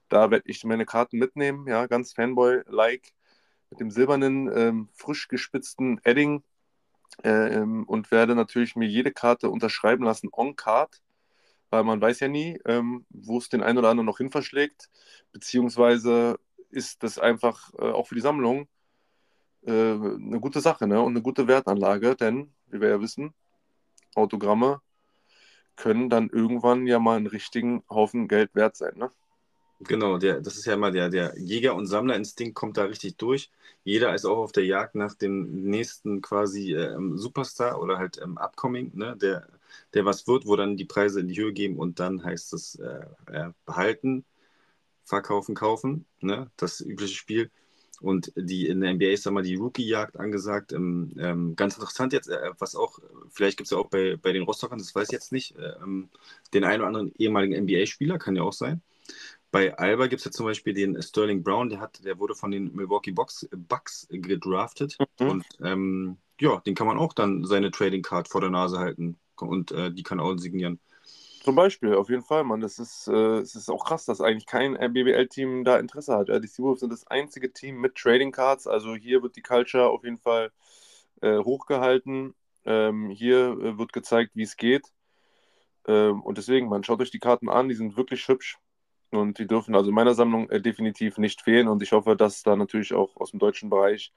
Da 0.10 0.32
werde 0.32 0.44
ich 0.48 0.64
meine 0.64 0.86
Karten 0.86 1.20
mitnehmen, 1.20 1.68
ja, 1.68 1.86
ganz 1.86 2.14
Fanboy-like, 2.14 3.14
mit 3.70 3.80
dem 3.80 3.92
silbernen, 3.92 4.50
ähm, 4.56 4.90
frisch 4.96 5.28
gespitzten 5.28 6.00
Edding 6.04 6.44
äh, 7.24 7.60
und 7.60 8.12
werde 8.12 8.36
natürlich 8.36 8.76
mir 8.76 8.88
jede 8.88 9.12
Karte 9.12 9.50
unterschreiben 9.52 10.04
lassen 10.04 10.30
on 10.32 10.56
Card 10.56 11.02
weil 11.70 11.84
man 11.84 12.02
weiß 12.02 12.22
ja 12.22 12.28
nie, 12.28 12.60
ähm, 12.66 13.06
wo 13.10 13.38
es 13.38 13.50
den 13.50 13.64
einen 13.64 13.78
oder 13.78 13.90
anderen 13.90 14.06
noch 14.06 14.18
hin 14.18 14.32
verschlägt, 14.32 14.90
beziehungsweise 15.32 16.40
ist 16.76 17.04
das 17.04 17.20
einfach 17.20 17.74
äh, 17.80 17.92
auch 17.92 18.08
für 18.08 18.16
die 18.16 18.22
Sammlung 18.22 18.68
äh, 19.66 19.72
eine 19.72 20.40
gute 20.40 20.62
Sache 20.62 20.88
ne? 20.88 21.02
und 21.02 21.14
eine 21.14 21.22
gute 21.22 21.48
Wertanlage, 21.48 22.16
denn, 22.16 22.54
wie 22.68 22.82
wir 22.82 22.90
ja 22.90 23.02
wissen, 23.02 23.34
Autogramme 24.16 24.82
können 25.76 26.10
dann 26.10 26.30
irgendwann 26.30 26.88
ja 26.88 27.00
mal 27.00 27.18
einen 27.18 27.28
richtigen 27.28 27.84
Haufen 27.90 28.28
Geld 28.28 28.56
wert 28.56 28.78
sein. 28.78 28.94
Ne? 28.96 29.12
Genau, 29.82 30.18
der, 30.18 30.40
das 30.40 30.56
ist 30.56 30.66
ja 30.66 30.74
immer 30.74 30.92
der, 30.92 31.10
der 31.10 31.38
Jäger- 31.38 31.76
und 31.76 31.88
Sammlerinstinkt 31.88 32.56
kommt 32.56 32.78
da 32.78 32.86
richtig 32.86 33.18
durch. 33.18 33.52
Jeder 33.84 34.16
ist 34.16 34.26
auch 34.26 34.38
auf 34.38 34.54
der 34.54 34.66
Jagd 34.66 34.96
nach 34.96 35.16
dem 35.16 35.70
nächsten 35.70 36.22
quasi 36.22 36.74
äh, 36.74 36.96
Superstar 37.16 37.82
oder 37.82 37.98
halt 37.98 38.20
ähm, 38.22 38.38
Upcoming, 38.38 38.92
ne, 38.96 39.18
der 39.18 39.48
der 39.94 40.06
was 40.06 40.28
wird, 40.28 40.46
wo 40.46 40.56
dann 40.56 40.78
die 40.78 40.86
Preise 40.86 41.20
in 41.20 41.28
die 41.28 41.38
Höhe 41.38 41.54
gehen 41.54 41.78
und 41.78 42.00
dann 42.00 42.24
heißt 42.24 42.54
es 42.54 42.76
äh, 42.76 43.06
äh, 43.32 43.52
behalten, 43.66 44.26
verkaufen, 45.06 45.56
kaufen, 45.56 46.06
ne? 46.20 46.52
das 46.58 46.82
übliche 46.82 47.16
Spiel. 47.16 47.52
Und 48.02 48.34
die 48.36 48.68
in 48.68 48.82
der 48.82 48.94
NBA 48.94 49.06
ist 49.06 49.26
da 49.26 49.32
mal 49.32 49.44
die 49.44 49.56
Rookie-Jagd 49.56 50.20
angesagt. 50.20 50.74
Ähm, 50.74 51.14
ähm, 51.18 51.56
ganz 51.56 51.76
interessant 51.76 52.12
jetzt, 52.12 52.28
äh, 52.28 52.52
was 52.60 52.76
auch, 52.76 53.00
vielleicht 53.30 53.58
gibt 53.58 53.68
es 53.68 53.72
ja 53.72 53.78
auch 53.78 53.90
bei, 53.90 54.18
bei 54.18 54.34
den 54.34 54.44
Rostockern, 54.44 54.80
das 54.80 54.94
weiß 54.94 55.08
ich 55.08 55.14
jetzt 55.14 55.32
nicht, 55.32 55.56
äh, 55.56 55.74
ähm, 55.82 56.10
den 56.54 56.66
einen 56.66 56.82
oder 56.82 56.88
anderen 56.88 57.14
ehemaligen 57.18 57.56
NBA-Spieler, 57.64 58.18
kann 58.20 58.36
ja 58.36 58.44
auch 58.44 58.54
sein. 58.54 58.82
Bei 59.50 59.78
Alba 59.78 60.08
gibt 60.08 60.20
es 60.20 60.26
ja 60.26 60.32
zum 60.32 60.46
Beispiel 60.46 60.74
den 60.74 61.02
Sterling 61.02 61.42
Brown, 61.42 61.70
der, 61.70 61.80
hat, 61.80 62.04
der 62.04 62.20
wurde 62.20 62.36
von 62.36 62.52
den 62.52 62.76
Milwaukee 62.76 63.12
Bucks, 63.12 63.48
Bucks 63.52 64.08
gedraftet. 64.10 64.98
Mhm. 65.20 65.30
Und 65.30 65.46
ähm, 65.64 66.18
ja, 66.40 66.60
den 66.60 66.76
kann 66.76 66.88
man 66.88 66.98
auch 66.98 67.14
dann 67.14 67.46
seine 67.46 67.72
Trading 67.72 68.02
Card 68.02 68.28
vor 68.28 68.42
der 68.42 68.50
Nase 68.50 68.80
halten 68.80 69.18
und 69.38 69.72
äh, 69.72 69.92
die 69.92 70.04
kann 70.04 70.20
auch 70.20 70.36
signieren. 70.38 70.80
Zum 71.46 71.54
Beispiel, 71.54 71.94
auf 71.94 72.10
jeden 72.10 72.24
Fall, 72.24 72.44
Mann. 72.44 72.60
Das 72.60 72.80
ist, 72.80 73.08
äh, 73.08 73.38
es 73.38 73.54
ist 73.54 73.70
auch 73.70 73.86
krass, 73.86 74.06
dass 74.06 74.20
eigentlich 74.20 74.48
kein 74.48 74.74
BBL-Team 74.74 75.64
da 75.64 75.78
Interesse 75.78 76.18
hat. 76.18 76.28
Ja, 76.28 76.40
die 76.40 76.48
Seawolves 76.48 76.80
sind 76.80 76.92
das 76.92 77.06
einzige 77.06 77.54
Team 77.54 77.80
mit 77.80 77.94
Trading 77.94 78.32
Cards. 78.32 78.66
Also 78.66 78.96
hier 78.96 79.22
wird 79.22 79.36
die 79.36 79.44
Culture 79.44 79.88
auf 79.90 80.04
jeden 80.04 80.18
Fall 80.18 80.52
äh, 81.22 81.38
hochgehalten. 81.38 82.34
Ähm, 82.66 83.12
hier 83.12 83.60
äh, 83.62 83.78
wird 83.78 83.94
gezeigt, 83.94 84.32
wie 84.34 84.42
es 84.42 84.58
geht. 84.58 84.92
Ähm, 85.88 86.24
und 86.24 86.40
deswegen, 86.40 86.68
man 86.68 86.84
schaut 86.84 87.00
euch 87.00 87.12
die 87.12 87.20
Karten 87.20 87.48
an, 87.48 87.70
die 87.70 87.76
sind 87.76 87.96
wirklich 87.96 88.28
hübsch. 88.28 88.58
Und 89.12 89.38
die 89.38 89.46
dürfen 89.46 89.76
also 89.76 89.90
in 89.90 89.96
meiner 89.96 90.16
Sammlung 90.16 90.50
äh, 90.50 90.60
definitiv 90.60 91.20
nicht 91.20 91.44
fehlen. 91.44 91.68
Und 91.68 91.84
ich 91.84 91.92
hoffe, 91.92 92.16
dass 92.16 92.42
da 92.42 92.56
natürlich 92.56 92.96
auch 92.96 93.16
aus 93.18 93.30
dem 93.30 93.40
deutschen 93.40 93.70
Bereich 93.70 94.12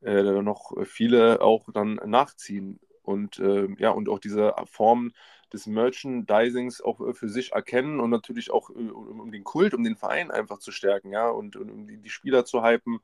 äh, 0.00 0.22
noch 0.22 0.72
viele 0.86 1.42
auch 1.42 1.68
dann 1.74 2.00
nachziehen 2.06 2.80
und 3.02 3.38
äh, 3.38 3.68
ja, 3.78 3.90
und 3.90 4.08
auch 4.08 4.18
diese 4.18 4.54
Form 4.64 5.12
des 5.52 5.66
Merchandisings 5.66 6.80
auch 6.80 7.00
äh, 7.00 7.14
für 7.14 7.28
sich 7.28 7.52
erkennen 7.52 8.00
und 8.00 8.10
natürlich 8.10 8.50
auch 8.50 8.70
äh, 8.70 8.90
um 8.90 9.30
den 9.32 9.44
Kult, 9.44 9.74
um 9.74 9.84
den 9.84 9.96
Verein 9.96 10.30
einfach 10.30 10.58
zu 10.58 10.72
stärken, 10.72 11.12
ja, 11.12 11.28
und, 11.28 11.56
und 11.56 11.70
um 11.70 11.86
die, 11.86 12.08
Spieler 12.08 12.44
zu 12.44 12.62
hypen. 12.62 13.00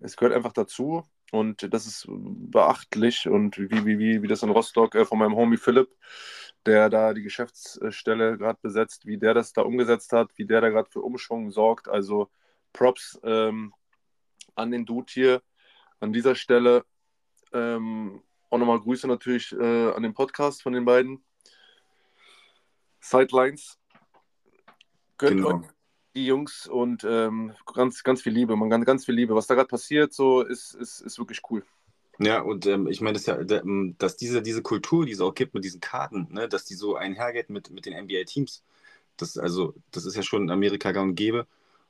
Es 0.00 0.16
gehört 0.16 0.34
einfach 0.34 0.52
dazu 0.52 1.04
und 1.32 1.72
das 1.72 1.86
ist 1.86 2.06
beachtlich 2.08 3.28
und 3.28 3.58
wie, 3.58 3.84
wie, 3.84 3.98
wie, 3.98 4.22
wie 4.22 4.28
das 4.28 4.42
in 4.42 4.50
Rostock 4.50 4.94
äh, 4.94 5.04
von 5.04 5.18
meinem 5.18 5.36
Homie 5.36 5.56
Philipp, 5.56 5.88
der 6.66 6.88
da 6.88 7.14
die 7.14 7.22
Geschäftsstelle 7.22 8.38
gerade 8.38 8.58
besetzt, 8.62 9.06
wie 9.06 9.18
der 9.18 9.34
das 9.34 9.52
da 9.52 9.62
umgesetzt 9.62 10.12
hat, 10.12 10.30
wie 10.36 10.46
der 10.46 10.60
da 10.60 10.68
gerade 10.70 10.90
für 10.90 11.02
Umschwung 11.02 11.50
sorgt. 11.50 11.88
Also 11.88 12.30
Props 12.72 13.18
ähm, 13.24 13.74
an 14.54 14.70
den 14.70 14.86
Dude 14.86 15.12
hier 15.12 15.42
an 16.00 16.12
dieser 16.12 16.34
Stelle. 16.34 16.84
Ähm, 17.52 18.22
auch 18.50 18.58
nochmal 18.58 18.80
Grüße 18.80 19.06
natürlich 19.06 19.52
äh, 19.52 19.90
an 19.92 20.02
den 20.02 20.14
Podcast 20.14 20.62
von 20.62 20.72
den 20.72 20.84
beiden. 20.84 21.22
Sidelines. 23.00 23.78
Gönnt 25.16 25.36
genau. 25.36 25.62
die 26.14 26.26
Jungs 26.26 26.66
und 26.66 27.04
ähm, 27.04 27.52
ganz, 27.74 28.02
ganz 28.02 28.22
viel 28.22 28.32
Liebe, 28.32 28.56
man 28.56 28.70
ganz, 28.70 28.84
ganz 28.84 29.04
viel 29.04 29.14
Liebe. 29.14 29.34
Was 29.34 29.46
da 29.46 29.54
gerade 29.54 29.68
passiert, 29.68 30.12
so 30.12 30.42
ist, 30.42 30.74
ist, 30.74 31.00
ist 31.00 31.18
wirklich 31.18 31.40
cool. 31.50 31.64
Ja, 32.20 32.40
und 32.40 32.66
ähm, 32.66 32.88
ich 32.88 33.00
meine, 33.00 33.14
das 33.14 33.26
ja, 33.26 33.38
ähm, 33.38 33.94
dass 33.98 34.16
diese, 34.16 34.42
diese 34.42 34.62
Kultur, 34.62 35.06
die 35.06 35.12
es 35.12 35.20
auch 35.20 35.34
gibt 35.34 35.54
mit 35.54 35.64
diesen 35.64 35.80
Karten, 35.80 36.28
ne, 36.30 36.48
dass 36.48 36.64
die 36.64 36.74
so 36.74 36.96
einhergeht 36.96 37.48
mit, 37.48 37.70
mit 37.70 37.86
den 37.86 37.94
NBA-Teams, 37.94 38.62
das, 39.16 39.38
also, 39.38 39.74
das 39.90 40.04
ist 40.04 40.16
ja 40.16 40.22
schon 40.22 40.42
in 40.42 40.50
Amerika 40.50 40.92
gang 40.92 41.10
und 41.10 41.14
gäbe. 41.14 41.46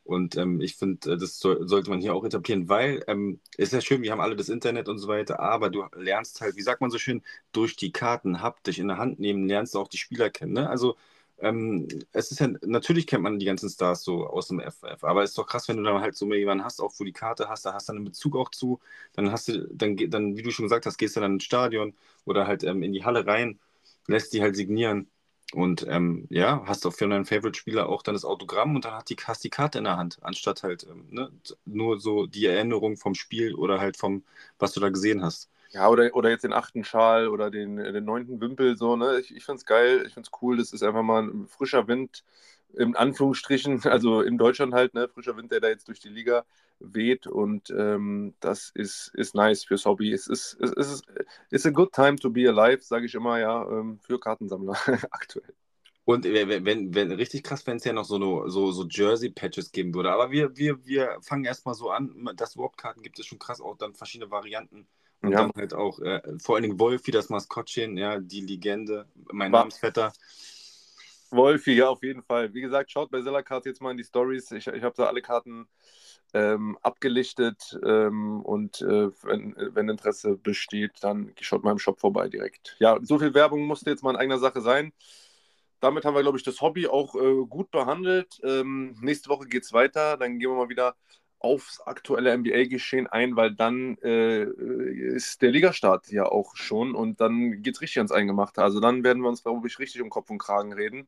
Und 0.09 0.37
ähm, 0.38 0.62
ich 0.62 0.77
finde, 0.77 1.12
äh, 1.12 1.16
das 1.18 1.38
soll, 1.38 1.68
sollte 1.68 1.90
man 1.90 2.01
hier 2.01 2.14
auch 2.14 2.25
etablieren, 2.25 2.71
weil 2.71 3.05
ähm, 3.09 3.40
ist 3.59 3.75
ja 3.75 3.83
schön, 3.83 4.01
wir 4.03 4.11
haben 4.11 4.23
alle 4.23 4.37
das 4.37 4.49
Internet 4.49 4.88
und 4.88 4.99
so 4.99 5.07
weiter, 5.07 5.38
aber 5.38 5.68
du 5.68 5.85
lernst 5.94 6.40
halt, 6.40 6.57
wie 6.57 6.62
sagt 6.62 6.81
man 6.81 6.90
so 6.90 6.97
schön, 6.97 7.23
durch 7.53 7.77
die 7.77 7.92
Karten 7.92 8.40
haptisch 8.40 8.79
in 8.79 8.88
der 8.88 8.97
Hand 8.97 9.21
nehmen, 9.21 9.47
lernst 9.47 9.75
du 9.75 9.81
auch 9.81 9.88
die 9.88 9.99
Spieler 9.99 10.31
kennen. 10.31 10.55
Ne? 10.55 10.71
Also 10.71 10.97
ähm, 11.40 11.88
es 12.12 12.31
ist 12.33 12.40
ja, 12.40 12.49
natürlich 12.62 13.07
kennt 13.07 13.23
man 13.23 13.38
die 13.38 13.44
ganzen 13.44 13.68
Stars 13.68 14.03
so 14.03 14.27
aus 14.27 14.49
dem 14.49 14.61
FF, 14.61 15.05
aber 15.05 15.23
es 15.25 15.31
ist 15.31 15.38
doch 15.38 15.47
krass, 15.47 15.68
wenn 15.68 15.77
du 15.77 15.83
dann 15.83 16.01
halt 16.01 16.16
so 16.16 16.33
jemanden 16.33 16.64
hast, 16.64 16.81
auch 16.81 16.94
wo 16.99 17.05
die 17.05 17.12
Karte 17.12 17.49
hast, 17.51 17.66
da 17.66 17.75
hast 17.75 17.88
du 17.88 17.92
dann 17.92 17.99
einen 17.99 18.07
Bezug 18.07 18.35
auch 18.35 18.51
zu, 18.51 18.81
dann 19.12 19.31
hast 19.31 19.49
du, 19.49 19.68
dann, 19.75 19.94
dann 20.09 20.37
wie 20.38 20.42
du 20.42 20.51
schon 20.51 20.64
gesagt 20.64 20.87
hast, 20.87 20.97
gehst 20.97 21.16
du 21.16 21.21
dann 21.21 21.35
ins 21.35 21.44
Stadion 21.44 21.94
oder 22.25 22.47
halt 22.47 22.64
ähm, 22.64 22.83
in 22.83 22.94
die 22.94 23.05
Halle 23.05 23.27
rein, 23.27 23.59
lässt 24.07 24.33
die 24.33 24.40
halt 24.42 24.57
signieren 24.57 25.09
und 25.55 25.87
ähm, 25.89 26.27
ja, 26.31 26.63
hast 26.67 26.87
auch 26.87 26.93
für 26.93 27.09
deinen 27.09 27.25
Favorite-Spieler 27.25 27.89
auch 27.89 28.03
dann 28.03 28.15
das 28.15 28.25
Autogramm 28.25 28.77
und 28.77 28.85
dann 28.85 28.95
hat 28.95 29.09
die, 29.09 29.17
hast 29.17 29.45
die 29.45 29.51
Karte 29.51 29.79
in 29.79 29.85
der 29.85 29.97
Hand, 29.97 30.19
anstatt 30.23 30.63
halt 30.63 30.87
ähm, 30.91 31.07
ne, 31.11 31.31
nur 31.65 32.01
so 32.01 32.27
die 32.27 32.47
Erinnerung 32.47 32.97
vom 32.99 33.15
Spiel 33.15 33.55
oder 33.55 33.81
halt 33.81 33.97
vom, 33.97 34.25
was 34.59 34.73
du 34.73 34.81
da 34.81 34.91
gesehen 34.91 35.23
hast. 35.23 35.49
Ja, 35.71 35.89
oder, 35.89 36.15
oder 36.15 36.31
jetzt 36.31 36.45
den 36.45 36.53
achten 36.55 36.83
Schal 36.85 37.29
oder 37.29 37.51
den, 37.51 37.77
den 37.77 38.05
neunten 38.05 38.41
Wimpel, 38.41 38.77
so, 38.77 38.97
ne? 38.97 39.21
Ich, 39.21 39.35
ich 39.35 39.45
finde 39.45 39.59
es 39.59 39.67
geil, 39.67 40.05
ich 40.07 40.15
finde 40.15 40.29
es 40.33 40.43
cool, 40.43 40.57
das 40.57 40.73
ist 40.73 40.83
einfach 40.83 41.03
mal 41.03 41.23
ein 41.25 41.47
frischer 41.47 41.87
Wind, 41.89 42.25
in 42.75 42.97
Anführungsstrichen, 42.97 43.83
also 43.85 44.23
in 44.23 44.39
Deutschland 44.39 44.73
halt, 44.75 44.95
ne? 44.95 45.09
Frischer 45.09 45.37
Wind, 45.37 45.53
der 45.53 45.61
da 45.61 45.69
jetzt 45.69 45.89
durch 45.89 46.01
die 46.01 46.09
Liga 46.09 46.45
weht 46.81 47.27
und 47.27 47.71
ähm, 47.71 48.35
das 48.41 48.71
ist, 48.75 49.11
ist 49.14 49.35
nice 49.35 49.64
fürs 49.64 49.85
Hobby. 49.85 50.12
Es 50.12 50.27
ist, 50.27 50.57
es 50.61 50.73
ist, 50.73 51.05
it's 51.51 51.67
a 51.67 51.71
good 51.71 51.93
time 51.93 52.17
to 52.17 52.31
be 52.31 52.49
alive, 52.49 52.83
sage 52.83 53.07
ich 53.07 53.14
immer, 53.14 53.38
ja, 53.38 53.69
ähm, 53.69 53.99
für 54.01 54.19
Kartensammler 54.19 54.77
aktuell. 55.11 55.55
Und 56.05 56.25
wenn, 56.25 56.64
wenn, 56.64 56.95
wenn 56.95 57.12
richtig 57.12 57.43
krass, 57.43 57.67
wenn 57.67 57.77
es 57.77 57.85
ja 57.85 57.93
noch 57.93 58.07
so, 58.07 58.14
eine, 58.14 58.51
so, 58.51 58.73
so 58.73 58.87
Jersey-Patches 58.88 59.73
geben 59.73 59.93
würde. 59.93 60.11
Aber 60.11 60.31
wir, 60.31 60.57
wir, 60.57 60.83
wir 60.87 61.19
fangen 61.21 61.45
erstmal 61.45 61.75
so 61.75 61.91
an. 61.91 62.31
Das 62.35 62.57
Warp-Karten 62.57 63.03
gibt 63.03 63.19
es 63.19 63.27
schon 63.27 63.38
krass, 63.38 63.61
auch 63.61 63.77
dann 63.77 63.95
verschiedene 63.95 64.31
Varianten. 64.31 64.88
Und 65.21 65.33
ja. 65.33 65.43
dann 65.43 65.53
halt 65.55 65.75
auch, 65.75 65.99
äh, 66.01 66.23
vor 66.38 66.55
allen 66.55 66.62
Dingen 66.62 66.81
Wolfi, 66.81 67.11
das 67.11 67.29
Maskottchen, 67.29 67.99
ja, 67.99 68.21
die 68.21 68.41
Legende, 68.41 69.07
mein 69.31 69.53
War. 69.53 69.61
Namensvetter. 69.61 70.14
Wolfi, 71.31 71.73
ja, 71.73 71.91
auf 71.91 72.03
jeden 72.03 72.23
Fall. 72.23 72.55
Wie 72.55 72.62
gesagt, 72.62 72.91
schaut 72.91 73.11
bei 73.11 73.21
Seller 73.21 73.43
Cards 73.43 73.67
jetzt 73.67 73.83
mal 73.83 73.91
in 73.91 73.99
die 73.99 74.05
Stories. 74.05 74.51
Ich, 74.53 74.67
ich 74.67 74.83
habe 74.83 74.95
da 74.97 75.07
alle 75.07 75.21
Karten 75.21 75.69
ähm, 76.35 76.79
abgelichtet 76.83 77.79
ähm, 77.85 78.43
und 78.43 78.83
äh, 78.83 79.11
wenn, 79.23 79.55
wenn, 79.57 79.88
Interesse 79.88 80.37
besteht, 80.37 80.93
dann 81.01 81.33
schaut 81.41 81.64
mal 81.64 81.73
im 81.73 81.79
Shop 81.79 81.99
vorbei 81.99 82.29
direkt. 82.29 82.77
Ja, 82.79 82.99
so 83.03 83.19
viel 83.19 83.35
Werbung 83.35 83.67
musste 83.67 83.91
jetzt 83.91 84.03
mal 84.03 84.11
in 84.11 84.17
eigener 84.17 84.38
Sache 84.38 84.61
sein. 84.61 84.93
Damit 85.81 86.05
haben 86.05 86.14
wir, 86.14 86.23
glaube 86.23 86.37
ich, 86.37 86.45
das 86.45 86.61
Hobby 86.61 86.87
auch 86.88 87.14
äh, 87.14 87.47
gut 87.47 87.71
behandelt. 87.71 88.41
Ähm, 88.43 88.97
nächste 89.01 89.31
Woche 89.31 89.47
geht 89.47 89.62
es 89.62 89.73
weiter. 89.73 90.17
Dann 90.17 90.38
gehen 90.38 90.51
wir 90.51 90.57
mal 90.57 90.69
wieder 90.69 90.97
aufs 91.41 91.81
aktuelle 91.81 92.37
NBA-Geschehen 92.37 93.07
ein, 93.07 93.37
weil 93.37 93.55
dann 93.55 93.97
äh, 94.03 94.43
ist 94.43 95.41
der 95.41 95.53
Ligastart 95.53 96.11
ja 96.11 96.27
auch 96.27 96.57
schon 96.57 96.95
und 96.95 97.21
dann 97.21 97.62
geht 97.62 97.77
es 97.77 97.81
richtig 97.81 97.99
ans 97.99 98.12
Eingemachte. 98.12 98.62
Also 98.62 98.81
dann 98.81 99.05
werden 99.05 99.23
wir 99.23 99.29
uns, 99.29 99.45
glaube 99.45 99.67
ich, 99.69 99.79
richtig 99.79 100.03
um 100.03 100.11
Kopf 100.11 100.31
und 100.31 100.38
Kragen 100.38 100.73
reden. 100.73 101.07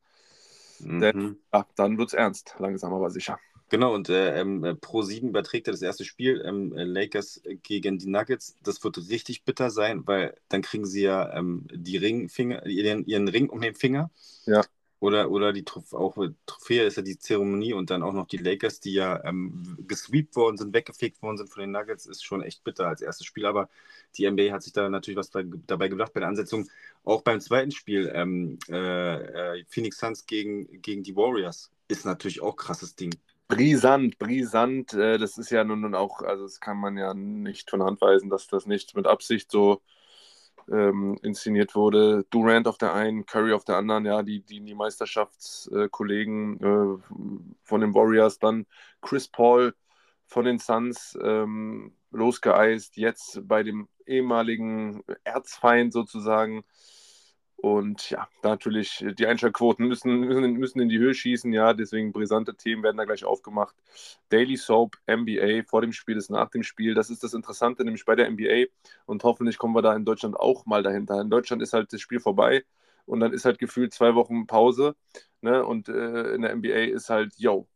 Mhm. 0.79 1.01
Denn 1.01 1.37
ja, 1.53 1.67
dann 1.77 1.99
wird 1.99 2.09
es 2.09 2.15
ernst, 2.15 2.55
langsam 2.59 2.95
aber 2.95 3.11
sicher. 3.11 3.39
Genau, 3.71 3.95
und 3.95 4.09
äh, 4.09 4.41
ähm, 4.41 4.79
Pro 4.81 5.03
7 5.03 5.29
überträgt 5.29 5.69
er 5.69 5.73
das 5.73 5.81
erste 5.81 6.05
Spiel, 6.05 6.43
ähm, 6.45 6.73
Lakers 6.75 7.41
gegen 7.63 7.99
die 7.99 8.09
Nuggets. 8.09 8.57
Das 8.65 8.83
wird 8.83 8.99
richtig 9.09 9.45
bitter 9.45 9.71
sein, 9.71 10.07
weil 10.09 10.37
dann 10.49 10.61
kriegen 10.61 10.85
sie 10.85 11.03
ja 11.03 11.33
ähm, 11.37 11.69
die 11.73 11.97
Ringfinger, 11.97 12.67
ihren, 12.67 13.07
ihren 13.07 13.29
Ring 13.29 13.49
um 13.49 13.61
den 13.61 13.77
Finger. 13.77 14.11
Ja. 14.45 14.63
Oder, 14.99 15.31
oder 15.31 15.53
die 15.53 15.65
auch 15.93 16.17
Trophäe 16.47 16.85
ist 16.85 16.97
ja 16.97 17.03
die 17.03 17.19
Zeremonie 17.19 17.73
und 17.73 17.91
dann 17.91 18.03
auch 18.03 18.13
noch 18.13 18.27
die 18.27 18.37
Lakers, 18.39 18.81
die 18.81 18.93
ja 18.93 19.25
ähm, 19.25 19.79
gesweept 19.87 20.35
worden 20.35 20.59
sind, 20.59 20.75
weggefegt 20.75 21.23
worden 21.23 21.39
sind 21.39 21.49
von 21.49 21.61
den 21.63 21.71
Nuggets, 21.71 22.07
ist 22.07 22.25
schon 22.25 22.43
echt 22.43 22.65
bitter 22.65 22.89
als 22.89 23.01
erstes 23.01 23.25
Spiel. 23.25 23.47
Aber 23.47 23.71
die 24.17 24.29
NBA 24.29 24.53
hat 24.53 24.65
sich 24.65 24.73
da 24.73 24.91
natürlich 24.91 25.17
was 25.17 25.31
bei, 25.31 25.45
dabei 25.67 25.89
gedacht 25.89 26.13
bei 26.13 26.21
der 26.21 26.29
Ansetzung. 26.29 26.69
Auch 27.05 27.23
beim 27.23 27.41
zweiten 27.41 27.71
Spiel, 27.71 28.11
ähm, 28.15 28.59
äh, 28.69 29.59
äh, 29.59 29.65
Phoenix 29.69 29.99
Suns 29.99 30.27
gegen, 30.27 30.83
gegen 30.83 31.05
die 31.05 31.15
Warriors, 31.15 31.71
ist 31.89 32.05
natürlich 32.05 32.43
auch 32.43 32.57
krasses 32.57 32.97
Ding. 32.97 33.15
Brisant, 33.51 34.17
brisant. 34.19 34.95
Äh, 34.95 35.19
das 35.19 35.37
ist 35.37 35.51
ja 35.51 35.65
nun, 35.65 35.81
nun 35.81 35.97
auch, 35.97 36.23
also 36.23 36.45
das 36.45 36.61
kann 36.61 36.77
man 36.77 36.97
ja 36.97 37.15
nicht 37.15 37.69
von 37.69 37.83
Hand 37.83 38.01
weisen, 38.01 38.31
dass 38.31 38.47
das 38.47 38.67
nicht 38.67 38.95
mit 38.95 39.09
Absicht 39.09 39.51
so 39.51 39.83
ähm, 40.71 41.19
inszeniert 41.23 41.75
wurde. 41.75 42.25
Durant 42.31 42.69
auf 42.69 42.79
der 42.79 42.95
einen, 42.95 43.27
Curry 43.27 43.53
auf 43.53 43.65
der 43.65 43.77
anderen, 43.77 44.07
ja, 44.07 44.23
die, 44.23 44.43
die, 44.43 44.61
die 44.61 44.75
Meisterschaftskollegen 44.75 46.61
äh, 46.61 47.03
von 47.65 47.81
den 47.81 47.93
Warriors, 47.93 48.39
dann 48.39 48.67
Chris 49.03 49.27
Paul 49.27 49.75
von 50.27 50.45
den 50.45 50.61
Suns 50.61 51.19
ähm, 51.21 51.93
losgeeist, 52.13 52.97
jetzt 52.97 53.41
bei 53.49 53.65
dem 53.65 53.89
ehemaligen 54.07 55.03
Erzfeind 55.25 55.93
sozusagen 55.93 56.63
und 57.63 58.09
ja, 58.09 58.27
natürlich, 58.43 59.05
die 59.19 59.27
Einschaltquoten 59.27 59.87
müssen, 59.87 60.21
müssen, 60.21 60.53
müssen 60.55 60.81
in 60.81 60.89
die 60.89 60.99
Höhe 60.99 61.13
schießen, 61.13 61.53
ja, 61.53 61.75
deswegen 61.75 62.11
brisante 62.11 62.55
Themen 62.55 62.83
werden 62.83 62.97
da 62.97 63.05
gleich 63.05 63.25
aufgemacht. 63.25 63.75
Daily 64.31 64.57
Soap, 64.57 64.97
NBA, 65.07 65.65
vor 65.67 65.83
dem 65.83 65.93
Spiel 65.93 66.17
ist 66.17 66.31
nach 66.31 66.49
dem 66.49 66.63
Spiel. 66.63 66.95
Das 66.95 67.11
ist 67.11 67.23
das 67.23 67.35
Interessante, 67.35 67.85
nämlich 67.85 68.07
bei 68.07 68.15
der 68.15 68.31
NBA. 68.31 68.67
Und 69.05 69.25
hoffentlich 69.25 69.59
kommen 69.59 69.75
wir 69.75 69.83
da 69.83 69.95
in 69.95 70.07
Deutschland 70.07 70.41
auch 70.41 70.65
mal 70.65 70.83
dahinter. 70.83 71.21
In 71.21 71.29
Deutschland 71.29 71.61
ist 71.63 71.75
halt 71.75 71.93
das 71.93 72.01
Spiel 72.01 72.21
vorbei 72.21 72.65
und 73.05 73.21
dann 73.21 73.33
ist 73.35 73.45
halt 73.45 73.59
gefühlt 73.59 73.93
zwei 73.93 74.15
Wochen 74.15 74.47
Pause. 74.47 74.97
Ne? 75.43 75.65
Und 75.65 75.91
äh, 75.91 76.35
in 76.35 76.43
der 76.43 76.57
NBA 76.57 76.95
ist 76.95 77.11
halt, 77.11 77.35
yo, 77.37 77.69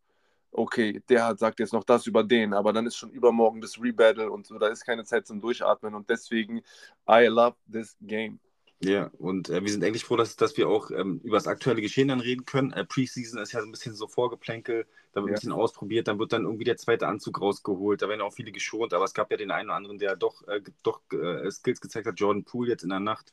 okay, 0.51 1.03
der 1.11 1.27
hat, 1.27 1.39
sagt 1.39 1.61
jetzt 1.61 1.75
noch 1.75 1.85
das 1.85 2.07
über 2.07 2.25
den, 2.25 2.55
aber 2.55 2.73
dann 2.73 2.87
ist 2.87 2.97
schon 2.97 3.11
übermorgen 3.11 3.61
das 3.61 3.79
Rebattle 3.81 4.31
und 4.31 4.47
so, 4.47 4.59
da 4.59 4.69
ist 4.69 4.85
keine 4.87 5.05
Zeit 5.05 5.27
zum 5.27 5.41
Durchatmen 5.41 5.95
und 5.95 6.09
deswegen, 6.09 6.63
I 7.09 7.27
love 7.27 7.57
this 7.71 7.97
game. 8.01 8.41
Ja, 8.81 9.11
und 9.19 9.49
äh, 9.49 9.63
wir 9.63 9.71
sind 9.71 9.85
eigentlich 9.85 10.05
froh, 10.05 10.17
dass, 10.17 10.37
dass 10.37 10.57
wir 10.57 10.69
auch 10.69 10.91
ähm, 10.91 11.21
über 11.23 11.37
das 11.37 11.47
aktuelle 11.47 11.81
Geschehen 11.81 12.09
dann 12.09 12.21
reden 12.21 12.45
können. 12.45 12.73
Äh, 12.73 12.85
Preseason 12.85 13.41
ist 13.41 13.53
ja 13.53 13.61
so 13.61 13.67
ein 13.67 13.71
bisschen 13.71 13.95
so 13.95 14.09
Vorgeplänkel, 14.09 14.87
da 15.13 15.21
wird 15.21 15.29
ja. 15.29 15.33
ein 15.33 15.35
bisschen 15.35 15.53
ausprobiert, 15.53 16.09
dann 16.09 16.19
wird 16.19 16.33
dann 16.33 16.45
irgendwie 16.45 16.65
der 16.65 16.77
zweite 16.77 17.07
Anzug 17.07 17.41
rausgeholt, 17.41 18.03
da 18.03 18.09
werden 18.09 18.21
auch 18.21 18.33
viele 18.33 18.53
geschont, 18.53 18.93
aber 18.93 19.05
es 19.05 19.15
gab 19.15 19.31
ja 19.31 19.37
den 19.37 19.51
einen 19.51 19.69
oder 19.69 19.77
anderen, 19.77 19.99
der 19.99 20.17
doch, 20.17 20.47
äh, 20.49 20.61
doch 20.83 21.01
äh, 21.13 21.51
Skills 21.51 21.81
gezeigt 21.81 22.07
hat. 22.07 22.19
Jordan 22.19 22.45
Poole 22.45 22.71
jetzt 22.71 22.83
in 22.83 22.91
der 22.91 23.01
Nacht, 23.01 23.33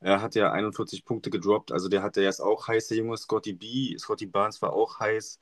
er 0.00 0.20
hat 0.20 0.34
ja 0.34 0.52
41 0.52 1.04
Punkte 1.04 1.30
gedroppt, 1.30 1.72
also 1.72 1.88
der 1.88 2.02
hatte 2.02 2.20
jetzt 2.20 2.40
auch 2.40 2.68
heiß, 2.68 2.88
der 2.88 2.98
junge 2.98 3.16
Scotty 3.16 3.52
B, 3.52 3.96
Scotty 3.96 4.26
Barnes 4.26 4.60
war 4.60 4.72
auch 4.72 4.98
heiß. 5.00 5.40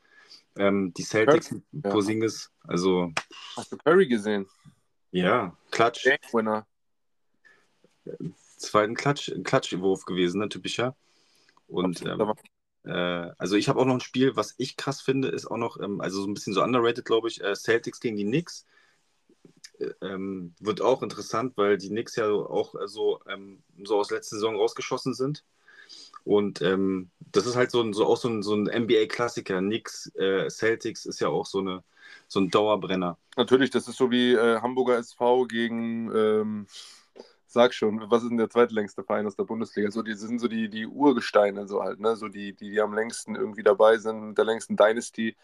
Ähm, 0.56 0.92
die 0.94 1.04
Celtics 1.04 1.54
ja. 1.72 1.90
Posingis, 1.90 2.50
also. 2.64 3.12
Hast 3.56 3.72
du 3.72 3.76
Curry 3.78 4.06
gesehen? 4.06 4.46
Ja, 5.10 5.56
Klatsch. 5.70 6.06
Winner 6.32 6.66
zweiten 8.58 8.94
Klatsch, 8.94 9.32
Klatschwurf 9.44 10.04
gewesen, 10.04 10.40
ne, 10.40 10.48
typischer. 10.48 10.96
Und 11.66 12.02
ähm, 12.02 12.32
äh, 12.84 13.32
also 13.38 13.56
ich 13.56 13.68
habe 13.68 13.80
auch 13.80 13.84
noch 13.84 13.94
ein 13.94 14.00
Spiel, 14.00 14.36
was 14.36 14.54
ich 14.58 14.76
krass 14.76 15.00
finde, 15.00 15.28
ist 15.28 15.46
auch 15.46 15.56
noch, 15.56 15.80
ähm, 15.80 16.00
also 16.00 16.20
so 16.22 16.26
ein 16.26 16.34
bisschen 16.34 16.54
so 16.54 16.62
underrated, 16.62 17.04
glaube 17.04 17.28
ich, 17.28 17.42
äh, 17.42 17.54
Celtics 17.54 18.00
gegen 18.00 18.16
die 18.16 18.24
Knicks. 18.24 18.66
Äh, 19.78 19.90
ähm, 20.02 20.54
wird 20.60 20.80
auch 20.80 21.02
interessant, 21.02 21.56
weil 21.56 21.78
die 21.78 21.88
Knicks 21.88 22.16
ja 22.16 22.30
auch 22.30 22.74
äh, 22.74 22.88
so, 22.88 23.20
ähm, 23.28 23.62
so 23.84 23.98
aus 23.98 24.10
letzter 24.10 24.36
Saison 24.36 24.56
rausgeschossen 24.56 25.14
sind. 25.14 25.44
Und 26.24 26.60
ähm, 26.62 27.10
das 27.32 27.46
ist 27.46 27.56
halt 27.56 27.70
so, 27.70 27.80
ein, 27.80 27.92
so 27.92 28.06
auch 28.06 28.16
so 28.16 28.28
ein, 28.28 28.42
so 28.42 28.54
ein 28.54 28.66
NBA-Klassiker. 28.66 29.60
Knicks, 29.60 30.12
äh, 30.16 30.48
Celtics 30.50 31.06
ist 31.06 31.20
ja 31.20 31.28
auch 31.28 31.46
so, 31.46 31.60
eine, 31.60 31.84
so 32.26 32.40
ein 32.40 32.50
Dauerbrenner. 32.50 33.18
Natürlich, 33.36 33.70
das 33.70 33.88
ist 33.88 33.96
so 33.96 34.10
wie 34.10 34.32
äh, 34.32 34.60
Hamburger 34.60 34.98
SV 34.98 35.46
gegen 35.46 36.14
ähm, 36.14 36.66
sag 37.52 37.74
schon, 37.74 38.10
was 38.10 38.22
ist 38.22 38.30
denn 38.30 38.38
der 38.38 38.50
zweitlängste 38.50 39.02
Verein 39.04 39.26
aus 39.26 39.36
der 39.36 39.44
Bundesliga? 39.44 39.90
So, 39.90 40.02
die 40.02 40.14
sind 40.14 40.38
so 40.40 40.48
die, 40.48 40.68
die 40.68 40.86
Urgesteine, 40.86 41.66
so 41.66 41.82
halt, 41.82 42.00
ne? 42.00 42.16
So 42.16 42.28
die, 42.28 42.54
die, 42.54 42.70
die 42.70 42.80
am 42.80 42.94
längsten 42.94 43.34
irgendwie 43.36 43.62
dabei 43.62 43.98
sind, 43.98 44.36
der 44.36 44.44
längsten 44.44 44.76
Dynasty. 44.76 45.36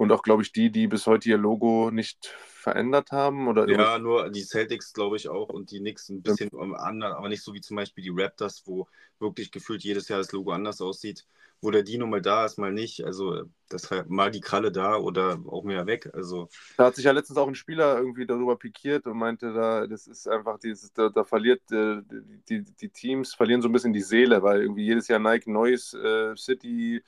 Und 0.00 0.12
auch, 0.12 0.22
glaube 0.22 0.42
ich, 0.42 0.50
die, 0.52 0.70
die 0.70 0.86
bis 0.86 1.06
heute 1.06 1.28
ihr 1.28 1.36
Logo 1.36 1.90
nicht 1.90 2.24
verändert 2.24 3.12
haben. 3.12 3.48
Oder 3.48 3.68
ja, 3.68 3.98
nur 3.98 4.30
die 4.30 4.44
Celtics, 4.44 4.94
glaube 4.94 5.18
ich, 5.18 5.28
auch 5.28 5.50
und 5.50 5.70
die 5.72 5.80
Knicks 5.80 6.08
ein 6.08 6.22
bisschen 6.22 6.48
ja. 6.54 6.72
anders, 6.76 7.14
aber 7.14 7.28
nicht 7.28 7.42
so 7.42 7.52
wie 7.52 7.60
zum 7.60 7.76
Beispiel 7.76 8.02
die 8.02 8.10
Raptors, 8.10 8.62
wo 8.64 8.88
wirklich 9.18 9.50
gefühlt 9.50 9.84
jedes 9.84 10.08
Jahr 10.08 10.18
das 10.18 10.32
Logo 10.32 10.52
anders 10.52 10.80
aussieht 10.80 11.26
wo 11.62 11.70
der 11.70 11.82
Dino 11.82 12.06
mal 12.06 12.22
da 12.22 12.46
ist, 12.46 12.58
mal 12.58 12.72
nicht. 12.72 13.04
Also 13.04 13.42
das 13.68 13.90
halt 13.90 14.08
mal 14.08 14.30
die 14.30 14.40
Kralle 14.40 14.72
da 14.72 14.96
oder 14.96 15.38
auch 15.46 15.62
mehr 15.62 15.86
weg. 15.86 16.08
Also 16.14 16.48
da 16.76 16.86
hat 16.86 16.96
sich 16.96 17.04
ja 17.04 17.12
letztens 17.12 17.38
auch 17.38 17.48
ein 17.48 17.54
Spieler 17.54 17.98
irgendwie 17.98 18.26
darüber 18.26 18.56
pikiert 18.56 19.06
und 19.06 19.18
meinte, 19.18 19.52
da 19.52 19.86
das 19.86 20.06
ist 20.06 20.26
einfach 20.26 20.58
dieses, 20.58 20.92
da, 20.92 21.08
da 21.10 21.24
verliert 21.24 21.60
äh, 21.70 22.00
die, 22.48 22.62
die, 22.62 22.88
Teams 22.88 23.34
verlieren 23.34 23.62
so 23.62 23.68
ein 23.68 23.72
bisschen 23.72 23.92
die 23.92 24.00
Seele, 24.00 24.42
weil 24.42 24.62
irgendwie 24.62 24.86
jedes 24.86 25.08
Jahr 25.08 25.18
Nike 25.18 25.50
neues 25.50 25.92
äh, 25.94 26.34
City 26.36 27.02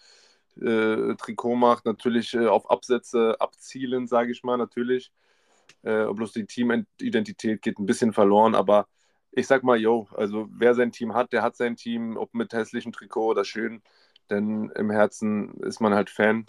äh, 0.61 1.15
Trikot 1.17 1.57
macht, 1.57 1.85
natürlich 1.85 2.35
äh, 2.35 2.47
auf 2.47 2.71
Absätze 2.71 3.37
abzielen, 3.41 4.07
sage 4.07 4.33
ich 4.33 4.43
mal, 4.43 4.57
natürlich. 4.57 5.13
Äh, 5.83 6.07
bloß 6.07 6.33
die 6.33 6.47
Teamidentität 6.47 7.63
geht 7.63 7.79
ein 7.79 7.87
bisschen 7.87 8.13
verloren, 8.13 8.55
aber 8.55 8.87
ich 9.33 9.47
sag 9.47 9.65
mal, 9.65 9.79
yo, 9.79 10.09
also 10.15 10.49
wer 10.53 10.75
sein 10.75 10.93
Team 10.93 11.15
hat, 11.15 11.33
der 11.33 11.43
hat 11.43 11.57
sein 11.57 11.77
Team, 11.77 12.17
ob 12.17 12.35
mit 12.35 12.53
hässlichem 12.53 12.93
Trikot 12.93 13.31
oder 13.31 13.45
schön 13.45 13.83
denn 14.33 14.71
im 14.75 14.91
Herzen 14.91 15.55
ist 15.61 15.81
man 15.81 15.95
halt 15.95 16.11
Fan. 16.11 16.47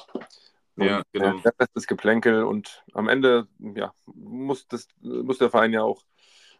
Und 0.76 0.86
ja, 0.86 1.04
genau. 1.12 1.38
Der 1.40 1.54
Rest 1.60 1.76
ist 1.76 1.88
Geplänkel 1.88 2.44
und 2.44 2.84
am 2.94 3.08
Ende 3.08 3.48
ja, 3.76 3.94
muss, 4.06 4.68
das, 4.68 4.88
muss 5.02 5.38
der 5.38 5.52
Verein 5.52 5.74
ja 5.74 5.84
auch 5.84 6.04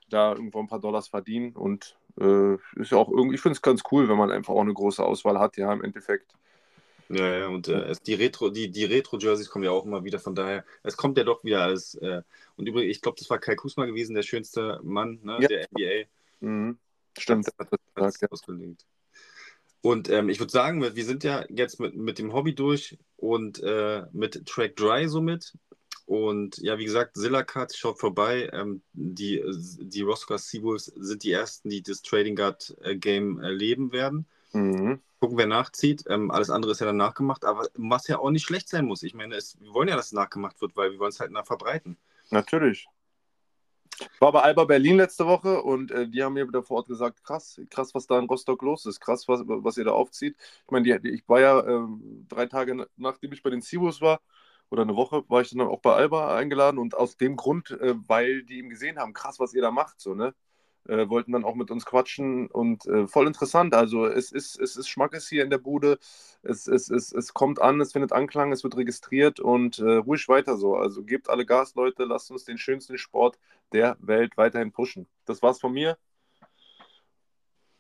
da 0.10 0.34
irgendwo 0.34 0.60
ein 0.60 0.68
paar 0.68 0.82
Dollars 0.82 1.08
verdienen 1.08 1.54
und 1.54 1.98
äh, 2.20 2.56
ist 2.76 2.92
ja 2.92 2.98
auch 2.98 3.10
irgendwie, 3.10 3.36
ich 3.36 3.42
finde 3.42 3.56
es 3.56 3.62
ganz 3.62 3.82
cool, 3.92 4.08
wenn 4.10 4.18
man 4.18 4.32
einfach 4.32 4.54
auch 4.54 4.62
eine 4.62 4.74
große 4.74 5.04
Auswahl 5.04 5.40
hat, 5.40 5.58
ja, 5.58 5.74
im 5.74 5.84
Endeffekt. 5.84 6.34
Ja, 7.16 7.38
ja, 7.40 7.48
und 7.48 7.68
äh, 7.68 7.94
die 8.06 8.14
Retro, 8.14 8.50
die, 8.50 8.70
die 8.72 8.86
Retro-Jerseys 8.86 9.50
kommen 9.50 9.66
ja 9.66 9.72
auch 9.72 9.86
immer 9.86 10.04
wieder, 10.04 10.20
von 10.20 10.36
daher, 10.36 10.66
es 10.84 10.98
kommt 10.98 11.18
ja 11.18 11.24
doch 11.24 11.44
wieder 11.44 11.62
alles. 11.62 11.96
Äh, 11.96 12.22
und 12.56 12.68
übrigens, 12.68 12.96
ich 12.96 13.02
glaube, 13.02 13.18
das 13.20 13.30
war 13.30 13.40
Kai 13.40 13.56
Kusma 13.56 13.86
gewesen, 13.86 14.16
der 14.16 14.24
schönste 14.24 14.80
Mann 14.84 15.20
ne, 15.24 15.38
Ja. 15.42 15.48
der 15.48 15.68
NBA. 15.72 16.08
Mhm. 16.40 16.78
Stimmt, 17.18 17.48
der 17.48 17.68
hat 17.68 17.80
das 17.96 18.22
ja. 18.22 18.28
ausgelegt. 18.30 18.86
Und 19.82 20.10
ähm, 20.10 20.30
ich 20.30 20.40
würde 20.40 20.52
sagen, 20.52 20.82
wir 20.82 20.96
wir 20.96 21.06
sind 21.06 21.24
ja 21.26 21.46
jetzt 21.50 21.80
mit, 21.80 21.96
mit 21.96 22.18
dem 22.18 22.34
Hobby 22.34 22.56
durch 22.56 22.98
und 23.18 23.62
äh, 23.62 24.04
mit 24.14 24.46
Track 24.46 24.78
Dry 24.78 25.08
somit. 25.10 25.54
Und 26.06 26.58
ja, 26.58 26.78
wie 26.78 26.86
gesagt, 26.86 27.16
Sillacut, 27.16 27.76
schaut 27.76 28.00
vorbei. 28.00 28.50
Ähm, 28.54 28.82
die, 28.94 29.44
die 29.80 30.02
Roscoe 30.02 30.38
Seabulls 30.38 30.86
sind 30.86 31.24
die 31.24 31.32
ersten, 31.32 31.70
die 31.70 31.82
das 31.82 32.02
Trading 32.02 32.36
Guard 32.36 32.76
äh, 32.82 32.96
Game 32.96 33.40
erleben 33.40 33.92
werden. 33.92 34.26
Mhm. 34.54 35.02
Gucken, 35.24 35.38
wer 35.38 35.48
nachzieht. 35.48 36.04
Ähm, 36.10 36.32
alles 36.32 36.50
andere 36.50 36.74
ist 36.74 36.82
ja 36.82 36.86
dann 36.86 36.98
nachgemacht, 36.98 37.46
aber 37.46 37.70
was 37.76 38.10
ja 38.10 38.20
auch 38.20 38.30
nicht 38.30 38.44
schlecht 38.44 38.68
sein 38.68 38.84
muss. 38.84 39.04
Ich 39.04 39.14
meine, 39.14 39.36
es, 39.36 39.58
wir 39.62 39.74
wollen 39.74 39.88
ja, 39.88 39.96
dass 39.96 40.08
es 40.08 40.12
nachgemacht 40.12 40.60
wird, 40.60 40.76
weil 40.76 40.92
wir 40.92 41.00
wollen 41.00 41.12
es 41.12 41.22
halt 41.22 41.32
nach 41.32 41.46
verbreiten. 41.46 41.98
Natürlich. 42.30 42.90
Ich 43.98 44.20
war 44.20 44.34
bei 44.34 44.42
Alba 44.42 44.66
Berlin 44.66 44.98
letzte 44.98 45.26
Woche 45.26 45.64
und 45.64 45.92
äh, 45.92 46.10
die 46.10 46.22
haben 46.22 46.34
mir 46.34 46.46
wieder 46.46 46.62
vor 46.62 46.76
Ort 46.76 46.88
gesagt, 46.90 47.24
krass, 47.24 47.62
krass, 47.70 47.96
was 47.96 48.06
da 48.06 48.20
in 48.20 48.26
Rostock 48.26 48.62
los 48.64 48.86
ist, 48.86 49.00
krass, 49.00 49.30
was, 49.30 49.44
was 49.46 49.78
ihr 49.78 49.86
da 49.86 49.92
aufzieht. 49.92 50.36
Ich 50.66 50.72
meine, 50.72 51.00
die, 51.00 51.10
ich 51.12 51.24
war 51.30 51.40
ja 51.40 51.66
ähm, 51.66 52.26
drei 52.28 52.48
Tage 52.48 52.76
na- 52.76 52.88
nachdem 52.98 53.32
ich 53.32 53.42
bei 53.42 53.50
den 53.50 53.62
Cibos 53.62 54.02
war, 54.02 54.20
oder 54.70 54.82
eine 54.82 54.98
Woche, 54.98 55.24
war 55.30 55.40
ich 55.40 55.52
dann 55.52 55.62
auch 55.62 55.80
bei 55.80 55.94
Alba 55.94 56.36
eingeladen 56.36 56.80
und 56.80 56.96
aus 56.96 57.16
dem 57.16 57.38
Grund, 57.38 57.72
äh, 57.72 57.96
weil 58.10 58.44
die 58.44 58.58
eben 58.58 58.68
gesehen 58.68 59.00
haben, 59.00 59.14
krass, 59.14 59.40
was 59.40 59.54
ihr 59.54 59.62
da 59.62 59.72
macht, 59.72 60.02
so, 60.02 60.16
ne? 60.16 60.36
Äh, 60.86 61.08
wollten 61.10 61.32
dann 61.32 61.46
auch 61.46 61.56
mit 61.56 61.72
uns 61.72 61.86
quatschen 61.86 62.48
und 62.48 62.86
äh, 62.88 63.08
voll 63.08 63.28
interessant. 63.28 63.74
Also 63.74 64.06
es 64.06 64.34
ist, 64.34 64.60
es 64.60 64.76
ist 64.76 64.90
Schmackes 64.90 65.30
hier 65.30 65.44
in 65.44 65.50
der 65.50 65.58
Bude. 65.58 65.98
Es, 66.42 66.68
es, 66.68 66.90
es, 66.90 67.14
es 67.14 67.34
kommt 67.34 67.62
an, 67.62 67.80
es 67.80 67.94
findet 67.94 68.12
Anklang, 68.12 68.52
es 68.52 68.66
wird 68.66 68.76
registriert 68.76 69.40
und 69.40 69.80
äh, 69.80 69.96
ruhig 69.96 70.28
weiter 70.28 70.58
so. 70.58 70.76
Also 70.76 71.04
gebt 71.04 71.30
alle 71.30 71.46
Gas, 71.46 71.76
Leute, 71.76 72.04
lasst 72.04 72.32
uns 72.32 72.44
den 72.44 72.58
schönsten 72.58 72.98
Sport 72.98 73.40
der 73.72 73.96
Welt 74.02 74.36
weiterhin 74.36 74.74
pushen. 74.74 75.08
Das 75.26 75.42
war's 75.42 75.60
von 75.62 75.72
mir. 75.72 75.98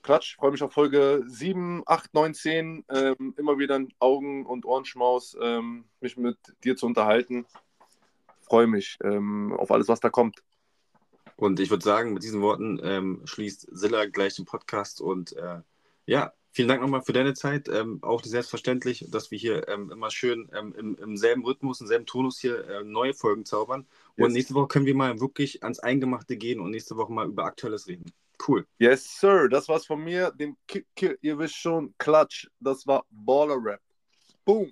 Klatsch, 0.01 0.35
freue 0.37 0.51
mich 0.51 0.61
auf 0.63 0.73
Folge 0.73 1.23
7, 1.27 1.83
8, 1.85 2.13
9, 2.13 2.33
10. 2.33 2.85
Ähm, 2.89 3.33
immer 3.37 3.57
wieder 3.57 3.75
ein 3.75 3.87
Augen- 3.99 4.45
und 4.45 4.65
Ohrenschmaus, 4.65 5.35
ähm, 5.41 5.85
mich 6.01 6.17
mit 6.17 6.37
dir 6.63 6.75
zu 6.77 6.85
unterhalten. 6.85 7.45
Freue 8.41 8.67
mich 8.67 8.97
ähm, 9.03 9.53
auf 9.57 9.71
alles, 9.71 9.87
was 9.87 10.01
da 10.01 10.09
kommt. 10.09 10.43
Und 11.43 11.59
ich 11.59 11.69
würde 11.69 11.83
sagen, 11.83 12.13
mit 12.13 12.23
diesen 12.23 12.41
Worten 12.41 12.79
ähm, 12.81 13.21
schließt 13.25 13.67
Silla 13.69 14.05
gleich 14.05 14.35
den 14.37 14.45
Podcast. 14.45 15.01
Und 15.01 15.35
äh, 15.35 15.59
ja, 16.05 16.31
vielen 16.51 16.69
Dank 16.69 16.81
nochmal 16.81 17.01
für 17.01 17.11
deine 17.11 17.33
Zeit. 17.33 17.67
Ähm, 17.67 17.99
auch 18.01 18.23
selbstverständlich, 18.23 19.07
dass 19.09 19.29
wir 19.29 19.37
hier 19.37 19.67
ähm, 19.67 19.91
immer 19.91 20.09
schön 20.09 20.49
ähm, 20.57 20.73
im, 20.77 20.95
im 20.95 21.17
selben 21.17 21.43
Rhythmus, 21.43 21.81
im 21.81 21.87
selben 21.87 22.05
Tonus 22.05 22.39
hier 22.39 22.65
äh, 22.69 22.83
neue 22.85 23.13
Folgen 23.13 23.43
zaubern. 23.43 23.85
Und 24.15 24.23
Yes. 24.27 24.33
nächste 24.33 24.53
Woche 24.53 24.69
können 24.69 24.85
wir 24.85 24.95
mal 24.95 25.19
wirklich 25.19 25.63
ans 25.63 25.79
Eingemachte 25.79 26.37
gehen 26.37 26.61
und 26.61 26.71
nächste 26.71 26.95
Woche 26.95 27.11
mal 27.11 27.27
über 27.27 27.43
Aktuelles 27.43 27.87
reden. 27.87 28.05
Cool. 28.47 28.65
Yes, 28.79 29.19
Sir. 29.19 29.49
Das 29.49 29.67
war's 29.67 29.85
von 29.85 30.01
mir. 30.01 30.31
Dem 30.31 30.55
Ki 30.65 30.85
Ki 30.95 31.17
ihr 31.19 31.37
wisst 31.39 31.57
schon, 31.57 31.93
Klatsch. 31.97 32.47
Das 32.61 32.87
war 32.87 33.05
Baller 33.09 33.57
Rap. 33.61 33.81
Boom. 34.45 34.71